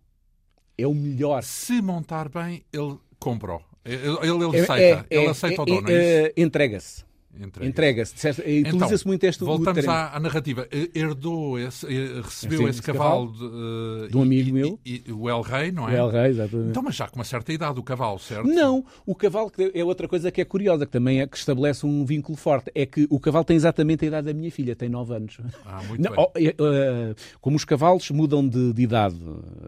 É 0.77 0.87
o 0.87 0.95
melhor. 0.95 1.43
Se 1.43 1.83
montar 1.83 2.29
bem, 2.29 2.63
ele 2.73 2.97
comprou. 3.19 3.61
Ele, 3.85 4.19
ele, 4.23 4.57
é, 4.57 4.61
aceita, 4.61 5.07
é, 5.11 5.17
é, 5.17 5.21
ele 5.21 5.29
aceita 5.29 5.63
o 5.63 5.65
dono, 5.65 5.91
é, 5.91 6.27
é 6.27 6.33
Entrega-se. 6.37 7.08
Entrega-se. 7.45 8.15
Entrega 8.15 8.69
Utiliza-se 8.69 8.95
então, 8.95 8.99
muito 9.07 9.25
este 9.25 9.45
Voltamos 9.45 9.89
à, 9.89 10.17
à, 10.17 10.21
narrativa. 10.21 10.69
Herdou, 10.95 11.59
esse, 11.59 11.87
eh, 11.87 12.21
recebeu 12.23 12.63
esse, 12.63 12.71
esse 12.71 12.83
cavalo, 12.83 13.33
cavalo 13.33 14.03
de, 14.03 14.09
de, 14.11 14.17
um 14.17 14.23
amigo 14.23 14.49
e, 14.49 14.53
meu. 14.53 14.81
E, 14.85 15.03
e, 15.07 15.13
o 15.13 15.29
El 15.29 15.41
Rei, 15.43 15.73
não 15.73 15.89
é? 15.89 15.93
O 15.93 16.07
El 16.07 16.11
Rei, 16.11 16.31
exatamente. 16.31 16.71
Então, 16.71 16.83
mas 16.83 16.97
já 16.97 17.09
com 17.09 17.17
uma 17.19 17.25
certa 17.25 17.53
idade, 17.53 17.79
o 17.79 17.83
cavalo, 17.83 18.19
certo? 18.19 18.47
Não, 18.47 18.85
o 19.07 19.15
cavalo 19.15 19.53
é 19.75 19.85
outra 19.85 20.09
coisa 20.09 20.31
que 20.31 20.41
é 20.41 20.45
curiosa, 20.45 20.87
que 20.87 20.93
também 20.93 21.21
é 21.21 21.27
que 21.27 21.37
estabelece 21.37 21.87
um 21.87 22.05
vínculo 22.05 22.37
forte. 22.37 22.71
É 22.75 22.85
que 22.87 23.07
o 23.11 23.21
cavalo 23.21 23.45
tem 23.45 23.57
exatamente 23.57 24.05
a 24.05 24.09
idade 24.09 24.27
da 24.27 24.35
minha 24.35 24.51
filha, 24.51 24.75
tem 24.75 24.89
9 24.89 25.15
anos. 25.15 25.39
Ah, 25.65 25.83
muito 25.89 26.03
não, 26.03 26.31
bem. 26.35 26.49
Uh, 26.49 27.15
como 27.41 27.57
os 27.57 27.65
cavalos 27.65 28.11
mudam 28.11 28.47
de, 28.47 28.73
de, 28.73 28.83
idade 28.83 29.17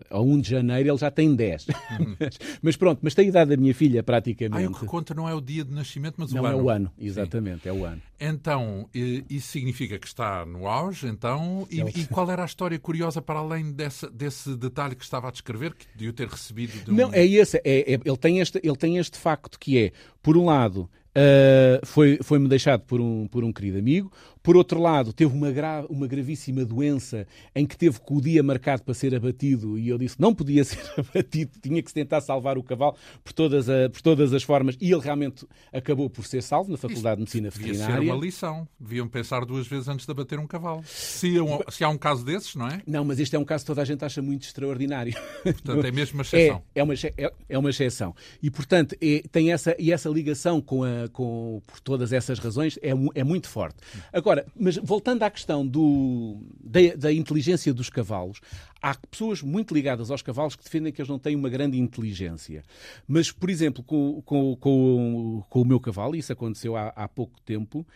ao 0.09 0.25
1 0.25 0.41
de 0.41 0.51
janeiro, 0.51 0.89
ele 0.91 0.99
já 0.99 1.11
tem 1.11 1.35
10. 1.35 1.66
Uhum. 1.68 2.16
mas, 2.21 2.39
mas, 2.62 2.77
pronto, 2.77 3.01
mas 3.03 3.14
tem 3.14 3.27
a 3.27 3.29
idade 3.29 3.51
da 3.51 3.57
minha 3.57 3.75
filha 3.75 4.03
praticamente. 4.03 4.66
Ah, 4.66 4.71
o 4.71 4.75
que 4.75 4.87
conta 4.87 5.14
não 5.14 5.29
é 5.29 5.35
o 5.35 5.41
dia 5.41 5.64
de 5.64 5.73
nascimento, 5.73 6.14
mas 6.18 6.33
não 6.33 6.43
o 6.43 6.47
ano. 6.47 6.57
Não 6.57 6.61
é 6.61 6.64
o 6.64 6.71
ano, 6.71 6.93
exatamente, 6.99 7.60
Sim. 7.60 7.60
É 7.69 7.73
o 7.73 7.85
ano. 7.85 8.01
Então, 8.19 8.89
isso 8.93 9.49
significa 9.49 9.99
que 9.99 10.07
está 10.07 10.45
no 10.45 10.67
auge, 10.67 11.07
então, 11.07 11.67
e, 11.71 11.81
e, 11.81 12.07
qual 12.07 12.31
era 12.31 12.43
a 12.43 12.47
história 12.47 12.79
curiosa 12.79 13.23
para 13.23 13.39
além 13.39 13.73
desse, 13.73 14.09
desse 14.11 14.57
detalhe 14.57 14.95
que 14.95 15.05
estava 15.05 15.29
a 15.29 15.31
descrever, 15.31 15.75
que 15.75 15.87
devia 15.95 16.13
ter 16.13 16.29
recebido 16.29 16.85
de 16.85 16.91
um... 16.91 16.95
Não, 16.95 17.13
é 17.13 17.25
esse, 17.25 17.57
é, 17.59 17.93
é, 17.95 18.01
ele, 18.05 18.17
tem 18.19 18.41
este, 18.41 18.61
ele 18.63 18.77
tem 18.77 18.99
este 18.99 19.19
facto 19.19 19.59
que 19.59 19.79
é, 19.79 19.93
por 20.23 20.37
um 20.37 20.47
lado, 20.47 20.89
Uh, 21.11 21.85
foi, 21.85 22.21
foi-me 22.23 22.47
deixado 22.49 22.83
por 22.83 23.01
um, 23.01 23.27
por 23.27 23.43
um 23.43 23.53
querido 23.53 23.79
amigo. 23.79 24.13
Por 24.43 24.57
outro 24.57 24.80
lado, 24.80 25.12
teve 25.12 25.34
uma, 25.34 25.51
gra 25.51 25.84
uma 25.88 26.07
gravíssima 26.07 26.64
doença 26.64 27.26
em 27.55 27.66
que 27.66 27.76
teve 27.76 27.99
o 28.09 28.20
dia 28.20 28.43
marcado 28.43 28.82
para 28.82 28.95
ser 28.95 29.14
abatido 29.14 29.78
e 29.78 29.88
eu 29.88 29.99
disse 29.99 30.16
que 30.16 30.22
não 30.22 30.34
podia 30.34 30.62
ser 30.64 30.80
abatido, 30.97 31.53
tinha 31.62 31.82
que 31.82 31.91
se 31.91 31.95
tentar 31.95 32.20
salvar 32.20 32.59
o 32.59 32.62
cavalo 32.62 32.97
por 33.22 33.32
todas, 33.32 33.68
a, 33.68 33.88
por 33.91 34.01
todas 34.01 34.32
as 34.32 34.43
formas 34.43 34.76
e 34.80 34.91
ele 34.93 35.01
realmente 35.01 35.47
acabou 35.72 36.09
por 36.09 36.26
ser 36.26 36.43
salvo 36.43 36.70
na 36.70 36.76
Faculdade 36.76 37.16
de 37.16 37.20
Medicina 37.20 37.51
devia 37.51 37.66
Veterinária. 37.66 37.95
Devia 37.95 38.12
ser 38.12 38.16
uma 38.16 38.24
lição. 38.24 38.68
Deviam 38.78 39.09
pensar 39.09 39.45
duas 39.45 39.66
vezes 39.66 39.88
antes 39.88 40.07
de 40.07 40.12
abater 40.12 40.38
um 40.38 40.47
cavalo. 40.47 40.82
Se, 40.84 41.38
é 41.38 41.70
se 41.70 41.84
há 41.84 41.88
um 41.88 41.99
caso 41.99 42.24
desses, 42.24 42.55
não 42.55 42.68
é? 42.68 42.82
Não, 42.86 43.05
mas 43.05 43.20
este 43.20 43.36
é 43.36 43.38
um 43.38 43.45
caso 43.45 43.64
que 43.64 43.66
toda 43.66 43.82
a 43.82 43.84
gente 43.84 44.05
acha 44.05 44.22
muito 44.22 44.45
extraordinário. 44.45 45.14
Portanto, 45.43 45.84
é 45.84 45.93
mesmo 45.93 46.14
uma 46.18 46.22
exceção. 46.24 46.62
É, 46.74 46.80
é, 46.80 46.82
uma, 46.82 46.95
é, 46.95 47.32
é 47.49 47.59
uma 47.59 47.70
exceção. 47.70 48.14
E, 48.43 48.51
portanto, 48.51 48.97
é, 49.01 49.22
tem 49.30 49.53
essa, 49.53 49.76
e 49.78 49.93
essa 49.93 50.09
ligação 50.09 50.61
com 50.61 50.84
a 50.84 51.01
com, 51.12 51.61
por 51.66 51.80
todas 51.80 52.12
essas 52.12 52.38
razões, 52.38 52.78
é, 52.82 52.91
é 53.14 53.24
muito 53.24 53.49
forte. 53.49 53.78
Agora, 54.12 54.30
mas 54.57 54.76
voltando 54.76 55.22
à 55.22 55.31
questão 55.31 55.66
do, 55.66 56.43
da, 56.62 56.81
da 56.97 57.12
inteligência 57.12 57.72
dos 57.72 57.91
cavalos, 57.91 58.41
há 58.81 58.95
pessoas 58.95 59.43
muito 59.43 59.74
ligadas 59.74 60.11
aos 60.11 60.22
cavalos 60.22 60.57
que 60.57 60.64
defendem 60.64 60.93
que 60.93 61.01
eles 61.01 61.09
não 61.09 61.18
têm 61.18 61.37
uma 61.37 61.49
grande 61.49 61.78
inteligência. 61.78 62.62
Mas, 63.07 63.31
por 63.31 63.51
exemplo, 63.51 63.83
com, 63.83 64.22
com, 64.22 64.57
com, 64.57 65.45
com 65.49 65.62
o 65.62 65.64
meu 65.64 65.81
cavalo, 65.81 66.16
isso 66.16 66.33
aconteceu 66.33 66.76
há, 66.76 66.89
há 66.89 67.09
pouco 67.09 67.41
tempo, 67.43 67.87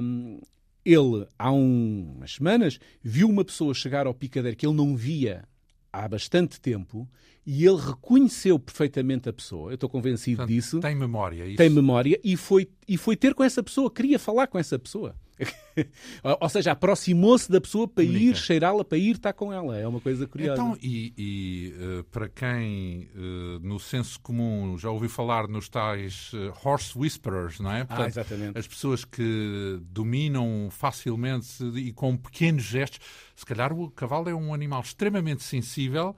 hum, 0.00 0.40
ele, 0.84 1.26
há 1.38 1.50
um, 1.50 2.14
umas 2.16 2.34
semanas, 2.34 2.78
viu 3.02 3.28
uma 3.28 3.44
pessoa 3.44 3.72
chegar 3.72 4.06
ao 4.06 4.14
picadeiro 4.14 4.56
que 4.56 4.66
ele 4.66 4.76
não 4.76 4.96
via 4.96 5.44
há 5.92 6.06
bastante 6.08 6.60
tempo 6.60 7.08
e 7.46 7.66
ele 7.66 7.76
reconheceu 7.76 8.58
perfeitamente 8.58 9.28
a 9.28 9.32
pessoa. 9.32 9.70
Eu 9.70 9.74
estou 9.74 9.88
convencido 9.88 10.38
Portanto, 10.38 10.54
disso. 10.54 10.80
Tem 10.80 10.94
memória. 10.94 11.46
Isso. 11.46 11.56
Tem 11.56 11.68
memória 11.68 12.18
e 12.24 12.36
foi, 12.36 12.68
e 12.88 12.96
foi 12.96 13.16
ter 13.16 13.34
com 13.34 13.44
essa 13.44 13.62
pessoa, 13.62 13.90
queria 13.90 14.18
falar 14.18 14.46
com 14.46 14.58
essa 14.58 14.78
pessoa. 14.78 15.14
Ou 16.40 16.48
seja, 16.48 16.72
aproximou-se 16.72 17.50
da 17.50 17.60
pessoa 17.60 17.88
para 17.88 18.04
ir 18.04 18.36
cheirá-la, 18.36 18.84
para 18.84 18.98
ir 18.98 19.16
estar 19.16 19.32
com 19.32 19.52
ela. 19.52 19.76
É 19.76 19.86
uma 19.86 20.00
coisa 20.00 20.26
curiosa. 20.26 20.62
Então, 20.62 20.78
e, 20.80 21.12
e 21.18 21.74
uh, 21.74 22.04
para 22.04 22.28
quem 22.28 23.08
uh, 23.14 23.58
no 23.60 23.80
senso 23.80 24.20
comum 24.20 24.78
já 24.78 24.90
ouviu 24.90 25.08
falar 25.08 25.48
nos 25.48 25.68
tais 25.68 26.32
uh, 26.32 26.52
horse 26.64 26.96
whisperers, 26.96 27.58
não 27.58 27.72
é? 27.72 27.80
Ah, 27.80 27.86
Portanto, 27.86 28.06
ah, 28.06 28.08
exatamente. 28.08 28.58
As 28.58 28.66
pessoas 28.66 29.04
que 29.04 29.80
dominam 29.82 30.68
facilmente 30.70 31.64
e 31.74 31.92
com 31.92 32.16
pequenos 32.16 32.62
gestos. 32.62 33.00
Se 33.34 33.44
calhar 33.44 33.72
o 33.72 33.90
cavalo 33.90 34.28
é 34.28 34.34
um 34.34 34.54
animal 34.54 34.82
extremamente 34.82 35.42
sensível 35.42 36.14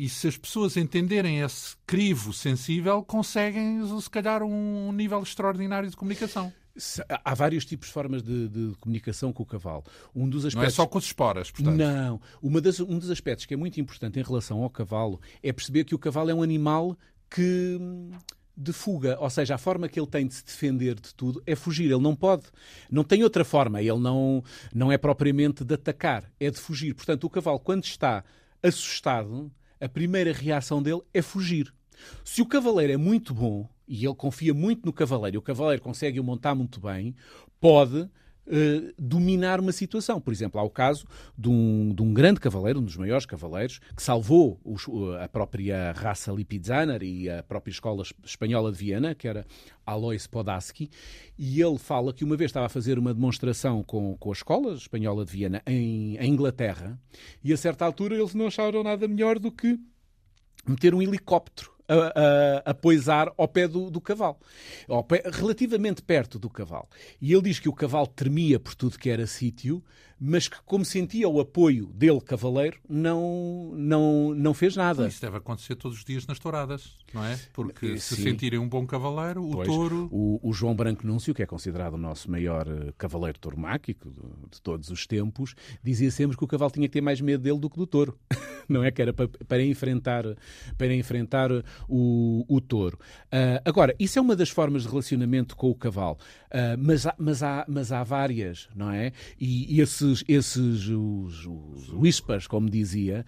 e 0.00 0.08
se 0.08 0.26
as 0.28 0.36
pessoas 0.38 0.78
entenderem 0.78 1.40
esse 1.40 1.76
crivo 1.86 2.32
sensível, 2.32 3.02
conseguem, 3.02 3.82
se 4.00 4.08
calhar, 4.08 4.42
um 4.42 4.90
nível 4.92 5.22
extraordinário 5.22 5.90
de 5.90 5.94
comunicação. 5.94 6.50
Há 7.22 7.34
vários 7.34 7.66
tipos 7.66 7.88
de 7.88 7.92
formas 7.92 8.22
de, 8.22 8.48
de, 8.48 8.74
comunicação 8.80 9.30
com 9.30 9.42
o 9.42 9.46
cavalo. 9.46 9.84
Um 10.16 10.26
dos 10.26 10.46
aspectos... 10.46 10.62
Não 10.62 10.66
é 10.68 10.70
só 10.70 10.86
com 10.86 10.96
as 10.96 11.04
esporas, 11.04 11.50
portanto. 11.50 11.76
Não. 11.76 12.18
Uma 12.40 12.62
das, 12.62 12.80
um 12.80 12.98
dos 12.98 13.10
aspectos 13.10 13.44
que 13.44 13.52
é 13.52 13.56
muito 13.58 13.78
importante 13.78 14.18
em 14.18 14.22
relação 14.22 14.62
ao 14.62 14.70
cavalo 14.70 15.20
é 15.42 15.52
perceber 15.52 15.84
que 15.84 15.94
o 15.94 15.98
cavalo 15.98 16.30
é 16.30 16.34
um 16.34 16.42
animal 16.42 16.96
que 17.28 17.78
de 18.56 18.72
fuga, 18.72 19.18
ou 19.20 19.28
seja, 19.28 19.56
a 19.56 19.58
forma 19.58 19.86
que 19.86 20.00
ele 20.00 20.06
tem 20.06 20.26
de 20.26 20.34
se 20.34 20.44
defender 20.44 20.94
de 20.94 21.14
tudo 21.14 21.42
é 21.46 21.54
fugir. 21.54 21.90
Ele 21.90 22.00
não 22.00 22.16
pode, 22.16 22.44
não 22.90 23.04
tem 23.04 23.22
outra 23.22 23.44
forma. 23.44 23.82
Ele 23.82 23.98
não, 23.98 24.42
não 24.72 24.90
é 24.90 24.96
propriamente 24.96 25.62
de 25.62 25.74
atacar, 25.74 26.24
é 26.40 26.50
de 26.50 26.58
fugir. 26.58 26.94
Portanto, 26.94 27.24
o 27.24 27.30
cavalo, 27.30 27.60
quando 27.60 27.84
está 27.84 28.24
assustado, 28.62 29.50
a 29.80 29.88
primeira 29.88 30.32
reação 30.32 30.82
dele 30.82 31.00
é 31.12 31.22
fugir. 31.22 31.72
Se 32.24 32.42
o 32.42 32.46
cavaleiro 32.46 32.92
é 32.92 32.96
muito 32.96 33.34
bom 33.34 33.68
e 33.86 34.04
ele 34.04 34.14
confia 34.14 34.54
muito 34.54 34.84
no 34.86 34.92
cavaleiro 34.92 35.36
e 35.36 35.38
o 35.38 35.42
cavaleiro 35.42 35.82
consegue 35.82 36.20
o 36.20 36.24
montar 36.24 36.54
muito 36.54 36.80
bem, 36.80 37.14
pode 37.60 38.08
Uh, 38.46 38.92
dominar 38.98 39.60
uma 39.60 39.70
situação. 39.70 40.20
Por 40.20 40.32
exemplo, 40.32 40.60
há 40.60 40.64
o 40.64 40.70
caso 40.70 41.06
de 41.38 41.48
um, 41.48 41.94
de 41.94 42.02
um, 42.02 42.12
grande 42.12 42.40
cavaleiro, 42.40 42.80
um 42.80 42.84
dos 42.84 42.96
maiores 42.96 43.24
cavaleiros, 43.24 43.78
que 43.94 44.02
salvou 44.02 44.58
os, 44.64 44.86
a 45.22 45.28
própria 45.28 45.92
raça 45.92 46.32
Lipizzaner 46.32 47.02
e 47.02 47.30
a 47.30 47.44
própria 47.44 47.70
escola 47.70 48.02
espanhola 48.24 48.72
de 48.72 48.78
Viena, 48.78 49.14
que 49.14 49.28
era 49.28 49.46
Alois 49.86 50.26
Podaski, 50.26 50.90
e 51.38 51.62
ele 51.62 51.78
fala 51.78 52.12
que 52.12 52.24
uma 52.24 52.36
vez 52.36 52.48
estava 52.48 52.66
a 52.66 52.68
fazer 52.68 52.98
uma 52.98 53.14
demonstração 53.14 53.84
com, 53.84 54.16
com 54.18 54.30
a 54.30 54.32
escola 54.32 54.74
espanhola 54.74 55.24
de 55.24 55.30
Viena 55.30 55.62
em, 55.66 56.16
em 56.16 56.32
Inglaterra, 56.32 56.98
e 57.44 57.52
a 57.52 57.56
certa 57.56 57.84
altura 57.84 58.16
eles 58.16 58.34
não 58.34 58.48
acharam 58.48 58.82
nada 58.82 59.06
melhor 59.06 59.38
do 59.38 59.52
que 59.52 59.78
meter 60.66 60.94
um 60.94 61.02
helicóptero 61.02 61.72
a, 61.90 62.64
a, 62.66 62.70
a 62.70 62.74
poisar 62.74 63.32
ao 63.36 63.48
pé 63.48 63.66
do, 63.66 63.90
do 63.90 64.00
cavalo, 64.00 64.36
pé, 65.08 65.22
relativamente 65.32 66.02
perto 66.02 66.38
do 66.38 66.48
cavalo. 66.48 66.88
E 67.20 67.32
ele 67.32 67.42
diz 67.42 67.58
que 67.58 67.68
o 67.68 67.72
cavalo 67.72 68.06
tremia 68.06 68.60
por 68.60 68.74
tudo 68.74 68.98
que 68.98 69.10
era 69.10 69.26
sítio, 69.26 69.82
mas 70.20 70.48
que, 70.48 70.56
como 70.66 70.84
sentia 70.84 71.26
o 71.26 71.40
apoio 71.40 71.86
dele, 71.86 72.20
cavaleiro, 72.20 72.78
não, 72.86 73.72
não, 73.74 74.34
não 74.34 74.52
fez 74.52 74.76
nada. 74.76 75.08
Isso 75.08 75.22
deve 75.22 75.38
acontecer 75.38 75.74
todos 75.76 75.96
os 75.96 76.04
dias 76.04 76.26
nas 76.26 76.38
touradas, 76.38 76.98
não 77.14 77.24
é? 77.24 77.38
Porque 77.54 77.98
se 77.98 78.16
Sim. 78.16 78.22
sentirem 78.24 78.58
um 78.58 78.68
bom 78.68 78.86
cavaleiro, 78.86 79.42
o 79.42 79.52
pois, 79.52 79.66
touro. 79.66 80.08
O, 80.12 80.38
o, 80.42 80.52
João 80.52 80.74
Branco 80.74 81.06
Núncio, 81.06 81.34
que 81.34 81.42
é 81.42 81.46
considerado 81.46 81.94
o 81.94 81.98
nosso 81.98 82.30
maior 82.30 82.68
eh, 82.68 82.92
cavaleiro 82.98 83.38
tormáquico 83.38 84.10
de, 84.10 84.20
de, 84.50 84.60
todos 84.60 84.90
os 84.90 85.06
tempos, 85.06 85.54
dizia 85.82 86.10
sempre 86.10 86.36
que 86.36 86.44
o 86.44 86.46
cavalo 86.46 86.70
tinha 86.70 86.86
que 86.86 86.92
ter 86.92 87.00
mais 87.00 87.20
medo 87.22 87.42
dele 87.42 87.58
do 87.58 87.70
que 87.70 87.78
do 87.78 87.86
touro. 87.86 88.18
não 88.70 88.84
é? 88.84 88.90
Que 88.90 89.02
era 89.02 89.12
para, 89.12 89.28
para 89.28 89.62
enfrentar, 89.62 90.24
para 90.78 90.94
enfrentar 90.94 91.50
o, 91.88 92.44
o 92.48 92.60
touro. 92.60 92.98
Uh, 93.26 93.60
agora, 93.64 93.94
isso 93.98 94.18
é 94.18 94.22
uma 94.22 94.36
das 94.36 94.48
formas 94.48 94.82
de 94.82 94.88
relacionamento 94.88 95.56
com 95.56 95.70
o 95.70 95.74
cavalo, 95.74 96.16
uh, 96.46 96.78
mas, 96.78 97.06
há, 97.06 97.14
mas, 97.18 97.42
há, 97.42 97.64
mas 97.68 97.92
há 97.92 98.02
várias, 98.04 98.68
não 98.74 98.90
é? 98.90 99.12
E, 99.38 99.76
e 99.76 99.80
esse 99.80 100.09
esses, 100.10 100.24
esses 100.28 100.88
os, 100.88 101.46
os 101.46 101.92
whispers, 101.92 102.46
como 102.46 102.68
dizia, 102.68 103.24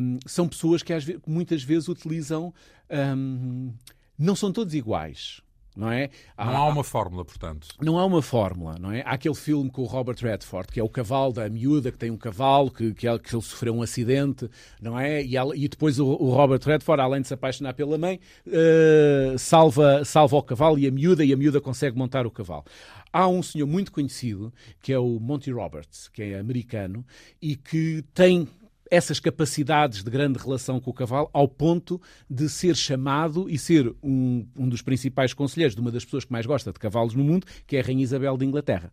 um, 0.00 0.18
são 0.26 0.48
pessoas 0.48 0.82
que 0.82 0.92
vezes, 0.92 1.22
muitas 1.26 1.62
vezes 1.62 1.88
utilizam. 1.88 2.52
Um, 2.90 3.72
não 4.18 4.34
são 4.34 4.50
todos 4.50 4.74
iguais. 4.74 5.42
Não, 5.76 5.92
é? 5.92 6.08
Há, 6.36 6.46
não 6.46 6.56
há 6.56 6.68
uma 6.68 6.82
fórmula, 6.82 7.22
portanto. 7.22 7.68
Não 7.82 7.98
há 7.98 8.06
uma 8.06 8.22
fórmula, 8.22 8.76
não 8.80 8.90
é? 8.90 9.02
Há 9.02 9.10
aquele 9.10 9.34
filme 9.34 9.70
com 9.70 9.82
o 9.82 9.84
Robert 9.84 10.16
Redford, 10.18 10.72
que 10.72 10.80
é 10.80 10.82
o 10.82 10.88
cavalo 10.88 11.34
da 11.34 11.46
miúda, 11.50 11.92
que 11.92 11.98
tem 11.98 12.10
um 12.10 12.16
cavalo, 12.16 12.70
que, 12.70 12.94
que, 12.94 13.06
ele, 13.06 13.18
que 13.18 13.34
ele 13.34 13.42
sofreu 13.42 13.74
um 13.74 13.82
acidente, 13.82 14.48
não 14.80 14.98
é? 14.98 15.22
E, 15.22 15.34
e 15.36 15.68
depois 15.68 15.98
o, 15.98 16.06
o, 16.06 16.30
Robert 16.30 16.60
Redford, 16.64 17.02
além 17.02 17.20
de 17.20 17.28
se 17.28 17.34
apaixonar 17.34 17.74
pela 17.74 17.98
mãe, 17.98 18.18
uh, 18.46 19.38
salva, 19.38 20.02
salva 20.04 20.36
o 20.36 20.42
cavalo 20.42 20.78
e 20.78 20.86
a 20.86 20.90
miúda, 20.90 21.22
e 21.22 21.32
a 21.32 21.36
miúda 21.36 21.60
consegue 21.60 21.98
montar 21.98 22.26
o 22.26 22.30
cavalo. 22.30 22.64
Há 23.12 23.28
um 23.28 23.42
senhor 23.42 23.66
muito 23.66 23.92
conhecido, 23.92 24.52
que 24.80 24.94
é 24.94 24.98
o 24.98 25.20
Monty 25.20 25.50
Roberts, 25.50 26.08
que 26.08 26.22
é 26.22 26.38
americano, 26.38 27.04
e 27.40 27.54
que 27.54 28.02
tem 28.14 28.48
essas 28.90 29.20
capacidades 29.20 30.02
de 30.02 30.10
grande 30.10 30.38
relação 30.38 30.80
com 30.80 30.90
o 30.90 30.94
cavalo 30.94 31.28
ao 31.32 31.48
ponto 31.48 32.00
de 32.28 32.48
ser 32.48 32.76
chamado 32.76 33.48
e 33.48 33.58
ser 33.58 33.92
um, 34.02 34.46
um 34.56 34.68
dos 34.68 34.82
principais 34.82 35.34
conselheiros 35.34 35.74
de 35.74 35.80
uma 35.80 35.90
das 35.90 36.04
pessoas 36.04 36.24
que 36.24 36.32
mais 36.32 36.46
gosta 36.46 36.72
de 36.72 36.78
cavalos 36.78 37.14
no 37.14 37.24
mundo, 37.24 37.46
que 37.66 37.76
é 37.76 37.80
a 37.80 37.82
Rainha 37.82 38.02
Isabel 38.02 38.36
de 38.36 38.44
Inglaterra. 38.44 38.92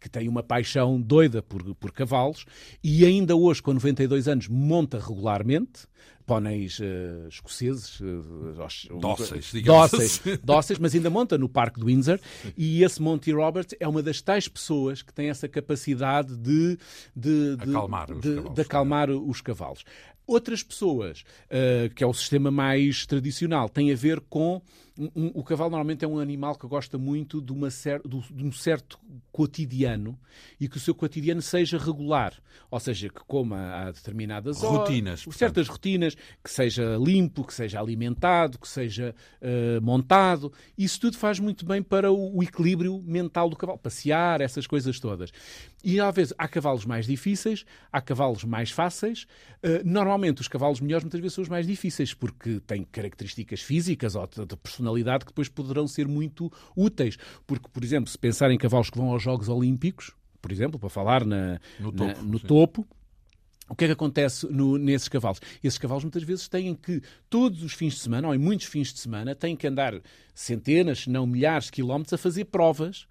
Que 0.00 0.08
tem 0.08 0.28
uma 0.28 0.42
paixão 0.42 1.00
doida 1.00 1.42
por, 1.42 1.74
por 1.74 1.92
cavalos 1.92 2.44
e 2.82 3.04
ainda 3.04 3.36
hoje, 3.36 3.62
com 3.62 3.72
92 3.72 4.28
anos, 4.28 4.48
monta 4.48 4.98
regularmente 4.98 5.86
póneis 6.26 6.78
uh, 6.78 7.28
escoceses, 7.28 8.00
uh, 8.00 8.54
dóceis, 8.98 9.62
dóceis, 9.62 10.20
assim. 10.24 10.38
dóceis, 10.42 10.78
mas 10.78 10.94
ainda 10.94 11.10
monta 11.10 11.36
no 11.36 11.48
Parque 11.48 11.78
de 11.78 11.86
Windsor. 11.86 12.18
E 12.56 12.82
esse 12.82 13.00
Monty 13.00 13.32
Roberts 13.32 13.74
é 13.78 13.86
uma 13.86 14.02
das 14.02 14.20
tais 14.22 14.48
pessoas 14.48 15.02
que 15.02 15.12
tem 15.12 15.28
essa 15.28 15.48
capacidade 15.48 16.36
de, 16.36 16.78
de, 17.14 17.56
de 17.56 17.70
acalmar, 17.70 18.10
os, 18.10 18.20
de, 18.20 18.34
cavalos. 18.34 18.54
de 18.54 18.60
acalmar 18.62 19.10
os 19.10 19.40
cavalos. 19.40 19.84
Outras 20.26 20.62
pessoas, 20.62 21.22
uh, 21.46 21.92
que 21.94 22.02
é 22.02 22.06
o 22.06 22.14
sistema 22.14 22.50
mais 22.50 23.04
tradicional, 23.04 23.68
tem 23.68 23.92
a 23.92 23.96
ver 23.96 24.20
com. 24.20 24.62
Um, 24.96 25.10
um, 25.16 25.32
o 25.34 25.42
cavalo 25.42 25.70
normalmente 25.70 26.04
é 26.04 26.08
um 26.08 26.20
animal 26.20 26.54
que 26.54 26.68
gosta 26.68 26.96
muito 26.96 27.42
de, 27.42 27.52
uma 27.52 27.68
cer 27.68 28.00
de, 28.06 28.20
de, 28.32 28.44
um 28.44 28.52
certo 28.52 28.96
cotidiano 29.32 30.16
e 30.60 30.68
que 30.68 30.76
o 30.76 30.80
seu 30.80 30.94
cotidiano 30.94 31.42
seja 31.42 31.76
regular. 31.76 32.32
Ou 32.70 32.78
seja, 32.78 33.08
que 33.08 33.20
coma 33.26 33.74
a 33.74 33.90
determinadas 33.90 34.62
rotinas, 34.62 35.26
horas, 35.26 35.36
certas 35.36 35.68
rotinas, 35.68 36.14
que 36.14 36.50
seja 36.50 36.96
limpo, 36.96 37.44
que 37.44 37.52
seja 37.52 37.80
alimentado, 37.80 38.56
que 38.56 38.68
seja 38.68 39.14
uh, 39.42 39.82
montado. 39.82 40.52
Isso 40.78 41.00
tudo 41.00 41.18
faz 41.18 41.40
muito 41.40 41.66
bem 41.66 41.82
para 41.82 42.12
o, 42.12 42.38
o, 42.38 42.42
equilíbrio 42.42 43.02
mental 43.04 43.50
do 43.50 43.56
cavalo. 43.56 43.78
Passear, 43.78 44.40
essas 44.40 44.66
coisas 44.66 45.00
todas. 45.00 45.32
E 45.84 46.00
às 46.00 46.14
vezes 46.14 46.34
há 46.38 46.48
cavalos 46.48 46.86
mais 46.86 47.06
difíceis, 47.06 47.64
há 47.92 48.00
cavalos 48.00 48.42
mais 48.42 48.70
fáceis. 48.70 49.26
Uh, 49.62 49.84
normalmente 49.84 50.40
os 50.40 50.48
cavalos 50.48 50.80
melhores 50.80 51.04
muitas 51.04 51.20
vezes 51.20 51.34
são 51.34 51.42
os 51.42 51.48
mais 51.48 51.66
difíceis, 51.66 52.14
porque 52.14 52.60
têm 52.60 52.84
características 52.84 53.60
físicas 53.60 54.14
ou 54.14 54.26
de, 54.26 54.46
de 54.46 54.56
personalidade 54.56 55.24
que 55.24 55.30
depois 55.30 55.48
poderão 55.48 55.86
ser 55.86 56.08
muito 56.08 56.50
úteis. 56.74 57.18
Porque, 57.46 57.68
por 57.68 57.84
exemplo, 57.84 58.08
se 58.08 58.18
pensar 58.18 58.50
em 58.50 58.56
cavalos 58.56 58.88
que 58.88 58.96
vão 58.96 59.10
aos 59.10 59.22
Jogos 59.22 59.48
Olímpicos, 59.48 60.12
por 60.40 60.50
exemplo, 60.50 60.78
para 60.78 60.88
falar 60.88 61.24
na, 61.24 61.60
no 61.78 61.92
na, 61.92 62.14
topo, 62.14 62.22
no 62.24 62.40
topo 62.40 62.88
o 63.68 63.74
que 63.74 63.84
é 63.84 63.86
que 63.88 63.92
acontece 63.92 64.46
no, 64.50 64.76
nesses 64.76 65.08
cavalos? 65.08 65.40
Esses 65.62 65.78
cavalos 65.78 66.04
muitas 66.04 66.22
vezes 66.22 66.48
têm 66.48 66.74
que, 66.74 67.00
todos 67.30 67.62
os 67.62 67.72
fins 67.72 67.94
de 67.94 68.00
semana, 68.00 68.28
ou 68.28 68.34
em 68.34 68.38
muitos 68.38 68.66
fins 68.66 68.92
de 68.92 68.98
semana, 68.98 69.34
têm 69.34 69.56
que 69.56 69.66
andar 69.66 70.00
centenas, 70.34 71.00
se 71.00 71.10
não 71.10 71.26
milhares 71.26 71.66
de 71.66 71.72
quilómetros 71.72 72.12
a 72.12 72.18
fazer 72.18 72.44
provas 72.46 73.06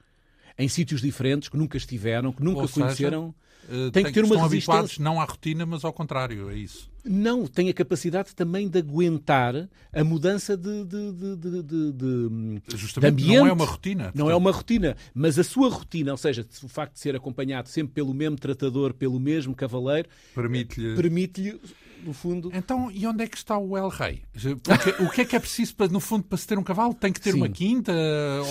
em 0.58 0.68
sítios 0.68 1.02
diferentes 1.02 1.50
que 1.50 1.58
nunca 1.58 1.78
estiveram, 1.78 2.32
que 2.32 2.44
nunca 2.44 2.62
Ou 2.62 2.70
conheceram. 2.70 3.34
Seja, 3.68 3.92
tem 3.92 4.04
que 4.04 4.12
ter 4.12 4.24
uma 4.24 4.36
resistência. 4.36 4.74
habituados 4.74 4.98
não 5.00 5.22
à 5.22 5.26
rotina, 5.26 5.66
mas 5.66 5.84
ao 5.84 5.94
contrário, 5.94 6.50
é 6.50 6.56
isso. 6.56 6.92
Não, 7.06 7.46
tem 7.46 7.70
a 7.70 7.74
capacidade 7.74 8.34
também 8.34 8.70
de 8.70 8.80
aguentar 8.80 9.68
a 9.92 10.04
mudança 10.04 10.56
de, 10.56 10.86
de, 10.86 11.12
de, 11.12 11.36
de, 11.36 11.92
de, 11.92 12.62
Justamente, 12.78 13.12
ambiente. 13.12 13.38
não 13.38 13.48
é 13.48 13.52
uma 13.52 13.66
rotina. 13.66 14.12
Não 14.16 14.32
é 14.32 14.36
uma 14.36 14.52
rotina, 14.52 14.96
mas 15.14 15.38
a 15.38 15.44
sua 15.44 15.70
rotina, 15.70 16.12
ou 16.12 16.18
seja, 16.18 16.46
o 16.64 16.68
facto 16.68 16.94
de 16.94 17.00
ser 17.00 17.16
acompanhado 17.16 17.68
sempre 17.68 17.94
pelo 17.94 18.14
mesmo 18.14 18.38
tratador, 18.38 18.94
pelo 18.94 19.20
mesmo 19.20 19.54
cavaleiro, 19.54 20.08
permite-lhe, 20.34 20.96
permite-lhe 20.96 21.60
no 22.04 22.14
fundo. 22.14 22.52
Então, 22.54 22.90
e 22.92 23.06
onde 23.06 23.24
é 23.24 23.28
que 23.28 23.38
está 23.38 23.58
o 23.58 23.78
El 23.78 23.90
Rei? 23.90 24.22
Porque, 24.64 25.04
o 25.04 25.10
que 25.10 25.22
é 25.22 25.26
que 25.26 25.36
é 25.36 25.40
preciso, 25.40 25.76
para, 25.76 25.88
no 25.88 26.00
fundo, 26.00 26.24
para 26.24 26.38
se 26.38 26.48
ter 26.48 26.58
um 26.58 26.64
cavalo? 26.64 26.94
Tem 26.94 27.12
que 27.12 27.20
ter 27.20 27.32
Sim. 27.32 27.38
uma 27.38 27.50
quinta? 27.50 27.94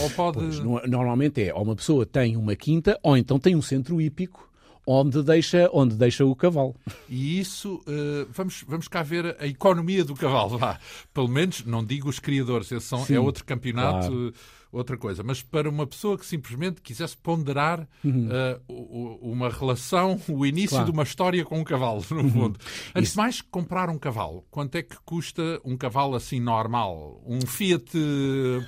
Ou 0.02 0.10
pode... 0.10 0.38
Pois, 0.38 0.58
normalmente 0.60 1.42
é, 1.42 1.54
ou 1.54 1.62
uma 1.62 1.76
pessoa 1.76 2.04
tem 2.04 2.36
uma 2.36 2.54
quinta, 2.54 2.98
ou 3.02 3.16
então 3.16 3.38
tem 3.38 3.56
um 3.56 3.62
centro 3.62 4.00
hípico 4.00 4.51
onde 4.86 5.22
deixa, 5.22 5.68
onde 5.72 5.94
deixa 5.94 6.24
o 6.24 6.34
cavalo. 6.34 6.74
E 7.08 7.38
isso, 7.38 7.76
uh, 7.86 8.28
vamos, 8.30 8.64
vamos 8.66 8.88
cá 8.88 9.02
ver 9.02 9.36
a 9.38 9.46
economia 9.46 10.04
do 10.04 10.14
cavalo. 10.14 10.58
Lá. 10.58 10.78
Pelo 11.12 11.28
menos, 11.28 11.64
não 11.64 11.84
digo 11.84 12.08
os 12.08 12.18
criadores, 12.18 12.70
esse 12.72 12.86
são, 12.86 13.04
é 13.08 13.20
outro 13.20 13.44
campeonato. 13.44 14.08
Claro 14.08 14.34
outra 14.72 14.96
coisa. 14.96 15.22
Mas 15.22 15.42
para 15.42 15.68
uma 15.68 15.86
pessoa 15.86 16.18
que 16.18 16.24
simplesmente 16.24 16.80
quisesse 16.80 17.16
ponderar 17.16 17.86
uhum. 18.02 18.28
uh, 18.68 19.18
uma 19.20 19.50
relação, 19.50 20.18
o 20.28 20.46
início 20.46 20.70
claro. 20.70 20.86
de 20.86 20.90
uma 20.90 21.02
história 21.02 21.44
com 21.44 21.60
um 21.60 21.64
cavalo, 21.64 21.98
no 22.10 22.30
fundo. 22.30 22.58
Uhum. 22.58 22.92
Antes 22.94 23.12
de 23.12 23.16
mais, 23.18 23.40
comprar 23.42 23.90
um 23.90 23.98
cavalo. 23.98 24.44
Quanto 24.50 24.76
é 24.76 24.82
que 24.82 24.96
custa 25.04 25.60
um 25.64 25.76
cavalo 25.76 26.16
assim 26.16 26.40
normal? 26.40 27.22
Um 27.26 27.40
Fiat 27.42 27.92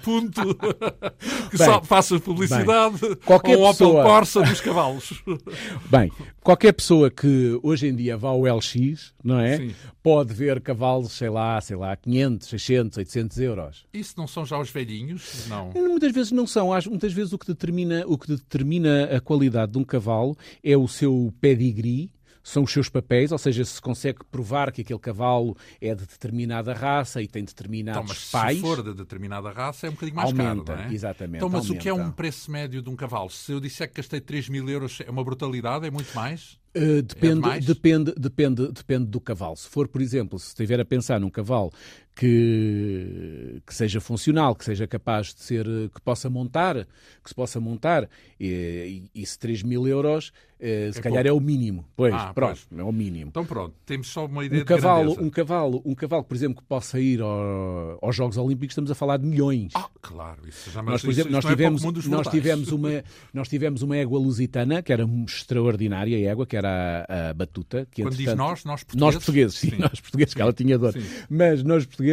Punto 0.03 0.55
que 1.51 1.57
bem, 1.57 1.67
só 1.67 1.83
faça 1.83 2.21
publicidade 2.21 2.99
bem, 3.01 3.17
qualquer 3.25 3.57
ou 3.57 3.67
um 3.67 3.71
pessoa... 3.71 4.01
Opel 4.01 4.05
Corsa 4.05 4.43
dos 4.43 4.61
cavalos? 4.61 5.23
Bem, 5.91 6.11
qualquer 6.43 6.73
pessoa 6.73 7.11
que 7.11 7.59
hoje 7.63 7.87
em 7.87 7.95
dia 7.95 8.17
vá 8.17 8.29
ao 8.29 8.43
LX, 8.43 9.15
não 9.23 9.39
é? 9.39 9.57
Sim. 9.57 9.75
Pode 10.03 10.35
ver 10.35 10.61
cavalos, 10.61 11.13
sei 11.13 11.31
lá, 11.31 11.61
sei 11.61 11.77
lá, 11.77 11.97
500, 11.97 12.49
600, 12.49 12.99
800 12.99 13.39
euros. 13.39 13.87
Isso 13.93 14.15
não 14.17 14.27
são 14.27 14.45
já 14.45 14.59
os 14.59 14.71
velhinhos? 14.71 15.47
Não 15.49 15.71
muitas 15.95 16.13
vezes 16.13 16.33
não 16.33 16.47
são. 16.47 16.71
Muitas 16.89 17.13
vezes 17.13 17.33
o 17.33 17.39
que 17.39 17.47
determina, 17.47 18.05
o 18.07 18.19
que 18.19 18.29
determina 18.29 19.05
a 19.05 19.21
qualidade 19.21 19.73
de 19.73 19.79
um 19.79 19.85
cavalo 19.85 20.37
é 20.63 20.77
o 20.77 20.87
seu 20.87 21.33
pedigree, 21.41 22.11
são 22.45 22.65
os 22.65 22.71
seus 22.71 22.91
papéis, 22.91 23.33
ou 23.33 23.39
seja, 23.39 23.65
se 23.65 23.81
consegue 23.81 24.19
provar 24.31 24.71
que 24.71 24.83
aquele 24.83 24.99
cavalo 24.99 25.57
é 25.81 25.95
de 25.95 26.07
determinada 26.07 26.75
raça 26.75 27.23
e 27.23 27.27
tem 27.27 27.43
determinados 27.43 28.03
então, 28.03 28.15
mas 28.15 28.31
pais. 28.31 28.57
Se 28.59 28.63
for 28.63 28.83
de 28.83 28.93
determinada 28.93 29.51
raça, 29.51 29.87
é 29.87 29.91
um 29.91 29.95
bocadinho 29.95 30.17
mais 30.17 30.29
aumenta, 30.29 30.75
caro, 30.75 30.91
é? 30.91 30.95
Exatamente. 30.95 31.37
Então, 31.37 31.49
mas 31.49 31.63
aumenta. 31.63 31.79
o 31.79 31.83
que 31.83 31.89
é 31.89 31.95
um 31.95 32.11
preço 32.11 32.51
médio 32.51 32.83
de 32.83 32.91
um 32.91 32.95
cavalo? 32.95 33.31
Se 33.31 33.53
eu 33.53 33.61
disser 33.61 33.89
que 33.89 33.95
gastei 33.95 34.21
3 34.21 34.51
mil 34.51 34.69
euros, 34.69 35.01
é 35.01 35.11
uma 35.11 35.25
brutalidade? 35.25 35.87
É 35.87 35.91
muito 35.91 36.15
mais? 36.15 36.59
Uh, 36.77 37.01
depende, 37.03 37.49
é 37.49 37.61
depende, 37.61 38.13
depende, 38.19 38.73
depende 38.73 39.07
do 39.07 39.21
cavalo. 39.21 39.57
Se 39.57 39.69
for, 39.69 39.87
por 39.87 40.03
exemplo, 40.03 40.39
se 40.39 40.49
estiver 40.49 40.81
a 40.81 40.85
pensar 40.85 41.21
num 41.21 41.31
cavalo 41.31 41.73
que, 42.15 43.61
que 43.67 43.75
seja 43.75 44.01
funcional, 44.01 44.55
que 44.55 44.65
seja 44.65 44.87
capaz 44.87 45.35
de 45.35 45.41
ser, 45.41 45.67
que 45.67 46.01
possa 46.01 46.31
montar, 46.31 46.87
que 47.23 47.29
se 47.29 47.35
possa 47.35 47.59
montar, 47.61 48.09
e, 48.39 49.11
e, 49.15 49.23
e 49.23 49.27
se 49.27 49.39
3 49.39 49.63
mil 49.63 49.87
euros, 49.89 50.33
eh, 50.61 50.91
se 50.93 50.99
é 50.99 51.03
calhar 51.03 51.25
pouco. 51.25 51.29
é 51.29 51.33
o 51.33 51.41
mínimo. 51.41 51.85
Pois, 51.97 52.15
ah, 52.15 52.33
pronto, 52.33 52.59
pois. 52.71 52.81
é 52.81 52.83
o 52.83 52.93
mínimo. 52.93 53.29
Então 53.29 53.45
pronto, 53.45 53.75
temos 53.85 54.09
só 54.09 54.25
uma 54.27 54.45
ideia 54.45 54.63
um 54.63 54.65
cavalo, 54.65 55.03
grandeza. 55.03 55.23
um 55.23 55.31
cavalo, 55.31 55.83
um 55.85 55.95
cavalo, 55.95 56.25
por 56.25 56.35
exemplo, 56.35 56.63
que 56.63 56.69
possa 56.69 57.01
ir 57.01 57.21
ao, 57.21 57.99
aos 58.01 58.15
Jogos 58.15 58.37
Olímpicos, 58.37 58.73
estamos 58.73 58.91
a 58.91 58.95
falar 58.95 59.19
de 59.19 59.27
milhões. 59.27 59.73
Ah, 59.75 59.91
claro, 60.01 60.49
isso 60.49 60.71
já 60.71 60.83
nós, 60.83 61.03
por 61.03 61.11
exemplo, 61.11 61.33
nós, 61.33 61.45
tivemos, 61.45 61.85
é 61.85 62.09
nós, 62.09 62.29
tivemos 62.29 62.73
uma, 62.73 62.89
nós 63.35 63.49
tivemos 63.49 63.83
uma 63.83 63.97
égua 63.97 64.19
lusitana, 64.19 64.83
que 64.83 64.93
era 64.93 65.05
extraordinária, 65.27 66.17
a 66.17 66.31
égua, 66.31 66.47
que 66.47 66.57
era 66.57 67.05
a, 67.09 67.31
a 67.31 67.35
Batuta. 67.35 67.87
Que, 67.91 68.03
Quando 68.03 68.17
diz 68.17 68.35
nós, 68.35 68.65
nós 68.65 68.85
portugueses? 68.85 69.01
Nós 69.01 69.15
portugueses, 69.17 69.59
sim, 69.59 69.71
sim. 69.71 69.79
nós 69.79 70.01
portugueses, 70.01 70.35
que 70.35 70.41
ela 70.41 70.53
tinha 70.53 70.79
dor. 70.79 70.93
Sim. 70.93 71.05
Mas 71.29 71.63
nós 71.63 71.85
portugueses, 71.85 72.04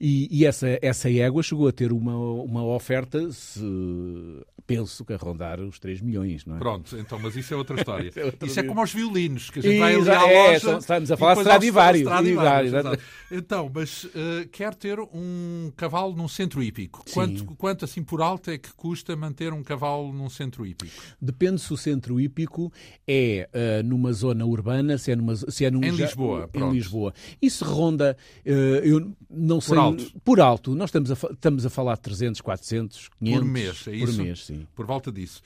e, 0.00 0.28
e, 0.30 0.46
essa, 0.46 0.78
essa 0.80 1.10
égua 1.10 1.42
chegou 1.42 1.68
a 1.68 1.72
ter 1.72 1.92
uma, 1.92 2.16
uma 2.16 2.64
oferta, 2.64 3.30
se, 3.30 3.60
penso 4.66 5.04
que 5.04 5.12
a 5.12 5.16
rondar 5.16 5.60
os 5.60 5.78
3 5.78 6.00
milhões, 6.00 6.44
não 6.46 6.56
é? 6.56 6.58
Pronto, 6.58 6.96
então, 6.98 7.18
mas 7.18 7.36
isso 7.36 7.52
é 7.52 7.56
outra 7.56 7.76
história. 7.76 8.10
é 8.16 8.24
outra 8.24 8.48
isso 8.48 8.60
é 8.60 8.62
como 8.62 8.80
aos 8.80 8.92
violinos, 8.92 9.50
que 9.50 9.58
a 9.58 9.62
gente 9.62 9.78
vai 9.78 9.94
ali 9.94 10.10
à 10.10 10.30
é, 10.30 10.52
loja... 10.52 10.78
Estamos 10.78 11.10
a 11.10 11.16
falar 11.16 11.34
de 11.34 11.40
Stradivarius. 11.40 12.08
Stradivarius 12.08 12.72
então, 13.30 13.70
mas 13.72 14.04
uh, 14.04 14.10
quer 14.50 14.74
ter 14.74 14.98
um 15.00 15.72
cavalo 15.76 16.14
num 16.14 16.28
centro 16.28 16.62
hípico. 16.62 17.04
Quanto, 17.12 17.44
quanto, 17.56 17.84
assim, 17.84 18.02
por 18.02 18.22
alto 18.22 18.50
é 18.50 18.58
que 18.58 18.72
custa 18.74 19.14
manter 19.16 19.52
um 19.52 19.62
cavalo 19.62 20.12
num 20.12 20.30
centro 20.30 20.66
hípico? 20.66 20.92
Depende 21.20 21.60
se 21.60 21.72
o 21.72 21.76
centro 21.76 22.20
hípico 22.20 22.72
é 23.06 23.48
uh, 23.52 23.86
numa 23.86 24.12
zona 24.12 24.44
urbana, 24.44 24.96
se 24.98 25.10
é, 25.10 25.16
numa, 25.16 25.36
se 25.36 25.64
é 25.64 25.70
num, 25.70 25.82
em 25.82 25.90
Lisboa. 25.90 26.48
Em 26.54 26.70
Lisboa. 26.70 27.12
Isso 27.40 27.64
ronda, 27.64 28.16
uh, 28.46 28.50
eu 28.50 29.12
não 29.28 29.60
sei... 29.60 29.74
Por 29.74 29.78
alto. 29.78 30.20
Por 30.24 30.40
alto. 30.40 30.74
Nós 30.74 30.88
estamos 30.88 31.10
a, 31.10 31.14
estamos 31.14 31.66
a 31.66 31.70
falar 31.70 31.96
de 31.96 32.02
300, 32.02 32.40
400, 32.40 33.10
500... 33.18 33.38
Por 33.38 33.48
mês, 33.48 33.88
é 33.88 33.96
isso? 33.96 34.16
Por 34.16 34.24
mês, 34.24 34.44
sim. 34.44 34.53
Por 34.74 34.86
volta 34.86 35.10
disso. 35.10 35.42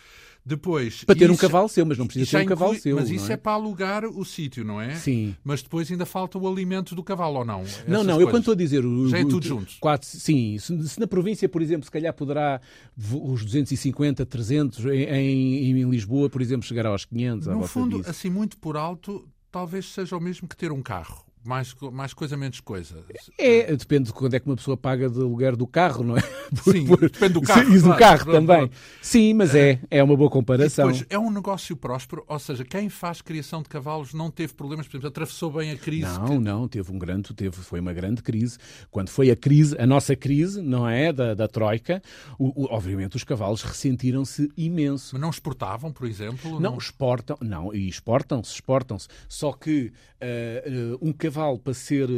Depois, 0.48 1.04
para 1.04 1.14
ter 1.14 1.24
isso, 1.24 1.34
um 1.34 1.36
cavalo 1.36 1.68
seu, 1.68 1.84
mas 1.84 1.98
não 1.98 2.06
precisa 2.06 2.30
ter 2.30 2.36
um 2.38 2.40
inclui, 2.40 2.56
cavalo 2.56 2.74
seu. 2.78 2.96
Mas 2.96 3.10
isso 3.10 3.30
é? 3.30 3.34
é? 3.34 3.36
para 3.36 3.52
alugar 3.52 4.06
o 4.06 4.24
sítio, 4.24 4.64
não 4.64 4.80
é? 4.80 4.94
Sim. 4.94 5.36
Mas 5.44 5.60
depois 5.62 5.90
ainda 5.90 6.06
falta 6.06 6.38
o 6.38 6.48
alimento 6.48 6.94
do 6.94 7.02
cavalo, 7.02 7.40
ou 7.40 7.44
não? 7.44 7.64
Não, 7.86 8.02
não, 8.02 8.14
coisas. 8.14 8.20
eu 8.20 8.28
quando 8.28 8.38
estou 8.38 8.52
a 8.52 8.56
dizer. 8.56 8.84
O, 8.84 9.08
Já 9.10 9.18
é 9.18 9.24
tudo 9.24 9.46
junto. 9.46 9.74
Quatro, 9.78 10.08
sim, 10.08 10.56
se, 10.58 10.88
se, 10.88 10.98
na 10.98 11.06
província, 11.06 11.46
por 11.50 11.60
exemplo, 11.60 11.84
se 11.84 11.90
calhar 11.90 12.14
poderá 12.14 12.62
os 12.96 13.44
250, 13.44 14.24
300, 14.24 14.86
em, 14.86 14.90
em, 14.90 15.80
em 15.82 15.90
Lisboa, 15.90 16.30
por 16.30 16.40
exemplo, 16.40 16.66
chegar 16.66 16.86
aos 16.86 17.04
500. 17.04 17.48
No 17.48 17.66
fundo, 17.66 17.98
disso. 17.98 18.10
assim, 18.10 18.30
muito 18.30 18.56
por 18.56 18.78
alto, 18.78 19.28
talvez 19.50 19.84
seja 19.84 20.16
o 20.16 20.20
mesmo 20.20 20.48
que 20.48 20.56
ter 20.56 20.72
um 20.72 20.80
carro. 20.80 21.27
Mais, 21.48 21.74
mais 21.90 22.12
coisa, 22.12 22.36
menos 22.36 22.60
coisa. 22.60 23.02
É, 23.38 23.74
depende 23.74 24.08
de 24.08 24.12
quando 24.12 24.34
é 24.34 24.38
que 24.38 24.44
uma 24.44 24.54
pessoa 24.54 24.76
paga 24.76 25.08
de 25.08 25.18
aluguer 25.18 25.56
do 25.56 25.66
carro, 25.66 26.04
não 26.04 26.14
é? 26.14 26.20
Por, 26.62 26.72
Sim, 26.72 26.86
por, 26.86 27.00
depende 27.00 27.34
do 27.34 27.42
carro. 27.42 27.74
E 27.74 27.78
do 27.78 27.84
claro, 27.84 27.98
carro 27.98 28.24
pronto, 28.24 28.34
também. 28.34 28.68
Pronto. 28.68 28.76
Sim, 29.02 29.34
mas 29.34 29.54
é, 29.54 29.80
é 29.90 30.02
uma 30.02 30.16
boa 30.16 30.30
comparação. 30.30 30.90
Depois, 30.90 31.06
é 31.10 31.18
um 31.18 31.30
negócio 31.30 31.76
próspero, 31.76 32.24
ou 32.26 32.38
seja, 32.38 32.64
quem 32.64 32.88
faz 32.88 33.20
criação 33.20 33.62
de 33.62 33.68
cavalos 33.68 34.14
não 34.14 34.30
teve 34.30 34.54
problemas, 34.54 34.86
por 34.86 34.96
exemplo, 34.96 35.08
atravessou 35.08 35.52
bem 35.52 35.70
a 35.70 35.76
crise. 35.76 36.04
Não, 36.18 36.26
que... 36.26 36.38
não, 36.38 36.68
teve 36.68 36.90
um 36.90 36.98
grande, 36.98 37.34
teve, 37.34 37.56
foi 37.56 37.80
uma 37.80 37.92
grande 37.92 38.22
crise. 38.22 38.58
Quando 38.90 39.10
foi 39.10 39.30
a 39.30 39.36
crise, 39.36 39.76
a 39.78 39.86
nossa 39.86 40.16
crise, 40.16 40.62
não 40.62 40.88
é? 40.88 41.12
Da, 41.12 41.34
da 41.34 41.48
Troika, 41.48 42.02
o, 42.38 42.64
o, 42.64 42.74
obviamente 42.74 43.16
os 43.16 43.24
cavalos 43.24 43.62
ressentiram-se 43.62 44.50
imenso. 44.56 45.10
Mas 45.12 45.20
não 45.20 45.30
exportavam, 45.30 45.92
por 45.92 46.06
exemplo? 46.06 46.52
Não, 46.52 46.60
não... 46.72 46.78
exportam, 46.78 47.36
não, 47.40 47.74
e 47.74 47.88
exportam-se, 47.88 48.54
exportam-se. 48.54 49.08
Só 49.28 49.52
que 49.52 49.92
uh, 50.22 50.98
um 51.00 51.12
cavalo 51.12 51.37
cavalo 51.38 51.58
para 51.58 51.74
ser 51.74 52.08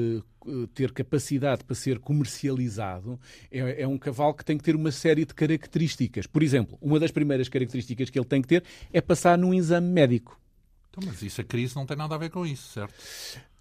ter 0.72 0.90
capacidade 0.92 1.62
para 1.64 1.76
ser 1.76 1.98
comercializado 1.98 3.20
é, 3.52 3.82
é, 3.82 3.86
um 3.86 3.98
cavalo 3.98 4.32
que 4.32 4.42
tem 4.42 4.56
que 4.56 4.64
ter 4.64 4.74
uma 4.74 4.90
série 4.90 5.26
de 5.26 5.34
características. 5.34 6.26
Por 6.26 6.42
exemplo, 6.42 6.78
uma 6.80 6.98
das 6.98 7.10
primeiras 7.10 7.46
características 7.46 8.08
que 8.08 8.18
ele 8.18 8.26
tem 8.26 8.40
que 8.40 8.48
ter 8.48 8.64
é 8.90 9.02
passar 9.02 9.36
num 9.36 9.52
exame 9.52 9.88
médico. 9.88 10.40
Então, 10.88 11.02
mas 11.06 11.20
isso 11.20 11.42
a 11.42 11.44
crise 11.44 11.76
não 11.76 11.84
tem 11.84 11.96
nada 11.96 12.14
a 12.14 12.18
ver 12.18 12.30
com 12.30 12.46
isso, 12.46 12.72
certo? 12.72 12.94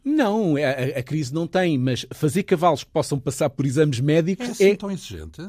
Não, 0.05 0.55
a, 0.55 0.99
a 0.99 1.03
crise 1.03 1.33
não 1.33 1.45
tem, 1.45 1.77
mas 1.77 2.05
fazer 2.11 2.43
cavalos 2.43 2.85
que 2.85 2.91
possam 2.91 3.19
passar 3.19 3.49
por 3.49 3.65
exames 3.65 3.99
médicos 3.99 4.47
é, 4.47 4.51
assim 4.51 4.69
é 4.69 4.75
tão 4.77 4.89
exigente. 4.89 5.41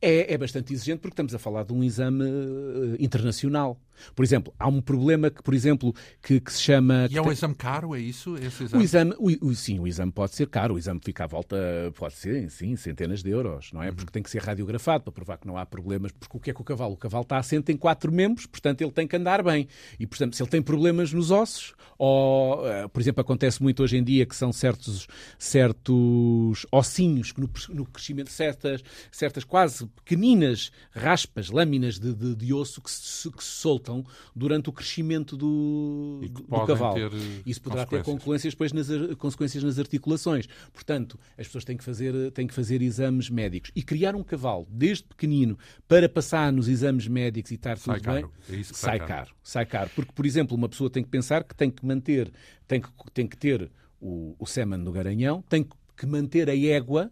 É, 0.00 0.32
é 0.32 0.38
bastante 0.38 0.72
exigente 0.72 1.00
porque 1.00 1.14
estamos 1.14 1.34
a 1.34 1.40
falar 1.40 1.64
de 1.64 1.72
um 1.72 1.82
exame 1.82 2.22
uh, 2.22 2.96
internacional. 3.00 3.76
Por 4.14 4.24
exemplo, 4.24 4.52
há 4.58 4.68
um 4.68 4.80
problema 4.80 5.30
que, 5.30 5.42
por 5.42 5.54
exemplo, 5.54 5.94
que, 6.22 6.40
que 6.40 6.52
se 6.52 6.62
chama... 6.62 7.06
E 7.10 7.16
é 7.16 7.22
um 7.22 7.32
exame 7.32 7.54
caro, 7.54 7.94
é 7.94 8.00
isso? 8.00 8.36
Exame? 8.36 8.68
O 8.72 8.80
exame, 8.82 9.14
o, 9.18 9.48
o, 9.48 9.54
sim, 9.54 9.78
o 9.78 9.86
exame 9.86 10.12
pode 10.12 10.34
ser 10.34 10.48
caro. 10.48 10.74
O 10.74 10.78
exame 10.78 11.00
fica 11.04 11.24
à 11.24 11.26
volta, 11.26 11.56
pode 11.96 12.14
ser, 12.14 12.50
sim, 12.50 12.76
centenas 12.76 13.22
de 13.22 13.30
euros, 13.30 13.72
não 13.72 13.82
é? 13.82 13.88
Uhum. 13.88 13.94
Porque 13.94 14.12
tem 14.12 14.22
que 14.22 14.30
ser 14.30 14.42
radiografado 14.42 15.04
para 15.04 15.12
provar 15.12 15.38
que 15.38 15.46
não 15.46 15.56
há 15.56 15.64
problemas. 15.64 16.12
Porque 16.12 16.36
o 16.36 16.40
que 16.40 16.50
é 16.50 16.54
que 16.54 16.60
o 16.60 16.64
cavalo? 16.64 16.94
O 16.94 16.96
cavalo 16.96 17.22
está 17.22 17.38
assente 17.38 17.72
em 17.72 17.76
quatro 17.76 18.12
membros, 18.12 18.46
portanto 18.46 18.80
ele 18.82 18.92
tem 18.92 19.06
que 19.06 19.16
andar 19.16 19.42
bem. 19.42 19.68
E, 19.98 20.06
portanto, 20.06 20.36
se 20.36 20.42
ele 20.42 20.50
tem 20.50 20.62
problemas 20.62 21.12
nos 21.12 21.30
ossos, 21.30 21.74
ou, 21.96 22.60
uh, 22.60 22.88
por 22.88 23.00
exemplo, 23.00 23.20
acontece 23.20 23.62
muito 23.62 23.82
hoje 23.82 23.96
em 23.96 24.04
dia 24.04 24.24
que 24.26 24.36
são 24.36 24.52
certos, 24.52 25.06
certos 25.38 26.66
ossinhos 26.70 27.32
que 27.32 27.40
no, 27.40 27.50
no 27.70 27.86
crescimento, 27.86 28.30
certas, 28.30 28.82
certas 29.10 29.44
quase 29.44 29.86
pequeninas 29.86 30.70
raspas, 30.90 31.50
lâminas 31.50 31.98
de, 31.98 32.14
de, 32.14 32.34
de 32.34 32.54
osso 32.54 32.80
que 32.80 32.90
se, 32.90 33.30
que 33.30 33.42
se 33.42 33.50
soltam 33.50 33.87
durante 34.34 34.68
o 34.68 34.72
crescimento 34.72 35.36
do, 35.36 36.20
do 36.30 36.66
cavalo. 36.66 36.96
Isso 37.44 37.60
poderá 37.60 37.86
ter 37.86 38.02
consequências 38.02 38.54
depois 38.54 38.72
nas, 38.72 38.88
consequências 39.16 39.62
nas 39.62 39.78
articulações. 39.78 40.46
Portanto, 40.72 41.18
as 41.36 41.46
pessoas 41.46 41.64
têm 41.64 41.76
que, 41.76 41.84
fazer, 41.84 42.30
têm 42.32 42.46
que 42.46 42.54
fazer 42.54 42.82
exames 42.82 43.30
médicos. 43.30 43.70
E 43.74 43.82
criar 43.82 44.14
um 44.14 44.22
cavalo 44.22 44.66
desde 44.70 45.04
pequenino 45.04 45.58
para 45.86 46.08
passar 46.08 46.52
nos 46.52 46.68
exames 46.68 47.08
médicos 47.08 47.50
e 47.50 47.54
estar 47.54 47.78
tudo 47.78 48.00
sai 48.00 48.00
bem, 48.00 48.30
é 48.50 48.62
sai, 48.62 48.98
caro. 48.98 49.08
caro. 49.08 49.30
Sai 49.42 49.66
caro. 49.66 49.90
Porque, 49.94 50.12
por 50.12 50.26
exemplo, 50.26 50.56
uma 50.56 50.68
pessoa 50.68 50.90
tem 50.90 51.02
que 51.02 51.08
pensar 51.08 51.44
que 51.44 51.54
tem 51.54 51.70
que 51.70 51.84
manter, 51.84 52.30
tem 52.66 52.80
que, 52.80 52.88
tem 53.12 53.26
que 53.26 53.36
ter 53.36 53.70
o, 54.00 54.34
o 54.38 54.46
semen 54.46 54.78
no 54.78 54.92
garanhão, 54.92 55.42
tem 55.48 55.66
que 55.96 56.06
manter 56.06 56.48
a 56.48 56.56
égua, 56.56 57.10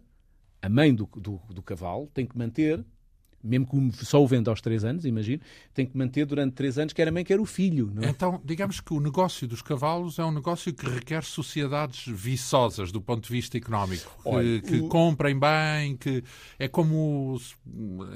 a 0.61 0.69
mãe 0.69 0.93
do, 0.93 1.05
do, 1.15 1.39
do 1.49 1.61
cavalo, 1.61 2.07
tem 2.13 2.25
que 2.25 2.37
manter 2.37 2.83
mesmo 3.43 3.91
que 3.91 4.05
só 4.05 4.21
o 4.21 4.27
venda 4.27 4.49
aos 4.51 4.61
3 4.61 4.83
anos, 4.83 5.05
imagino, 5.05 5.41
tem 5.73 5.85
que 5.85 5.97
manter 5.97 6.25
durante 6.25 6.53
3 6.53 6.79
anos 6.79 6.93
quer 6.93 7.07
a 7.07 7.11
mãe, 7.11 7.23
quer 7.23 7.39
o 7.39 7.45
filho. 7.45 7.91
É? 8.01 8.09
Então, 8.09 8.41
digamos 8.43 8.79
que 8.79 8.93
o 8.93 8.99
negócio 8.99 9.47
dos 9.47 9.61
cavalos 9.61 10.19
é 10.19 10.25
um 10.25 10.31
negócio 10.31 10.73
que 10.73 10.87
requer 10.89 11.23
sociedades 11.23 12.05
viçosas 12.07 12.91
do 12.91 13.01
ponto 13.01 13.25
de 13.25 13.31
vista 13.31 13.57
económico, 13.57 14.11
Olha, 14.25 14.61
que, 14.61 14.67
que 14.67 14.79
o... 14.79 14.87
comprem 14.87 15.37
bem, 15.37 15.95
que 15.97 16.23
é 16.57 16.67
como, 16.67 17.39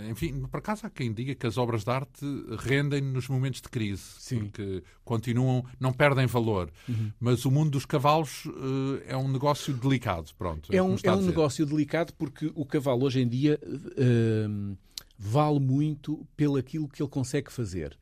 enfim, 0.10 0.42
por 0.42 0.58
acaso 0.58 0.86
há 0.86 0.90
quem 0.90 1.14
diga 1.14 1.36
que 1.36 1.48
as 1.48 1.58
obras 1.58 1.84
de 1.84 1.92
arte 1.92 2.26
rendem 2.60 3.02
nos 3.02 3.28
momentos 3.28 3.62
de 3.62 3.70
crise, 3.70 4.04
Sim. 4.20 4.40
porque 4.40 4.84
continuam, 5.04 5.64
não 5.80 5.94
perdem 5.94 6.26
valor, 6.26 6.72
uhum. 6.88 7.12
mas 7.20 7.46
o 7.46 7.52
mundo 7.52 7.72
dos 7.72 7.86
cavalos 7.86 8.46
uh, 8.46 9.02
é 9.08 9.16
um 9.16 9.28
negócio 9.28 9.74
delicado, 9.74 10.32
pronto. 10.38 10.72
É, 10.74 10.78
é 10.78 10.84
um, 10.84 10.96
é 11.02 11.12
um 11.12 11.22
negócio 11.22 11.66
delicado 11.66 12.14
porque 12.14 12.52
o 12.56 12.66
cavalo 12.66 13.06
hoje 13.06 13.22
em 13.22 13.28
dia... 13.28 13.60
Uh, 13.64 14.76
vale 15.24 15.60
muito 15.60 16.28
pelo 16.36 16.58
aquilo 16.58 16.88
que 16.88 17.00
ele 17.04 17.10
consegue 17.10 17.52
fazer. 17.52 17.96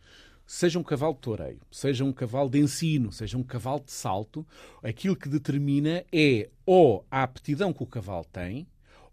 Seja 0.47 0.80
um 0.80 0.84
cavalo 0.84 1.13
de 1.13 1.20
toureio, 1.20 1.59
seja 1.70 2.05
um 2.05 2.13
cavalo 2.13 2.49
de 2.49 2.59
ensino, 2.59 3.11
seja 3.11 3.38
um 3.38 3.43
cavalo 3.43 3.82
de 3.86 3.91
salto, 3.91 4.47
aquilo 4.82 5.17
que 5.17 5.28
determina 5.28 6.05
é 6.13 6.49
ou 6.65 7.05
a 7.11 7.22
aptidão 7.22 7.74
que 7.74 7.84
o 7.84 7.86
cavalo 7.86 8.26
tem, 8.32 8.65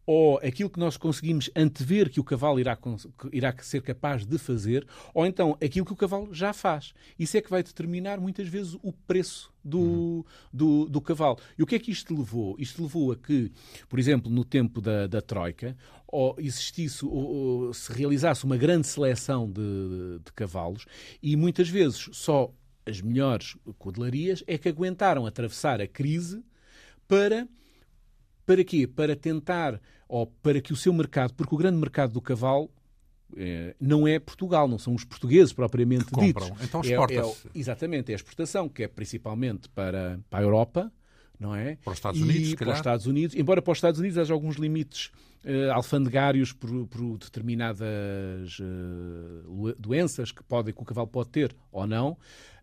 ou 0.07 0.39
aquilo 0.39 0.71
que 0.71 0.79
nós 0.79 0.97
conseguimos 0.97 1.51
antever 1.57 2.09
que 2.09 2.21
o 2.21 2.25
cavalo 2.25 2.61
irá, 2.61 2.79
irá 3.33 3.55
ser 3.61 3.83
capaz 3.83 4.25
de 4.25 4.39
fazer, 4.39 4.87
ou 5.13 5.27
então 5.27 5.59
aquilo 5.63 5.85
que 5.85 5.93
o 5.93 5.97
cavalo 5.97 6.33
já 6.33 6.53
faz. 6.53 6.95
Isso 7.19 7.37
é 7.37 7.43
que 7.43 7.51
vai 7.51 7.63
determinar 7.63 8.21
muitas 8.21 8.47
vezes 8.47 8.79
o 8.83 8.93
preço 8.93 9.53
do, 9.65 9.81
uhum. 9.81 10.25
do, 10.53 10.87
do, 10.87 11.01
cavalo. 11.01 11.39
E 11.59 11.63
o 11.63 11.67
que 11.67 11.75
é 11.75 11.79
que 11.81 11.91
isto 11.91 12.17
levou? 12.17 12.55
Isto 12.57 12.83
levou 12.83 13.11
a 13.11 13.17
que, 13.17 13.51
por 13.89 13.99
exemplo, 13.99 14.31
no 14.31 14.45
tempo 14.45 14.81
da, 14.81 15.09
da 15.09 15.21
Troika, 15.21 15.77
ou 16.07 16.37
existisse, 16.39 17.05
ou, 17.05 17.13
ou, 17.13 17.75
se 17.75 17.93
realizasse 17.93 18.45
uma 18.45 18.57
grande 18.57 18.87
seleção 18.87 19.51
de, 19.51 20.21
de 20.25 20.33
cavalos 20.33 20.87
e 21.21 21.35
muitas 21.35 21.69
vezes 21.69 22.09
só 22.13 22.55
as 22.87 23.01
melhores 23.01 23.57
codelarias 23.77 24.45
é 24.47 24.57
que 24.57 24.69
aguentaram 24.69 25.27
atravessar 25.27 25.81
a 25.81 25.89
crise 25.89 26.45
para 27.09 27.49
para 28.47 28.63
quê? 28.63 28.87
Para 28.87 29.17
tentar, 29.17 29.81
ou 30.09 30.27
para 30.27 30.61
que 30.61 30.73
o 30.73 30.77
seu 30.77 30.93
mercado, 30.93 31.35
porque 31.35 31.55
o 31.55 31.59
grande 31.59 31.79
mercado 31.79 32.13
do 32.13 32.21
cavalo 32.21 32.71
é, 33.37 33.75
não 33.81 34.07
é 34.07 34.19
Portugal, 34.19 34.69
não 34.69 34.79
são 34.79 34.95
os 34.95 35.05
portugueses 35.05 35.53
propriamente 35.53 36.07
que 36.07 36.21
ditos. 36.21 36.49
Compram. 36.49 36.65
Então 36.65 36.81
exporta-se. 36.81 37.47
É, 37.47 37.51
é, 37.55 37.59
exatamente, 37.59 38.13
é 38.13 38.15
a 38.15 38.17
exportação, 38.17 38.69
que 38.69 38.85
é 38.85 38.89
principalmente 38.89 39.69
para, 39.71 40.21
para 40.31 40.39
a 40.39 40.43
Europa, 40.43 40.93
não 41.39 41.55
é? 41.55 41.77
Para 41.77 41.93
os 41.93 41.99
Estados 41.99 42.21
Unidos, 42.21 42.53
e 42.53 42.57
para 42.57 42.71
os 42.71 42.77
Estados 42.77 43.07
Unidos, 43.07 43.37
embora 43.37 43.61
para 43.61 43.73
os 43.73 43.79
Estados 43.79 44.01
Unidos 44.01 44.19
haja 44.19 44.33
alguns 44.33 44.57
limites 44.57 45.11
uh, 45.45 45.73
alfandegários 45.73 46.53
por, 46.53 46.87
por 46.87 47.19
determinadas 47.19 48.59
uh, 48.61 49.75
doenças 49.79 50.33
que, 50.33 50.43
pode, 50.43 50.73
que 50.73 50.81
o 50.81 50.85
cavalo 50.85 51.09
pode 51.09 51.31
ter 51.31 51.55
ou 51.71 51.87
não. 51.87 52.17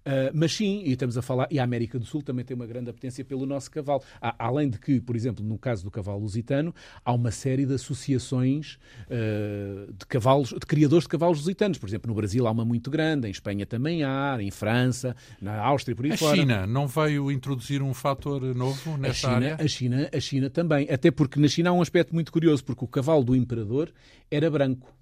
Uh, 0.05 0.31
mas 0.33 0.53
sim, 0.53 0.83
e 0.85 0.91
estamos 0.91 1.17
a 1.17 1.21
falar, 1.21 1.47
e 1.49 1.59
a 1.59 1.63
América 1.63 1.97
do 1.97 2.05
Sul 2.05 2.21
também 2.21 2.43
tem 2.43 2.55
uma 2.55 2.65
grande 2.65 2.89
apetência 2.89 3.23
pelo 3.23 3.45
nosso 3.45 3.71
cavalo. 3.71 4.01
Há, 4.21 4.35
além 4.37 4.69
de 4.69 4.77
que, 4.77 4.99
por 4.99 5.15
exemplo, 5.15 5.43
no 5.43 5.57
caso 5.57 5.83
do 5.83 5.89
cavalo 5.89 6.19
lusitano, 6.19 6.75
há 7.05 7.13
uma 7.13 7.31
série 7.31 7.65
de 7.65 7.73
associações 7.73 8.77
uh, 9.07 9.93
de 9.93 10.05
cavalos, 10.05 10.49
de 10.49 10.65
criadores 10.65 11.03
de 11.03 11.09
cavalos 11.09 11.39
lusitanos. 11.39 11.77
Por 11.77 11.87
exemplo, 11.87 12.09
no 12.09 12.15
Brasil 12.15 12.45
há 12.47 12.51
uma 12.51 12.65
muito 12.65 12.91
grande, 12.91 13.27
em 13.27 13.31
Espanha 13.31 13.65
também 13.65 14.03
há, 14.03 14.37
em 14.39 14.51
França, 14.51 15.15
na 15.41 15.57
Áustria, 15.59 15.95
por 15.95 16.05
aí 16.05 16.11
a 16.11 16.17
fora. 16.17 16.33
A 16.33 16.35
China 16.35 16.67
não 16.67 16.87
veio 16.87 17.31
introduzir 17.31 17.81
um 17.81 17.93
fator 17.93 18.41
novo 18.53 18.97
nesta 18.97 19.27
a 19.27 19.33
China, 19.33 19.35
área? 19.35 19.63
A 19.63 19.67
China, 19.67 20.09
a 20.13 20.19
China 20.19 20.49
também. 20.49 20.87
Até 20.89 21.11
porque 21.11 21.39
na 21.39 21.47
China 21.47 21.69
há 21.69 21.73
um 21.73 21.81
aspecto 21.81 22.13
muito 22.13 22.31
curioso, 22.31 22.63
porque 22.63 22.83
o 22.83 22.87
cavalo 22.87 23.23
do 23.23 23.35
imperador 23.35 23.91
era 24.29 24.49
branco. 24.51 24.93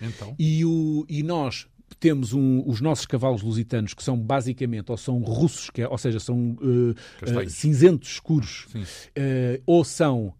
Então? 0.00 0.34
E, 0.38 0.64
o, 0.64 1.06
e 1.08 1.22
nós, 1.22 1.66
temos 1.94 2.32
um, 2.32 2.62
os 2.66 2.80
nossos 2.80 3.06
cavalos 3.06 3.42
lusitanos 3.42 3.94
que 3.94 4.02
são 4.02 4.18
basicamente 4.18 4.90
ou 4.90 4.96
são 4.96 5.18
russos, 5.18 5.70
que 5.70 5.82
é, 5.82 5.88
ou 5.88 5.96
seja, 5.96 6.18
são 6.18 6.56
uh, 6.60 6.90
uh, 6.90 7.50
cinzentos 7.50 8.10
escuros, 8.10 8.66
uh, 8.74 9.62
ou 9.64 9.84
são 9.84 10.34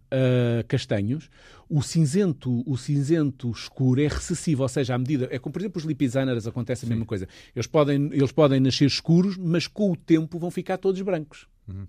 castanhos. 0.67 1.29
O 1.69 1.81
cinzento, 1.81 2.63
o 2.65 2.77
cinzento 2.77 3.51
escuro 3.51 3.99
é 3.99 4.07
recessivo, 4.07 4.63
ou 4.63 4.69
seja, 4.69 4.95
à 4.95 4.97
medida. 4.97 5.27
É 5.29 5.37
como, 5.37 5.51
por 5.51 5.59
exemplo, 5.59 5.79
os 5.79 5.83
lipizaners 5.83 6.47
acontece 6.47 6.85
a 6.85 6.87
Sim. 6.87 6.93
mesma 6.93 7.05
coisa. 7.05 7.27
Eles 7.53 7.67
podem, 7.67 8.09
eles 8.13 8.31
podem 8.31 8.61
nascer 8.61 8.85
escuros, 8.85 9.35
mas 9.35 9.67
com 9.67 9.91
o 9.91 9.95
tempo 9.95 10.39
vão 10.39 10.49
ficar 10.49 10.77
todos 10.77 11.01
brancos. 11.01 11.45
Uhum. 11.67 11.85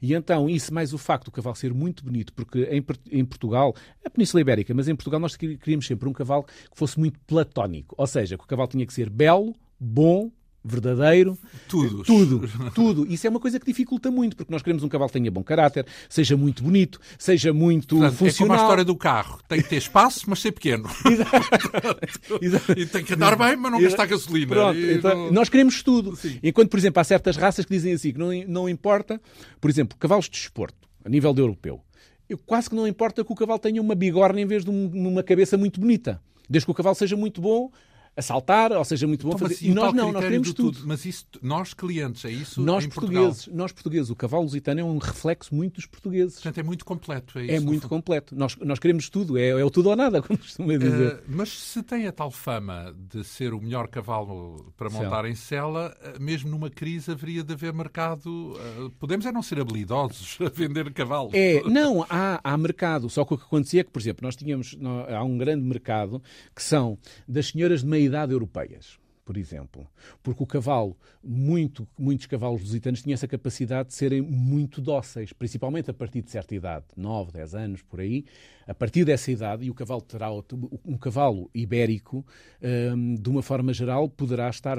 E 0.00 0.14
então, 0.14 0.48
isso 0.48 0.72
mais 0.72 0.92
o 0.92 0.98
facto 0.98 1.26
do 1.26 1.30
cavalo 1.30 1.56
ser 1.56 1.72
muito 1.72 2.04
bonito, 2.04 2.32
porque 2.32 2.64
em, 2.64 2.84
em, 3.10 3.24
Portugal, 3.24 3.74
a 4.04 4.10
Península 4.10 4.40
Ibérica, 4.40 4.74
mas 4.74 4.88
em 4.88 4.94
Portugal 4.94 5.18
nós 5.18 5.36
queríamos 5.36 5.86
sempre 5.86 6.08
um 6.08 6.12
cavalo 6.12 6.44
que 6.44 6.76
fosse 6.76 6.98
muito 6.98 7.18
platónico. 7.20 7.94
Ou 7.96 8.06
seja, 8.06 8.36
que 8.36 8.44
o 8.44 8.46
cavalo 8.46 8.68
tinha 8.68 8.86
que 8.86 8.92
ser 8.92 9.08
belo, 9.08 9.54
bom, 9.80 10.30
verdadeiro. 10.64 11.36
Tudo. 11.68 12.02
Tudo, 12.04 12.48
tudo. 12.74 13.06
Isso 13.12 13.26
é 13.26 13.30
uma 13.30 13.40
coisa 13.40 13.58
que 13.58 13.66
dificulta 13.66 14.10
muito, 14.10 14.36
porque 14.36 14.52
nós 14.52 14.62
queremos 14.62 14.82
um 14.82 14.88
cavalo 14.88 15.08
que 15.08 15.14
tenha 15.14 15.30
bom 15.30 15.42
caráter, 15.42 15.86
seja 16.08 16.36
muito 16.36 16.62
bonito, 16.62 17.00
seja 17.18 17.52
muito 17.52 17.96
Portanto, 17.96 18.16
funcional. 18.16 18.34
É 18.34 18.48
como 18.48 18.52
a 18.52 18.56
história 18.56 18.84
do 18.84 18.96
carro. 18.96 19.40
Tem 19.48 19.62
que 19.62 19.68
ter 19.68 19.76
espaço, 19.76 20.24
mas 20.28 20.40
ser 20.40 20.52
pequeno. 20.52 20.88
Exato. 22.40 22.72
e 22.78 22.86
tem 22.86 23.04
que 23.04 23.14
andar 23.14 23.36
bem, 23.36 23.56
mas 23.56 23.72
não 23.72 23.80
gastar 23.80 24.06
gasolina. 24.06 24.54
Pronto, 24.54 24.78
então, 24.78 25.16
não... 25.16 25.32
Nós 25.32 25.48
queremos 25.48 25.82
tudo. 25.82 26.16
Sim. 26.16 26.38
Enquanto, 26.42 26.70
por 26.70 26.78
exemplo, 26.78 27.00
há 27.00 27.04
certas 27.04 27.36
raças 27.36 27.64
que 27.64 27.72
dizem 27.72 27.92
assim, 27.92 28.12
que 28.12 28.18
não, 28.18 28.30
não 28.46 28.68
importa, 28.68 29.20
por 29.60 29.70
exemplo, 29.70 29.96
cavalos 29.98 30.26
de 30.26 30.32
desporto, 30.32 30.88
a 31.04 31.08
nível 31.08 31.32
de 31.34 31.40
europeu. 31.40 31.80
Eu, 32.28 32.38
quase 32.38 32.70
que 32.70 32.76
não 32.76 32.86
importa 32.86 33.24
que 33.24 33.32
o 33.32 33.34
cavalo 33.34 33.58
tenha 33.58 33.80
uma 33.80 33.94
bigorna 33.94 34.40
em 34.40 34.46
vez 34.46 34.64
de 34.64 34.70
um, 34.70 34.90
uma 34.94 35.22
cabeça 35.22 35.56
muito 35.56 35.80
bonita. 35.80 36.20
Desde 36.48 36.66
que 36.66 36.70
o 36.70 36.74
cavalo 36.74 36.94
seja 36.94 37.16
muito 37.16 37.40
bom, 37.40 37.70
a 38.14 38.20
saltar, 38.20 38.72
ou 38.72 38.84
seja, 38.84 39.06
muito 39.06 39.26
bom 39.26 39.34
então, 39.34 39.48
fazer. 39.48 39.66
E 39.66 39.72
nós 39.72 39.94
não, 39.94 40.12
nós 40.12 40.22
queremos 40.22 40.52
tudo. 40.52 40.72
tudo. 40.72 40.86
Mas 40.86 41.06
isso, 41.06 41.24
nós 41.40 41.72
clientes, 41.72 42.24
é 42.26 42.30
isso? 42.30 42.60
Nós 42.60 42.86
portugueses, 42.86 43.44
Portugal? 43.44 43.58
nós 43.58 43.72
portugueses, 43.72 44.10
o 44.10 44.16
cavalo 44.16 44.42
lusitano 44.42 44.80
é 44.80 44.84
um 44.84 44.98
reflexo 44.98 45.54
muito 45.54 45.76
dos 45.76 45.86
portugueses. 45.86 46.34
Portanto, 46.34 46.58
é 46.58 46.62
muito 46.62 46.84
completo. 46.84 47.38
É, 47.38 47.54
é 47.54 47.60
muito 47.60 47.88
completo. 47.88 48.36
Nós, 48.36 48.54
nós 48.56 48.78
queremos 48.78 49.08
tudo, 49.08 49.38
é, 49.38 49.48
é 49.48 49.64
o 49.64 49.70
tudo 49.70 49.88
ou 49.88 49.96
nada, 49.96 50.20
como 50.22 50.38
costuma 50.38 50.76
dizer. 50.76 51.14
Uh, 51.14 51.22
mas 51.26 51.48
se 51.48 51.82
tem 51.82 52.06
a 52.06 52.12
tal 52.12 52.30
fama 52.30 52.94
de 52.98 53.24
ser 53.24 53.54
o 53.54 53.60
melhor 53.60 53.88
cavalo 53.88 54.72
para 54.76 54.90
montar 54.90 55.24
em 55.24 55.34
cela, 55.34 55.96
eh, 56.02 56.18
mesmo 56.20 56.50
numa 56.50 56.68
crise 56.68 57.10
haveria 57.12 57.42
de 57.42 57.54
haver 57.54 57.72
mercado. 57.72 58.28
Uh, 58.28 58.90
podemos 58.98 59.24
é 59.24 59.32
não 59.32 59.42
ser 59.42 59.58
habilidosos 59.58 60.36
a 60.44 60.50
vender 60.50 60.92
cavalos. 60.92 61.32
É, 61.32 61.62
não, 61.62 62.04
há, 62.10 62.40
há 62.44 62.56
mercado. 62.58 63.08
Só 63.08 63.24
que 63.24 63.32
o 63.32 63.38
que 63.38 63.44
acontecia 63.44 63.80
é 63.80 63.84
que, 63.84 63.90
por 63.90 64.00
exemplo, 64.00 64.26
nós 64.26 64.36
tínhamos, 64.36 64.76
há 65.08 65.24
um 65.24 65.38
grande 65.38 65.64
mercado 65.64 66.22
que 66.54 66.62
são 66.62 66.98
das 67.26 67.48
senhoras 67.48 67.80
de 67.80 67.86
meia 67.86 68.01
idade 68.02 68.32
europeias. 68.32 69.00
por 69.24 69.36
exemplo. 69.36 69.86
Porque 70.22 70.42
o 70.42 70.46
cavalo, 70.46 70.96
muito, 71.22 71.86
muitos 71.98 72.26
cavalos 72.26 72.60
lusitanos 72.62 73.02
tinham 73.02 73.14
essa 73.14 73.28
capacidade 73.28 73.90
de 73.90 73.94
serem 73.94 74.20
muito 74.20 74.80
dóceis, 74.80 75.32
principalmente 75.32 75.90
a 75.90 75.94
partir 75.94 76.22
de 76.22 76.30
certa 76.30 76.54
idade, 76.54 76.86
9, 76.96 77.32
10 77.32 77.54
anos, 77.54 77.82
por 77.82 78.00
aí. 78.00 78.24
A 78.66 78.74
partir 78.74 79.04
dessa 79.04 79.30
idade, 79.30 79.64
e 79.64 79.70
o 79.70 79.74
cavalo 79.74 80.02
terá 80.02 80.30
um 80.32 80.96
cavalo 80.98 81.50
ibérico, 81.54 82.24
um, 82.62 83.14
de 83.14 83.28
uma 83.28 83.42
forma 83.42 83.72
geral, 83.72 84.08
poderá 84.08 84.48
estar 84.48 84.78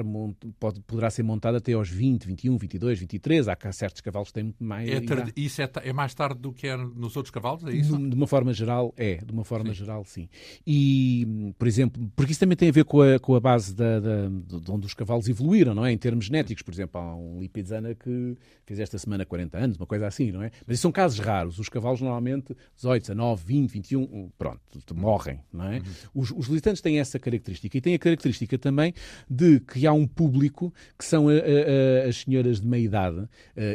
pode, 0.58 0.80
poderá 0.80 1.10
ser 1.10 1.22
montado 1.22 1.56
até 1.56 1.72
aos 1.72 1.88
20, 1.88 2.26
21, 2.26 2.56
22, 2.56 2.98
23. 3.00 3.48
Há 3.48 3.56
certos 3.72 4.00
cavalos 4.00 4.28
que 4.28 4.34
têm 4.34 4.44
muito 4.44 4.62
mais. 4.62 4.88
É 4.88 5.00
tarde, 5.00 5.32
isso 5.36 5.62
é, 5.62 5.70
é, 5.82 5.92
mais 5.92 6.14
tarde 6.14 6.40
do 6.40 6.52
que 6.52 6.66
é 6.66 6.76
nos 6.76 7.16
outros 7.16 7.30
cavalos, 7.30 7.64
é 7.64 7.72
isso? 7.72 7.96
De, 7.96 8.10
de 8.10 8.14
uma 8.14 8.26
forma 8.26 8.52
geral, 8.52 8.92
é. 8.96 9.16
De 9.16 9.32
uma 9.32 9.44
forma 9.44 9.70
sim. 9.70 9.74
geral, 9.74 10.04
sim. 10.04 10.28
E, 10.66 11.52
por 11.58 11.68
exemplo, 11.68 12.10
porque 12.16 12.32
isso 12.32 12.40
também 12.40 12.56
tem 12.56 12.68
a 12.68 12.72
ver 12.72 12.84
com 12.84 13.02
a, 13.02 13.18
com 13.18 13.34
a 13.34 13.40
base 13.40 13.74
da, 13.74 14.00
da, 14.00 14.28
de 14.28 14.70
onde 14.70 14.86
os 14.86 14.94
cavalos 14.94 15.28
evoluíram, 15.28 15.74
não 15.74 15.84
é? 15.84 15.92
Em 15.92 15.98
termos 15.98 16.26
genéticos, 16.26 16.62
por 16.62 16.72
exemplo, 16.72 17.00
há 17.00 17.14
um 17.14 17.40
Lipizana 17.40 17.94
que 17.94 18.36
fez 18.64 18.80
esta 18.80 18.98
semana 18.98 19.24
40 19.24 19.58
anos, 19.58 19.76
uma 19.76 19.86
coisa 19.86 20.06
assim, 20.06 20.32
não 20.32 20.42
é? 20.42 20.50
Mas 20.66 20.76
isso 20.76 20.82
são 20.82 20.92
casos 20.92 21.18
raros. 21.18 21.58
Os 21.58 21.68
cavalos 21.68 22.00
normalmente 22.00 22.56
18, 22.76 23.02
19, 23.02 23.44
20, 23.44 23.72
21, 23.74 24.30
pronto, 24.38 24.60
morrem, 24.94 25.40
não 25.52 25.64
é? 25.64 25.78
Uhum. 25.78 25.82
Os, 26.14 26.30
os 26.30 26.46
lusitanos 26.46 26.80
têm 26.80 27.00
essa 27.00 27.18
característica 27.18 27.76
e 27.76 27.80
têm 27.80 27.94
a 27.94 27.98
característica 27.98 28.56
também 28.56 28.94
de 29.28 29.58
que 29.60 29.86
há 29.86 29.92
um 29.92 30.06
público 30.06 30.72
que 30.96 31.04
são 31.04 31.28
a, 31.28 31.32
a, 31.32 31.36
a, 31.36 32.08
as 32.08 32.18
senhoras 32.18 32.60
de 32.60 32.66
meia 32.66 32.84
idade 32.84 33.18
uh, 33.18 33.28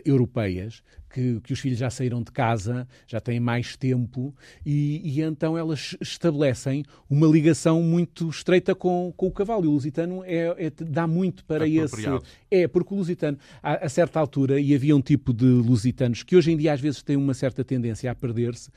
europeias 0.06 0.82
que, 1.10 1.40
que, 1.42 1.54
os 1.54 1.60
filhos 1.60 1.80
já 1.80 1.90
saíram 1.90 2.22
de 2.22 2.32
casa, 2.32 2.88
já 3.08 3.20
têm 3.20 3.40
mais 3.40 3.76
tempo, 3.76 4.34
e, 4.66 5.02
e 5.04 5.22
então 5.22 5.58
elas 5.58 5.98
estabelecem 6.00 6.86
uma 7.10 7.28
ligação 7.28 7.82
muito 7.82 8.30
estreita 8.30 8.76
com, 8.76 9.12
com 9.18 9.28
o 9.28 9.32
cavalo. 9.32 9.66
E 9.66 9.68
o 9.68 9.72
lusitano 9.72 10.24
é, 10.24 10.66
é 10.66 10.70
dá 10.70 11.08
muito 11.08 11.44
para 11.46 11.68
é 11.68 11.72
esse. 11.72 12.06
É, 12.52 12.68
porque 12.68 12.94
o 12.94 12.98
lusitano, 12.98 13.38
a, 13.62 13.86
a, 13.86 13.90
certa 13.90 14.20
altura, 14.20 14.60
e 14.60 14.74
havia 14.74 14.96
um 14.96 15.02
tipo 15.02 15.34
de 15.34 15.46
lusitanos 15.46 16.24
que 16.24 16.36
hoje 16.36 16.52
em 16.52 16.58
dia 16.58 16.74
às 16.74 16.82
vezes 16.82 17.02
têm 17.02 17.16
uma 17.16 17.34
certa 17.34 17.64
tendência 17.64 18.12
a 18.12 18.16
perder-se, 18.16 18.70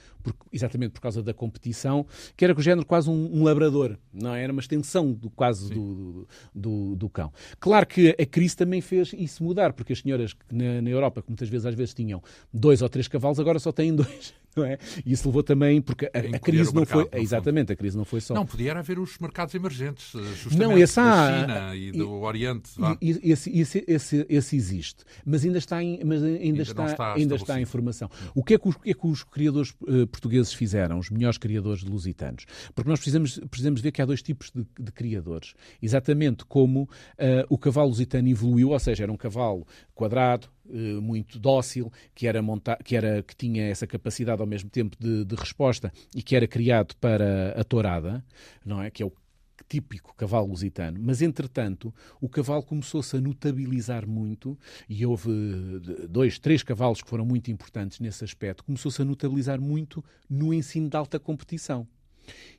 exatamente 0.52 0.92
por 0.92 1.00
causa 1.00 1.22
da 1.22 1.32
competição, 1.32 2.06
que 2.36 2.44
era 2.44 2.54
o 2.56 2.62
género 2.62 2.86
quase 2.86 3.08
um, 3.10 3.30
um 3.32 3.44
labrador, 3.44 3.96
não 4.12 4.34
é? 4.34 4.42
Era 4.42 4.52
uma 4.52 4.60
extensão 4.60 5.12
do, 5.12 5.30
quase 5.30 5.72
do, 5.72 6.26
do, 6.54 6.96
do, 6.96 7.08
cão. 7.08 7.32
Claro 7.58 7.86
que 7.86 8.16
a 8.18 8.26
crise 8.26 8.56
também 8.56 8.80
fez 8.80 9.12
isso 9.16 9.42
mudar, 9.42 9.72
porque 9.72 9.92
as 9.92 10.00
senhoras 10.00 10.34
na, 10.50 10.82
na 10.82 10.90
Europa, 10.90 11.22
que 11.22 11.30
muitas 11.30 11.48
vezes 11.48 11.66
às 11.66 11.74
vezes 11.74 11.94
tinham 11.94 12.22
dois 12.52 12.82
ou 12.82 12.88
três 12.88 13.08
cavalos, 13.08 13.40
agora 13.40 13.58
só 13.58 13.72
têm 13.72 13.94
dois. 13.94 14.34
Não 14.56 14.64
é? 14.64 14.78
E 15.04 15.12
isso 15.12 15.26
levou 15.28 15.42
também, 15.42 15.80
porque 15.80 16.06
a, 16.06 16.36
a 16.36 16.38
crise 16.38 16.74
não 16.74 16.84
foi. 16.84 17.08
Exatamente, 17.14 17.72
a 17.72 17.76
crise 17.76 17.96
não 17.96 18.04
foi 18.04 18.20
só. 18.20 18.34
Não, 18.34 18.44
podia 18.44 18.72
haver 18.72 18.98
os 18.98 19.18
mercados 19.18 19.54
emergentes, 19.54 20.14
eh, 20.14 20.22
justamente 20.34 20.68
não, 20.68 20.78
esse 20.78 21.00
há, 21.00 21.04
da 21.04 21.40
China 21.40 21.76
e 21.76 21.92
do 21.92 21.98
e, 21.98 22.02
Oriente. 22.02 22.70
E, 23.00 23.32
esse, 23.32 23.58
esse, 23.58 23.84
esse, 23.86 24.26
esse, 24.28 24.56
existe, 24.56 25.04
mas 25.24 25.44
ainda 25.44 25.58
está 25.58 25.82
em, 25.82 26.00
mas 26.04 26.22
ainda, 26.22 26.38
ainda 26.38 26.62
está, 26.62 26.86
está 26.86 27.14
ainda 27.14 27.34
está 27.34 27.60
em 27.60 27.64
formação. 27.64 28.10
O 28.34 28.44
que, 28.44 28.54
é 28.54 28.58
que 28.58 28.68
os, 28.68 28.76
o 28.76 28.80
que 28.80 28.90
é 28.90 28.94
que 28.94 29.06
os 29.06 29.24
criadores 29.24 29.70
uh, 29.82 30.06
portugueses 30.06 30.52
fizeram, 30.52 30.98
os 30.98 31.08
melhores 31.08 31.38
criadores 31.38 31.82
lusitanos? 31.82 32.44
Porque 32.74 32.90
nós 32.90 32.98
precisamos, 32.98 33.38
precisamos 33.50 33.80
ver 33.80 33.90
que 33.90 34.02
há 34.02 34.06
dois 34.06 34.22
tipos 34.22 34.50
de, 34.50 34.66
de 34.78 34.92
criadores. 34.92 35.54
Exatamente 35.80 36.44
como 36.44 36.82
uh, 36.82 36.88
o 37.48 37.56
cavalo 37.56 37.88
lusitano 37.88 38.28
evoluiu, 38.28 38.70
ou 38.70 38.78
seja, 38.78 39.04
era 39.04 39.12
um 39.12 39.16
cavalo 39.16 39.66
quadrado, 39.94 40.48
eh, 40.61 40.61
muito 40.64 41.38
dócil, 41.38 41.92
que, 42.14 42.26
era 42.26 42.40
monta 42.42 42.78
que, 42.84 42.96
era, 42.96 43.22
que 43.22 43.34
tinha 43.34 43.64
essa 43.64 43.86
capacidade 43.86 44.40
ao 44.40 44.46
mesmo 44.46 44.70
tempo 44.70 44.96
de, 44.98 45.24
de, 45.24 45.34
resposta 45.34 45.92
e 46.14 46.22
que 46.22 46.36
era 46.36 46.46
criado 46.46 46.94
para 46.96 47.52
a 47.60 47.64
tourada, 47.64 48.24
não 48.64 48.82
é? 48.82 48.90
Que 48.90 49.02
é 49.02 49.06
o 49.06 49.12
típico 49.68 50.14
cavalo 50.14 50.48
lusitano, 50.48 50.98
mas 51.00 51.22
entretanto 51.22 51.94
o 52.20 52.28
cavalo 52.28 52.62
começou-se 52.62 53.16
a 53.16 53.20
notabilizar 53.20 54.06
muito 54.06 54.58
e 54.88 55.06
houve 55.06 55.30
dois, 56.08 56.38
três 56.38 56.62
cavalos 56.62 57.00
que 57.00 57.08
foram 57.08 57.24
muito 57.24 57.50
importantes 57.50 57.98
nesse 58.00 58.24
aspecto, 58.24 58.64
começou-se 58.64 59.00
a 59.00 59.04
notabilizar 59.04 59.60
muito 59.60 60.04
no 60.28 60.52
ensino 60.52 60.88
de 60.88 60.96
alta 60.96 61.18
competição. 61.18 61.86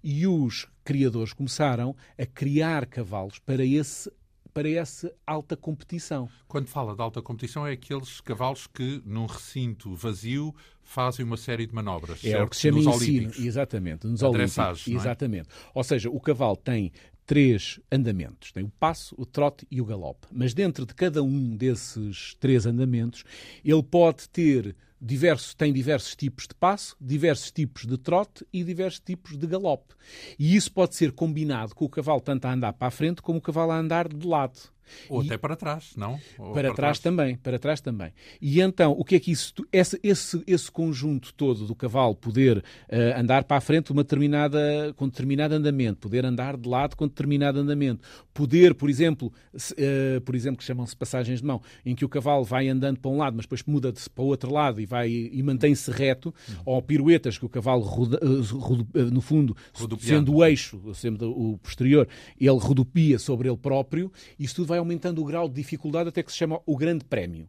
E 0.03 0.27
os 0.27 0.67
criadores 0.83 1.33
começaram 1.33 1.95
a 2.17 2.25
criar 2.25 2.85
cavalos 2.85 3.39
para 3.39 3.63
esse 3.65 4.11
para 4.53 4.69
essa 4.69 5.13
alta 5.25 5.57
competição. 5.57 6.29
Quando 6.47 6.67
fala 6.67 6.95
de 6.95 7.01
alta 7.01 7.21
competição, 7.21 7.65
é 7.65 7.71
aqueles 7.73 8.21
cavalos 8.21 8.67
que, 8.67 9.01
num 9.05 9.25
recinto 9.25 9.95
vazio, 9.95 10.53
fazem 10.83 11.25
uma 11.25 11.37
série 11.37 11.65
de 11.65 11.73
manobras. 11.73 12.19
É 12.23 12.31
certo? 12.31 12.45
o 12.45 12.49
que 12.49 12.55
se 12.55 12.61
chama 12.61 12.77
nos 12.77 12.87
ensino, 12.87 13.17
olímpicos. 13.17 13.45
exatamente. 13.45 14.07
Nos 14.07 14.21
olímpicos, 14.21 14.87
é? 14.87 14.91
exatamente. 14.91 15.49
Ou 15.73 15.83
seja, 15.83 16.09
o 16.09 16.19
cavalo 16.19 16.57
tem 16.57 16.91
três 17.25 17.79
andamentos. 17.91 18.51
Tem 18.51 18.63
o 18.63 18.71
passo, 18.79 19.15
o 19.17 19.25
trote 19.25 19.65
e 19.71 19.81
o 19.81 19.85
galope. 19.85 20.27
Mas 20.31 20.53
dentro 20.53 20.85
de 20.85 20.93
cada 20.93 21.23
um 21.23 21.55
desses 21.55 22.35
três 22.39 22.65
andamentos, 22.65 23.23
ele 23.63 23.83
pode 23.83 24.29
ter 24.29 24.75
diversos, 25.03 25.53
tem 25.53 25.73
diversos 25.73 26.15
tipos 26.15 26.47
de 26.47 26.55
passo, 26.55 26.95
diversos 26.99 27.51
tipos 27.51 27.85
de 27.85 27.97
trote 27.97 28.47
e 28.53 28.63
diversos 28.63 29.01
tipos 29.01 29.37
de 29.37 29.45
galope. 29.45 29.93
E 30.39 30.55
isso 30.55 30.71
pode 30.71 30.95
ser 30.95 31.11
combinado 31.11 31.75
com 31.75 31.83
o 31.83 31.89
cavalo 31.89 32.21
tanto 32.21 32.45
a 32.45 32.53
andar 32.53 32.73
para 32.73 32.87
a 32.87 32.91
frente 32.91 33.21
como 33.21 33.39
o 33.39 33.41
cavalo 33.41 33.71
a 33.71 33.77
andar 33.77 34.07
de 34.07 34.25
lado. 34.25 34.72
Ou 35.09 35.23
e... 35.23 35.25
até 35.25 35.37
para 35.37 35.55
trás, 35.55 35.93
não? 35.95 36.19
Para, 36.35 36.45
para, 36.45 36.61
trás, 36.61 36.75
trás, 36.75 36.99
também, 36.99 37.35
para 37.37 37.59
trás 37.59 37.81
também. 37.81 38.11
E 38.41 38.61
então, 38.61 38.91
o 38.91 39.03
que 39.03 39.15
é 39.15 39.19
que 39.19 39.31
isso, 39.31 39.53
esse, 39.71 39.99
esse, 40.03 40.43
esse 40.45 40.71
conjunto 40.71 41.33
todo 41.33 41.65
do 41.65 41.75
cavalo 41.75 42.15
poder 42.15 42.57
uh, 42.57 43.19
andar 43.19 43.43
para 43.43 43.57
a 43.57 43.61
frente 43.61 43.91
uma 43.91 44.03
determinada, 44.03 44.93
com 44.95 45.07
determinado 45.07 45.55
andamento, 45.55 45.99
poder 45.99 46.25
andar 46.25 46.57
de 46.57 46.67
lado 46.67 46.95
com 46.95 47.07
determinado 47.07 47.59
andamento, 47.59 48.01
poder, 48.33 48.73
por 48.73 48.89
exemplo, 48.89 49.31
uh, 49.53 50.21
por 50.21 50.35
exemplo, 50.35 50.57
que 50.57 50.63
chamam-se 50.63 50.95
passagens 50.95 51.39
de 51.39 51.45
mão, 51.45 51.61
em 51.85 51.95
que 51.95 52.05
o 52.05 52.09
cavalo 52.09 52.43
vai 52.43 52.67
andando 52.67 52.99
para 52.99 53.11
um 53.11 53.17
lado, 53.17 53.35
mas 53.35 53.45
depois 53.45 53.63
muda-se 53.65 54.09
para 54.09 54.23
o 54.23 54.27
outro 54.27 54.51
lado 54.51 54.81
e 54.81 54.85
vai 54.85 55.09
e 55.09 55.41
mantém-se 55.43 55.91
reto, 55.91 56.33
uhum. 56.49 56.55
ou 56.65 56.81
piruetas 56.81 57.37
que 57.37 57.45
o 57.45 57.49
cavalo 57.49 57.81
roda, 57.81 58.19
uh, 58.23 59.11
no 59.11 59.21
fundo, 59.21 59.55
sendo 59.99 60.35
o 60.35 60.43
eixo, 60.43 60.81
sendo 60.93 61.31
o 61.31 61.57
posterior, 61.57 62.07
ele 62.39 62.57
rodopia 62.57 63.19
sobre 63.19 63.47
ele 63.47 63.57
próprio, 63.57 64.11
isso 64.39 64.55
tudo 64.55 64.67
vai 64.67 64.72
aumentando 64.77 65.21
o 65.21 65.25
grau 65.25 65.47
de 65.47 65.55
dificuldade 65.55 66.09
até 66.09 66.23
que 66.23 66.31
se 66.31 66.37
chama 66.37 66.59
o 66.65 66.77
Grande 66.77 67.05
Prémio. 67.05 67.47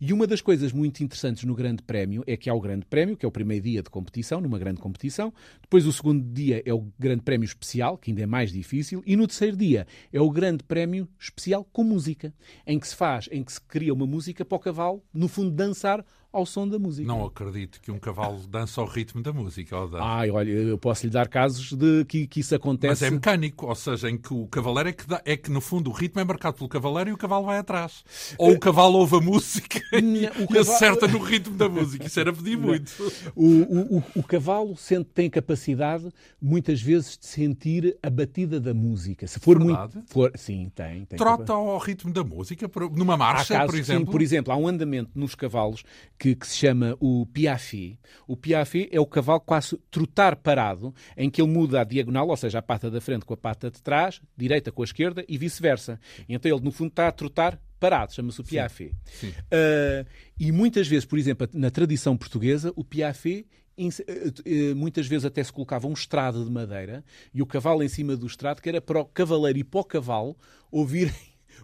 E 0.00 0.12
uma 0.12 0.26
das 0.26 0.40
coisas 0.40 0.72
muito 0.72 1.02
interessantes 1.02 1.44
no 1.44 1.54
Grande 1.54 1.82
Prémio 1.82 2.22
é 2.26 2.36
que 2.36 2.48
há 2.48 2.54
o 2.54 2.60
Grande 2.60 2.86
Prémio, 2.86 3.16
que 3.16 3.24
é 3.24 3.28
o 3.28 3.32
primeiro 3.32 3.64
dia 3.64 3.82
de 3.82 3.90
competição, 3.90 4.40
numa 4.40 4.58
grande 4.58 4.80
competição. 4.80 5.32
Depois 5.60 5.86
o 5.86 5.92
segundo 5.92 6.22
dia 6.32 6.62
é 6.64 6.72
o 6.72 6.86
Grande 6.98 7.22
Prémio 7.22 7.44
Especial, 7.44 7.98
que 7.98 8.10
ainda 8.10 8.22
é 8.22 8.26
mais 8.26 8.52
difícil. 8.52 9.02
E 9.06 9.16
no 9.16 9.26
terceiro 9.26 9.56
dia 9.56 9.86
é 10.12 10.20
o 10.20 10.30
Grande 10.30 10.62
Prémio 10.64 11.08
Especial 11.18 11.64
com 11.72 11.84
música, 11.84 12.32
em 12.66 12.78
que 12.78 12.88
se 12.88 12.94
faz, 12.94 13.28
em 13.32 13.42
que 13.42 13.52
se 13.52 13.60
cria 13.60 13.92
uma 13.92 14.06
música 14.06 14.44
para 14.44 14.56
o 14.56 14.60
cavalo, 14.60 15.02
no 15.12 15.28
fundo, 15.28 15.50
dançar 15.50 16.04
ao 16.32 16.44
som 16.44 16.68
da 16.68 16.78
música. 16.78 17.06
Não 17.06 17.24
acredito 17.24 17.80
que 17.80 17.90
um 17.90 17.98
cavalo 17.98 18.38
dança 18.46 18.80
ao 18.80 18.86
ritmo 18.86 19.22
da 19.22 19.32
música. 19.32 19.76
Ou 19.76 19.96
Ai, 19.96 20.30
olha, 20.30 20.50
eu 20.50 20.78
posso 20.78 21.06
lhe 21.06 21.12
dar 21.12 21.28
casos 21.28 21.72
de 21.72 22.04
que, 22.04 22.26
que 22.26 22.40
isso 22.40 22.54
acontece. 22.54 22.90
Mas 22.90 23.02
é 23.02 23.10
mecânico, 23.10 23.66
ou 23.66 23.74
seja, 23.74 24.10
em 24.10 24.18
que 24.18 24.32
o 24.34 24.46
cavaleiro 24.46 24.90
é 24.90 24.92
que, 24.92 25.06
dá, 25.06 25.22
é 25.24 25.36
que 25.36 25.50
no 25.50 25.60
fundo 25.60 25.90
o 25.90 25.92
ritmo 25.92 26.20
é 26.20 26.24
marcado 26.24 26.56
pelo 26.56 26.68
cavaleiro 26.68 27.10
e 27.10 27.12
o 27.12 27.16
cavalo 27.16 27.46
vai 27.46 27.58
atrás. 27.58 28.04
Ou 28.38 28.52
o 28.52 28.58
cavalo 28.58 28.98
ouve 28.98 29.16
a 29.16 29.20
música 29.20 29.80
e 29.92 30.26
cavalo... 30.26 30.60
acerta 30.60 31.08
no 31.08 31.18
ritmo 31.18 31.56
da 31.56 31.68
música. 31.68 32.06
Isso 32.06 32.20
era 32.20 32.32
pedir 32.32 32.58
muito. 32.58 32.92
O, 33.34 33.46
o, 33.46 33.98
o, 33.98 34.04
o 34.16 34.22
cavalo 34.22 34.76
sente, 34.76 35.10
tem 35.14 35.30
capacidade, 35.30 36.08
muitas 36.40 36.82
vezes, 36.82 37.16
de 37.16 37.26
sentir 37.26 37.96
a 38.02 38.10
batida 38.10 38.60
da 38.60 38.74
música. 38.74 39.26
Se 39.26 39.40
for 39.40 39.58
Verdade? 39.58 39.94
muito. 39.94 40.12
For, 40.12 40.32
sim, 40.34 40.70
tem. 40.74 41.04
tem 41.04 41.16
Trota 41.18 41.52
ao 41.52 41.78
ritmo 41.78 42.12
da 42.12 42.22
música, 42.22 42.70
numa 42.94 43.16
marcha, 43.16 43.54
casos, 43.54 43.70
por 43.70 43.78
exemplo. 43.78 44.06
Sim, 44.06 44.12
por 44.12 44.22
exemplo, 44.22 44.52
há 44.52 44.56
um 44.56 44.68
andamento 44.68 45.10
nos 45.14 45.34
cavalos 45.34 45.82
que 46.18 46.34
que, 46.34 46.46
se 46.46 46.56
chama 46.56 46.96
o 47.00 47.26
piafé. 47.26 47.98
O 48.26 48.36
piafé 48.36 48.88
é 48.90 49.00
o 49.00 49.06
cavalo 49.06 49.40
quase 49.40 49.76
trotar 49.90 50.36
parado, 50.36 50.94
em 51.16 51.30
que 51.30 51.40
ele 51.40 51.50
muda 51.50 51.80
a 51.80 51.84
diagonal, 51.84 52.28
ou 52.28 52.36
seja, 52.36 52.58
a 52.58 52.62
pata 52.62 52.90
da 52.90 53.00
frente 53.00 53.24
com 53.24 53.34
a 53.34 53.36
pata 53.36 53.70
de 53.70 53.82
trás, 53.82 54.20
direita 54.36 54.72
com 54.72 54.82
a 54.82 54.84
esquerda 54.84 55.24
e 55.28 55.38
vice-versa. 55.38 56.00
Então 56.28 56.50
ele, 56.50 56.64
no 56.64 56.72
fundo, 56.72 56.88
está 56.88 57.08
a 57.08 57.12
trotar 57.12 57.60
parado, 57.78 58.14
chama-se 58.14 58.40
o 58.40 58.44
piafé. 58.44 58.90
Uh, 59.22 60.06
e 60.38 60.50
muitas 60.50 60.88
vezes, 60.88 61.04
por 61.04 61.18
exemplo, 61.18 61.48
na 61.52 61.70
tradição 61.70 62.16
portuguesa, 62.16 62.72
o 62.74 62.84
piafé 62.84 63.44
eh, 63.78 64.72
muitas 64.74 65.06
vezes 65.06 65.26
até 65.26 65.44
se 65.44 65.52
colocava 65.52 65.86
um 65.86 65.92
estrado 65.92 66.42
de 66.42 66.50
madeira 66.50 67.04
e 67.34 67.42
o 67.42 67.46
cavalo 67.46 67.82
em 67.82 67.88
cima 67.88 68.16
do 68.16 68.26
estrado, 68.26 68.62
que 68.62 68.70
era 68.70 68.80
para 68.80 69.00
o 69.00 69.04
cavaleiro 69.04 69.58
e 69.58 69.64
para 69.64 69.80
o 69.80 69.84
cavalo 69.84 70.36
ouvirem 70.70 71.12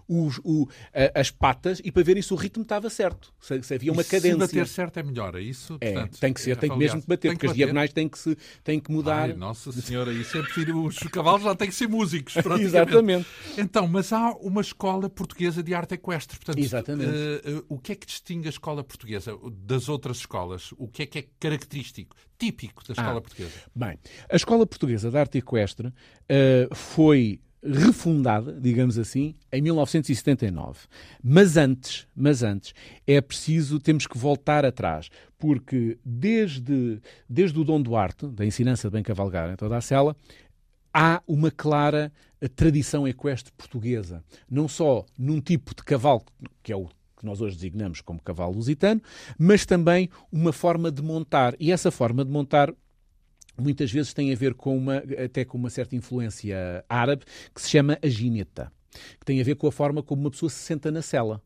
os, 0.08 0.40
o, 0.44 0.68
as 1.14 1.30
patas 1.30 1.80
e 1.84 1.90
para 1.90 2.02
verem 2.02 2.22
se 2.22 2.32
o 2.32 2.36
ritmo 2.36 2.62
estava 2.62 2.88
certo, 2.90 3.32
se, 3.40 3.62
se 3.62 3.74
havia 3.74 3.92
uma 3.92 4.02
e 4.02 4.04
cadência. 4.04 4.32
Se 4.32 4.38
bater 4.38 4.66
certo 4.66 4.96
é 4.98 5.02
melhor, 5.02 5.34
é 5.34 5.40
isso? 5.40 5.76
É, 5.80 5.92
Portanto, 5.92 6.18
tem 6.18 6.32
que 6.32 6.40
ser, 6.40 6.56
tem 6.56 6.70
aliás, 6.70 6.92
mesmo 6.92 7.02
que 7.02 7.08
bater, 7.08 7.32
porque 7.32 7.46
as 7.46 7.54
diagonais 7.54 7.92
têm 7.92 8.08
que, 8.08 8.18
se, 8.18 8.36
têm 8.62 8.80
que 8.80 8.90
mudar. 8.90 9.30
Ai, 9.30 9.32
nossa 9.34 9.72
Senhora, 9.72 10.12
isso 10.12 10.36
é 10.36 10.42
prefiro, 10.42 10.84
os 10.84 10.98
cavalos 10.98 11.42
já 11.42 11.54
têm 11.54 11.68
que 11.68 11.74
ser 11.74 11.88
músicos, 11.88 12.34
Exatamente. 12.60 13.26
Então, 13.56 13.86
mas 13.86 14.12
há 14.12 14.32
uma 14.36 14.60
escola 14.60 15.08
portuguesa 15.08 15.62
de 15.62 15.74
arte 15.74 15.94
equestre, 15.94 16.38
portanto, 16.38 16.58
Exatamente. 16.58 17.10
Uh, 17.10 17.58
uh, 17.58 17.64
o 17.68 17.78
que 17.78 17.92
é 17.92 17.94
que 17.94 18.06
distingue 18.06 18.46
a 18.46 18.50
escola 18.50 18.84
portuguesa 18.84 19.36
das 19.64 19.88
outras 19.88 20.18
escolas? 20.18 20.72
O 20.76 20.88
que 20.88 21.02
é 21.02 21.06
que 21.06 21.18
é 21.18 21.24
característico, 21.38 22.16
típico 22.38 22.84
da 22.86 22.92
escola 22.92 23.18
ah, 23.18 23.20
portuguesa? 23.20 23.52
Bem, 23.74 23.98
a 24.28 24.36
escola 24.36 24.66
portuguesa 24.66 25.10
de 25.10 25.18
arte 25.18 25.38
equestre 25.38 25.88
uh, 25.88 26.74
foi 26.74 27.40
refundada, 27.62 28.52
digamos 28.60 28.98
assim, 28.98 29.34
em 29.52 29.62
1979. 29.62 30.80
Mas 31.22 31.56
antes, 31.56 32.06
mas 32.14 32.42
antes, 32.42 32.74
é 33.06 33.20
preciso, 33.20 33.78
temos 33.78 34.06
que 34.06 34.18
voltar 34.18 34.64
atrás, 34.64 35.08
porque 35.38 35.98
desde, 36.04 37.00
desde 37.28 37.58
o 37.58 37.64
Dom 37.64 37.80
Duarte, 37.80 38.26
da 38.26 38.44
ensinança 38.44 38.88
de 38.88 38.92
bem 38.92 39.02
cavalgar 39.02 39.50
em 39.50 39.56
toda 39.56 39.76
a 39.76 39.80
cela, 39.80 40.16
há 40.92 41.22
uma 41.26 41.50
clara 41.50 42.12
tradição 42.56 43.06
equestre 43.06 43.52
portuguesa. 43.56 44.24
Não 44.50 44.68
só 44.68 45.06
num 45.16 45.40
tipo 45.40 45.74
de 45.74 45.82
cavalo, 45.84 46.22
que 46.62 46.72
é 46.72 46.76
o 46.76 46.88
que 47.16 47.26
nós 47.26 47.40
hoje 47.40 47.54
designamos 47.54 48.00
como 48.00 48.20
cavalo 48.20 48.54
lusitano, 48.54 49.00
mas 49.38 49.64
também 49.64 50.10
uma 50.30 50.52
forma 50.52 50.90
de 50.90 51.00
montar. 51.00 51.54
E 51.60 51.70
essa 51.70 51.90
forma 51.90 52.24
de 52.24 52.30
montar 52.30 52.74
muitas 53.58 53.90
vezes 53.90 54.12
tem 54.14 54.32
a 54.32 54.36
ver 54.36 54.54
com 54.54 54.76
uma, 54.76 54.96
até 55.24 55.44
com 55.44 55.58
uma 55.58 55.70
certa 55.70 55.96
influência 55.96 56.84
árabe, 56.88 57.24
que 57.54 57.60
se 57.60 57.70
chama 57.70 57.98
a 58.02 58.08
gineta, 58.08 58.72
que 59.18 59.24
tem 59.24 59.40
a 59.40 59.44
ver 59.44 59.56
com 59.56 59.66
a 59.66 59.72
forma 59.72 60.02
como 60.02 60.22
uma 60.22 60.30
pessoa 60.30 60.50
se 60.50 60.58
senta 60.58 60.90
na 60.90 61.02
cela. 61.02 61.42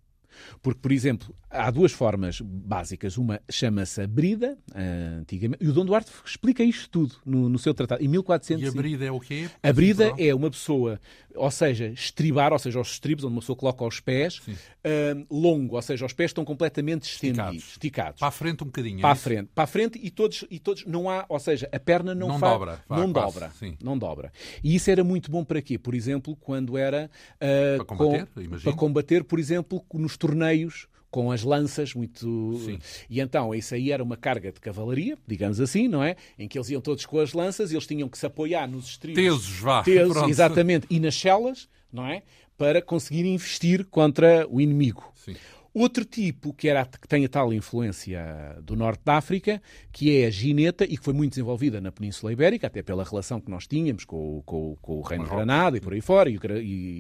Porque, 0.63 0.81
por 0.81 0.93
exemplo, 0.93 1.35
há 1.51 1.71
duas 1.71 1.93
formas 1.93 2.41
básicas. 2.41 3.17
Uma 3.17 3.41
chama-se 3.51 4.03
a 4.03 4.07
brida, 4.07 4.59
uh, 4.71 5.21
antigamente, 5.21 5.65
e 5.65 5.69
o 5.69 5.73
Dom 5.73 5.85
Duarte 5.85 6.11
explica 6.25 6.63
isto 6.63 6.89
tudo 6.91 7.15
no, 7.25 7.49
no 7.49 7.59
seu 7.59 7.75
tratado. 7.75 8.03
Em 8.05 8.09
1400... 8.09 8.63
E 8.63 8.69
a 8.69 8.83
brida 8.83 9.05
é 9.05 9.11
o 9.11 9.21
quê? 9.21 9.49
A 9.63 9.73
brida 9.73 10.13
é 10.19 10.35
uma 10.35 10.51
pessoa, 10.51 11.01
ou 11.35 11.51
seja, 11.51 11.89
estribar, 11.89 12.53
ou 12.53 12.59
seja, 12.59 12.81
os 12.81 12.93
estribos, 12.93 13.25
onde 13.25 13.35
uma 13.35 13.41
pessoa 13.41 13.57
coloca 13.57 13.85
os 13.85 14.01
pés, 14.01 14.39
uh, 14.39 15.27
longo, 15.31 15.77
ou 15.77 15.83
seja, 15.83 16.05
os 16.05 16.13
pés 16.13 16.31
estão 16.31 16.45
completamente 16.45 17.05
estendidos, 17.05 17.39
esticados. 17.39 17.71
esticados. 17.71 18.21
Para 18.21 18.29
a 18.29 18.33
frente 18.33 18.63
um 18.63 18.67
bocadinho. 18.67 19.01
Para 19.01 19.11
é 19.11 19.13
a 19.13 19.17
frente, 19.17 19.51
para 19.55 19.65
a 19.65 19.67
frente 19.67 20.01
e 20.03 20.11
todos, 20.11 20.45
e 20.51 20.59
todos, 20.59 20.85
não 20.87 21.09
há, 21.09 21.25
ou 21.29 21.39
seja, 21.39 21.69
a 21.73 21.79
perna 21.79 22.15
não, 22.15 22.29
não 22.29 22.39
faz, 22.39 22.53
dobra. 22.53 22.85
não 22.89 23.13
quase, 23.13 23.35
dobra. 23.35 23.51
Sim. 23.59 23.77
Não 23.83 23.99
dobra. 23.99 24.33
E 24.63 24.75
isso 24.75 24.91
era 24.91 25.03
muito 25.03 25.31
bom 25.31 25.45
para 25.45 25.63
quê? 25.63 25.79
Por 25.79 25.95
exemplo, 25.95 26.37
quando 26.37 26.77
era... 26.77 27.11
Uh, 27.37 27.77
para 27.77 27.85
combater, 27.85 28.27
com. 28.27 28.59
Para 28.59 28.73
combater, 28.73 29.25
por 29.25 29.39
exemplo, 29.39 29.85
nos 29.95 30.17
torneios 30.27 30.89
com 31.11 31.31
as 31.31 31.43
lanças 31.43 31.95
muito. 31.95 32.61
Sim. 32.65 32.79
E 33.09 33.21
então 33.21 33.55
isso 33.55 33.75
aí 33.75 33.91
era 33.91 34.03
uma 34.03 34.17
carga 34.17 34.53
de 34.53 34.61
cavalaria, 34.61 35.17
digamos 35.27 35.61
assim, 35.61 35.89
não 35.89 36.03
é? 36.03 36.17
Em 36.39 36.47
que 36.49 36.59
eles 36.59 36.69
iam 36.69 36.81
todos 36.81 37.07
com 37.07 37.19
as 37.19 37.33
lanças 37.33 37.71
e 37.71 37.75
eles 37.75 37.87
tinham 37.87 38.09
que 38.09 38.19
se 38.19 38.27
apoiar 38.27 38.67
nos 38.67 38.87
estribos. 38.87 39.23
Tesos, 39.23 39.61
vá. 39.61 39.83
Tesos, 39.83 40.13
Pronto. 40.13 40.29
exatamente. 40.29 40.87
E 40.91 41.01
nas 41.01 41.15
celas, 41.15 41.69
não 41.93 42.07
é? 42.07 42.23
Para 42.59 42.83
conseguir 42.83 43.25
investir 43.27 43.87
contra 43.87 44.47
o 44.49 44.61
inimigo. 44.61 45.13
Sim. 45.15 45.37
Outro 45.73 46.07
tipo 46.07 46.55
que, 46.55 46.69
era, 46.69 46.87
que 46.87 47.07
tem 47.07 47.23
a 47.27 47.29
tal 47.29 47.53
influência 47.53 48.59
do 48.63 48.75
norte 48.75 49.03
da 49.05 49.19
África, 49.19 49.61
que 49.93 50.19
é 50.19 50.27
a 50.27 50.31
gineta 50.31 50.85
e 50.85 50.97
que 50.97 51.05
foi 51.05 51.13
muito 51.13 51.33
desenvolvida 51.33 51.83
na 51.83 51.93
Península 51.93 52.33
Ibérica, 52.33 52.67
até 52.67 52.83
pela 52.83 53.05
relação 53.05 53.39
que 53.39 53.51
nós 53.51 53.67
tínhamos 53.67 54.07
com, 54.07 54.43
com, 54.47 54.75
com 54.81 54.99
o 54.99 55.03
Reino 55.03 55.25
Marrocos. 55.25 55.29
de 55.29 55.47
Granada 55.47 55.77
e 55.77 55.81
por 55.81 55.93
aí 55.93 56.01
fora, 56.01 56.31
e, 56.31 56.37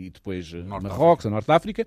e 0.06 0.10
depois 0.10 0.52
Norte 0.52 0.82
Marrocos, 0.82 1.24
a 1.24 1.30
Norte 1.30 1.46
da 1.46 1.56
África, 1.56 1.86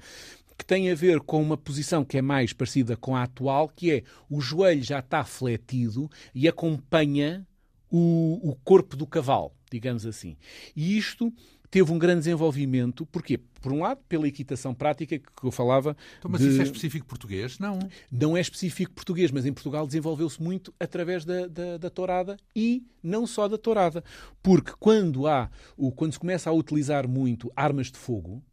que 0.60 0.66
tem 0.66 0.92
a 0.92 0.96
ver 0.96 1.22
com 1.22 1.42
uma 1.42 1.58
posição 1.58 2.04
que 2.04 2.18
é 2.18 2.22
mais 2.22 2.52
parecida 2.52 2.98
com 2.98 3.16
a 3.16 3.24
atual, 3.24 3.70
que 3.70 3.92
é 3.92 4.04
o 4.30 4.42
joelho 4.42 4.84
já 4.84 5.00
está 5.00 5.24
fletido 5.24 6.12
e 6.36 6.50
acompanha 6.50 7.48
o, 7.90 8.38
o 8.44 8.56
corpo 8.58 8.98
do 8.98 9.08
cavalo, 9.08 9.54
digamos 9.72 10.06
assim. 10.06 10.36
E 10.76 10.98
isto 10.98 11.34
teve 11.72 11.90
um 11.94 11.98
grande 11.98 12.20
desenvolvimento, 12.20 13.06
porquê? 13.06 13.40
Por 13.62 13.72
um 13.72 13.80
lado, 13.80 14.02
pela 14.10 14.28
equitação 14.28 14.74
prática 14.74 15.18
que 15.18 15.44
eu 15.46 15.52
falava. 15.52 15.96
Então, 16.18 16.30
mas 16.30 16.42
de... 16.42 16.50
isso 16.50 16.60
é 16.60 16.64
específico 16.66 17.06
português? 17.06 17.58
Não. 17.58 17.80
Não 18.12 18.36
é 18.36 18.42
específico 18.42 18.92
português, 18.92 19.32
mas 19.32 19.46
em 19.46 19.54
Portugal 19.54 19.88
desenvolveu-se 19.88 20.44
muito 20.44 20.74
através 20.78 21.24
da, 21.24 21.48
da, 21.48 21.78
da, 21.78 21.90
tourada 21.90 22.36
e 22.54 22.84
não 23.02 23.26
só 23.26 23.48
da 23.48 23.58
tourada. 23.58 24.04
Porque 24.44 24.74
quando, 24.78 25.26
há, 25.26 25.50
quando 25.96 26.12
se 26.12 26.20
começa 26.20 26.50
a 26.50 26.54
utilizar 26.54 27.08
muito 27.08 27.50
armas 27.56 27.90
de 27.90 27.98
fogo, 27.98 28.44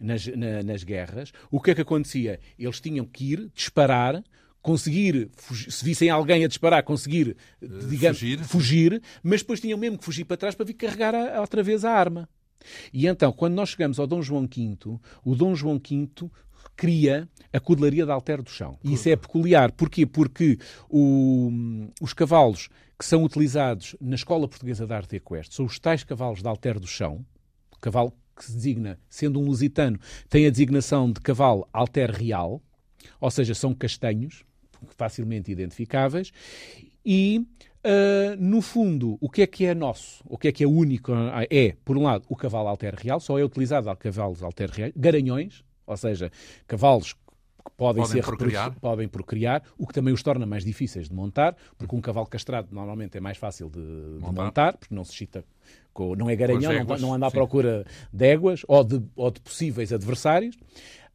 nas, 0.00 0.26
na, 0.26 0.62
nas 0.62 0.84
guerras, 0.84 1.32
o 1.50 1.60
que 1.60 1.70
é 1.70 1.74
que 1.74 1.82
acontecia? 1.82 2.40
Eles 2.58 2.80
tinham 2.80 3.04
que 3.04 3.32
ir 3.32 3.50
disparar, 3.54 4.22
conseguir, 4.60 5.30
se 5.68 5.84
vissem 5.84 6.10
alguém 6.10 6.44
a 6.44 6.48
disparar, 6.48 6.82
conseguir, 6.82 7.36
digamos, 7.88 8.18
fugir. 8.18 8.38
fugir, 8.44 9.02
mas 9.22 9.40
depois 9.40 9.60
tinham 9.60 9.78
mesmo 9.78 9.98
que 9.98 10.04
fugir 10.04 10.24
para 10.24 10.36
trás 10.36 10.54
para 10.54 10.66
vir 10.66 10.74
carregar 10.74 11.14
a, 11.14 11.40
outra 11.40 11.62
vez 11.62 11.84
a 11.84 11.90
arma. 11.90 12.28
E 12.92 13.06
então, 13.06 13.32
quando 13.32 13.54
nós 13.54 13.70
chegamos 13.70 13.98
ao 13.98 14.06
Dom 14.06 14.22
João 14.22 14.46
V, 14.46 14.98
o 15.24 15.34
Dom 15.34 15.54
João 15.54 15.78
V 15.78 16.30
cria 16.76 17.28
a 17.52 17.60
cudelaria 17.60 18.04
de 18.04 18.12
alter 18.12 18.40
do 18.40 18.50
chão. 18.50 18.78
E 18.82 18.94
isso 18.94 19.08
é 19.08 19.16
peculiar. 19.16 19.72
Porquê? 19.72 20.06
Porque 20.06 20.58
o, 20.88 21.50
os 22.00 22.12
cavalos 22.12 22.68
que 22.98 23.04
são 23.04 23.24
utilizados 23.24 23.96
na 24.00 24.14
Escola 24.14 24.46
Portuguesa 24.46 24.86
de 24.86 24.94
Arte 24.94 25.16
Equestre 25.16 25.56
são 25.56 25.64
os 25.64 25.78
tais 25.78 26.04
cavalos 26.04 26.40
de 26.40 26.48
alter 26.48 26.78
do 26.78 26.86
chão, 26.86 27.26
cavalo 27.80 28.12
que 28.34 28.44
se 28.44 28.52
designa, 28.52 28.98
sendo 29.08 29.40
um 29.40 29.44
lusitano, 29.44 29.98
tem 30.28 30.46
a 30.46 30.50
designação 30.50 31.10
de 31.10 31.20
cavalo 31.20 31.68
alter 31.72 32.10
real, 32.10 32.62
ou 33.20 33.30
seja, 33.30 33.54
são 33.54 33.74
castanhos, 33.74 34.44
facilmente 34.96 35.50
identificáveis, 35.50 36.32
e, 37.04 37.44
uh, 37.84 38.36
no 38.38 38.60
fundo, 38.60 39.18
o 39.20 39.28
que 39.28 39.42
é 39.42 39.46
que 39.46 39.64
é 39.64 39.74
nosso? 39.74 40.22
O 40.28 40.38
que 40.38 40.48
é 40.48 40.52
que 40.52 40.64
é 40.64 40.66
único? 40.66 41.12
É, 41.50 41.74
por 41.84 41.96
um 41.96 42.04
lado, 42.04 42.24
o 42.28 42.36
cavalo 42.36 42.68
alter 42.68 42.94
real, 42.94 43.20
só 43.20 43.38
é 43.38 43.44
utilizado 43.44 43.90
a 43.90 43.96
cavalos 43.96 44.42
alter 44.42 44.70
reais, 44.70 44.92
garanhões, 44.96 45.64
ou 45.86 45.96
seja, 45.96 46.30
cavalos 46.66 47.14
podem, 47.76 48.02
Podem 48.02 48.20
ser 48.20 48.24
procriar. 48.24 48.74
podem 48.80 49.08
procriar, 49.08 49.62
o 49.78 49.86
que 49.86 49.92
também 49.94 50.12
os 50.12 50.22
torna 50.22 50.44
mais 50.46 50.64
difíceis 50.64 51.08
de 51.08 51.14
montar, 51.14 51.56
porque 51.78 51.94
um 51.94 52.00
cavalo 52.00 52.26
castrado 52.26 52.68
normalmente 52.72 53.16
é 53.16 53.20
mais 53.20 53.36
fácil 53.38 53.68
de, 53.70 53.80
de 53.80 54.20
Montar. 54.20 54.44
montar, 54.44 54.76
porque 54.76 54.94
não 54.94 55.04
se 55.04 55.14
chita, 55.14 55.44
com, 55.92 56.14
não 56.14 56.28
é 56.30 56.36
garanhão, 56.36 56.72
não, 56.72 56.80
éguas, 56.80 57.00
não 57.02 57.14
anda 57.14 57.26
à 57.26 57.30
sim. 57.30 57.36
procura 57.36 57.84
de 58.12 58.26
éguas 58.26 58.62
ou 58.68 58.82
de, 58.84 59.02
ou 59.16 59.30
de 59.30 59.40
possíveis 59.40 59.92
adversários. 59.92 60.56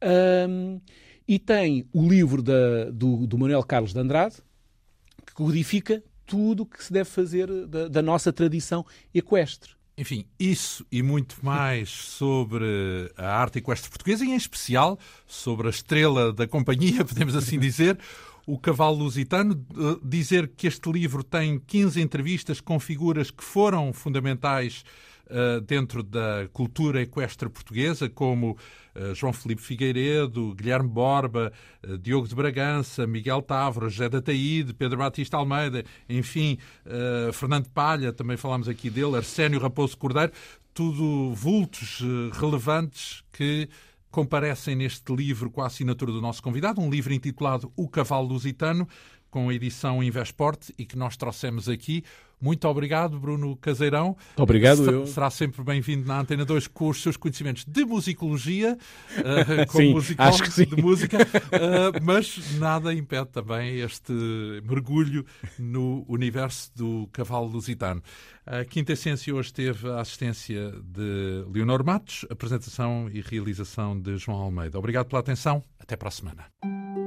Ahm, 0.01 0.79
e 1.27 1.37
tem 1.39 1.85
o 1.93 2.07
livro 2.07 2.41
da- 2.41 2.85
do, 2.91 3.27
do 3.27 3.37
Manuel 3.37 3.63
Carlos 3.63 3.93
de 3.93 3.99
Andrade, 3.99 4.35
que 5.25 5.33
codifica 5.33 6.01
tudo 6.25 6.63
o 6.63 6.65
que 6.65 6.83
se 6.83 6.91
deve 6.91 7.09
fazer 7.09 7.47
da, 7.67 7.87
da 7.87 8.01
nossa 8.01 8.31
tradição 8.31 8.85
equestre. 9.13 9.71
Enfim, 9.97 10.25
isso 10.39 10.85
e 10.91 11.01
muito 11.01 11.43
mais 11.43 11.89
sobre 12.13 13.11
a 13.17 13.39
arte 13.39 13.57
equestre 13.59 13.89
portuguesa 13.89 14.23
e, 14.23 14.29
em 14.29 14.35
especial, 14.35 14.99
sobre 15.25 15.67
a 15.67 15.69
estrela 15.71 16.31
da 16.31 16.47
companhia, 16.47 17.03
podemos 17.05 17.35
assim 17.35 17.57
dizer, 17.57 17.97
o 18.45 18.57
cavalo 18.57 18.97
lusitano. 18.97 19.65
Eh, 19.75 19.99
Dizer 20.03 20.47
que 20.55 20.67
este 20.67 20.91
livro 20.91 21.23
tem 21.23 21.59
15 21.59 21.99
entrevistas 21.99 22.61
com 22.61 22.79
figuras 22.79 23.29
que 23.31 23.43
foram 23.43 23.91
fundamentais 23.91 24.85
dentro 25.65 26.01
da 26.01 26.47
cultura 26.53 27.01
equestre 27.01 27.49
portuguesa, 27.49 28.09
como 28.09 28.57
eh, 28.97 29.13
João 29.13 29.31
Felipe 29.31 29.61
Figueiredo, 29.61 30.55
Guilherme 30.55 30.89
Borba, 30.89 31.53
eh, 31.83 31.97
Diogo 31.97 32.27
de 32.27 32.33
Bragança, 32.33 33.05
Miguel 33.05 33.41
Távora, 33.41 33.89
José 33.89 34.09
da 34.09 34.21
Taíde, 34.21 34.73
Pedro 34.73 34.97
Batista 34.97 35.37
Almeida, 35.37 35.83
enfim, 36.09 36.57
eh, 36.85 37.29
Fernando 37.31 37.69
Palha, 37.69 38.11
também 38.11 38.37
falámos 38.37 38.67
aqui 38.67 38.89
dele, 38.89 39.17
Arsénio 39.17 39.59
Raposo 39.59 39.95
Cordeiro, 39.97 40.31
tudo 40.73 41.33
vultos 41.35 42.01
eh, 42.01 42.39
relevantes 42.39 43.23
que 43.31 43.69
comparecem 44.09 44.75
neste 44.75 45.15
livro 45.15 45.51
com 45.51 45.61
a 45.61 45.67
assinatura 45.67 46.11
do 46.11 46.21
nosso 46.21 46.41
convidado, 46.41 46.81
um 46.81 46.89
livro 46.89 47.13
intitulado 47.13 47.71
O 47.75 47.87
Cavalo 47.87 48.27
Lusitano, 48.27 48.87
com 49.29 49.49
a 49.49 49.53
edição 49.53 50.01
Invesport 50.01 50.71
e 50.77 50.85
que 50.85 50.97
nós 50.97 51.15
trouxemos 51.15 51.69
aqui. 51.69 52.03
Muito 52.39 52.67
obrigado, 52.67 53.19
Bruno 53.19 53.55
Caseirão. 53.57 54.15
Obrigado, 54.35 54.77
Será- 54.77 54.91
eu. 54.91 55.07
Será 55.07 55.29
sempre 55.29 55.63
bem-vindo 55.63 56.07
na 56.07 56.19
Antena 56.19 56.45
2 56.45 56.67
com 56.67 56.89
os 56.89 57.01
seus 57.01 57.17
conhecimentos 57.17 57.65
de 57.65 57.83
musicologia, 57.83 58.77
como 59.71 60.01
Sim, 60.01 60.15
acho 60.17 60.43
que 60.43 60.51
sim. 60.51 60.65
de 60.65 60.81
música, 60.81 61.17
eh, 61.19 61.99
mas 62.01 62.57
nada 62.59 62.93
impede 62.93 63.27
também 63.29 63.79
este 63.79 64.13
mergulho 64.63 65.25
no 65.57 66.05
universo 66.07 66.71
do 66.75 67.09
cavalo 67.11 67.47
lusitano. 67.47 68.01
A 68.45 68.63
Quinta 68.63 68.93
Essência 68.93 69.33
hoje 69.33 69.51
teve 69.51 69.89
a 69.89 69.99
assistência 69.99 70.71
de 70.85 71.43
Leonor 71.51 71.83
Matos, 71.83 72.25
apresentação 72.29 73.09
e 73.11 73.19
realização 73.19 73.99
de 73.99 74.15
João 74.17 74.37
Almeida. 74.37 74.77
Obrigado 74.77 75.07
pela 75.07 75.19
atenção. 75.19 75.63
Até 75.79 75.95
para 75.95 76.09
a 76.09 76.11
semana. 76.11 77.06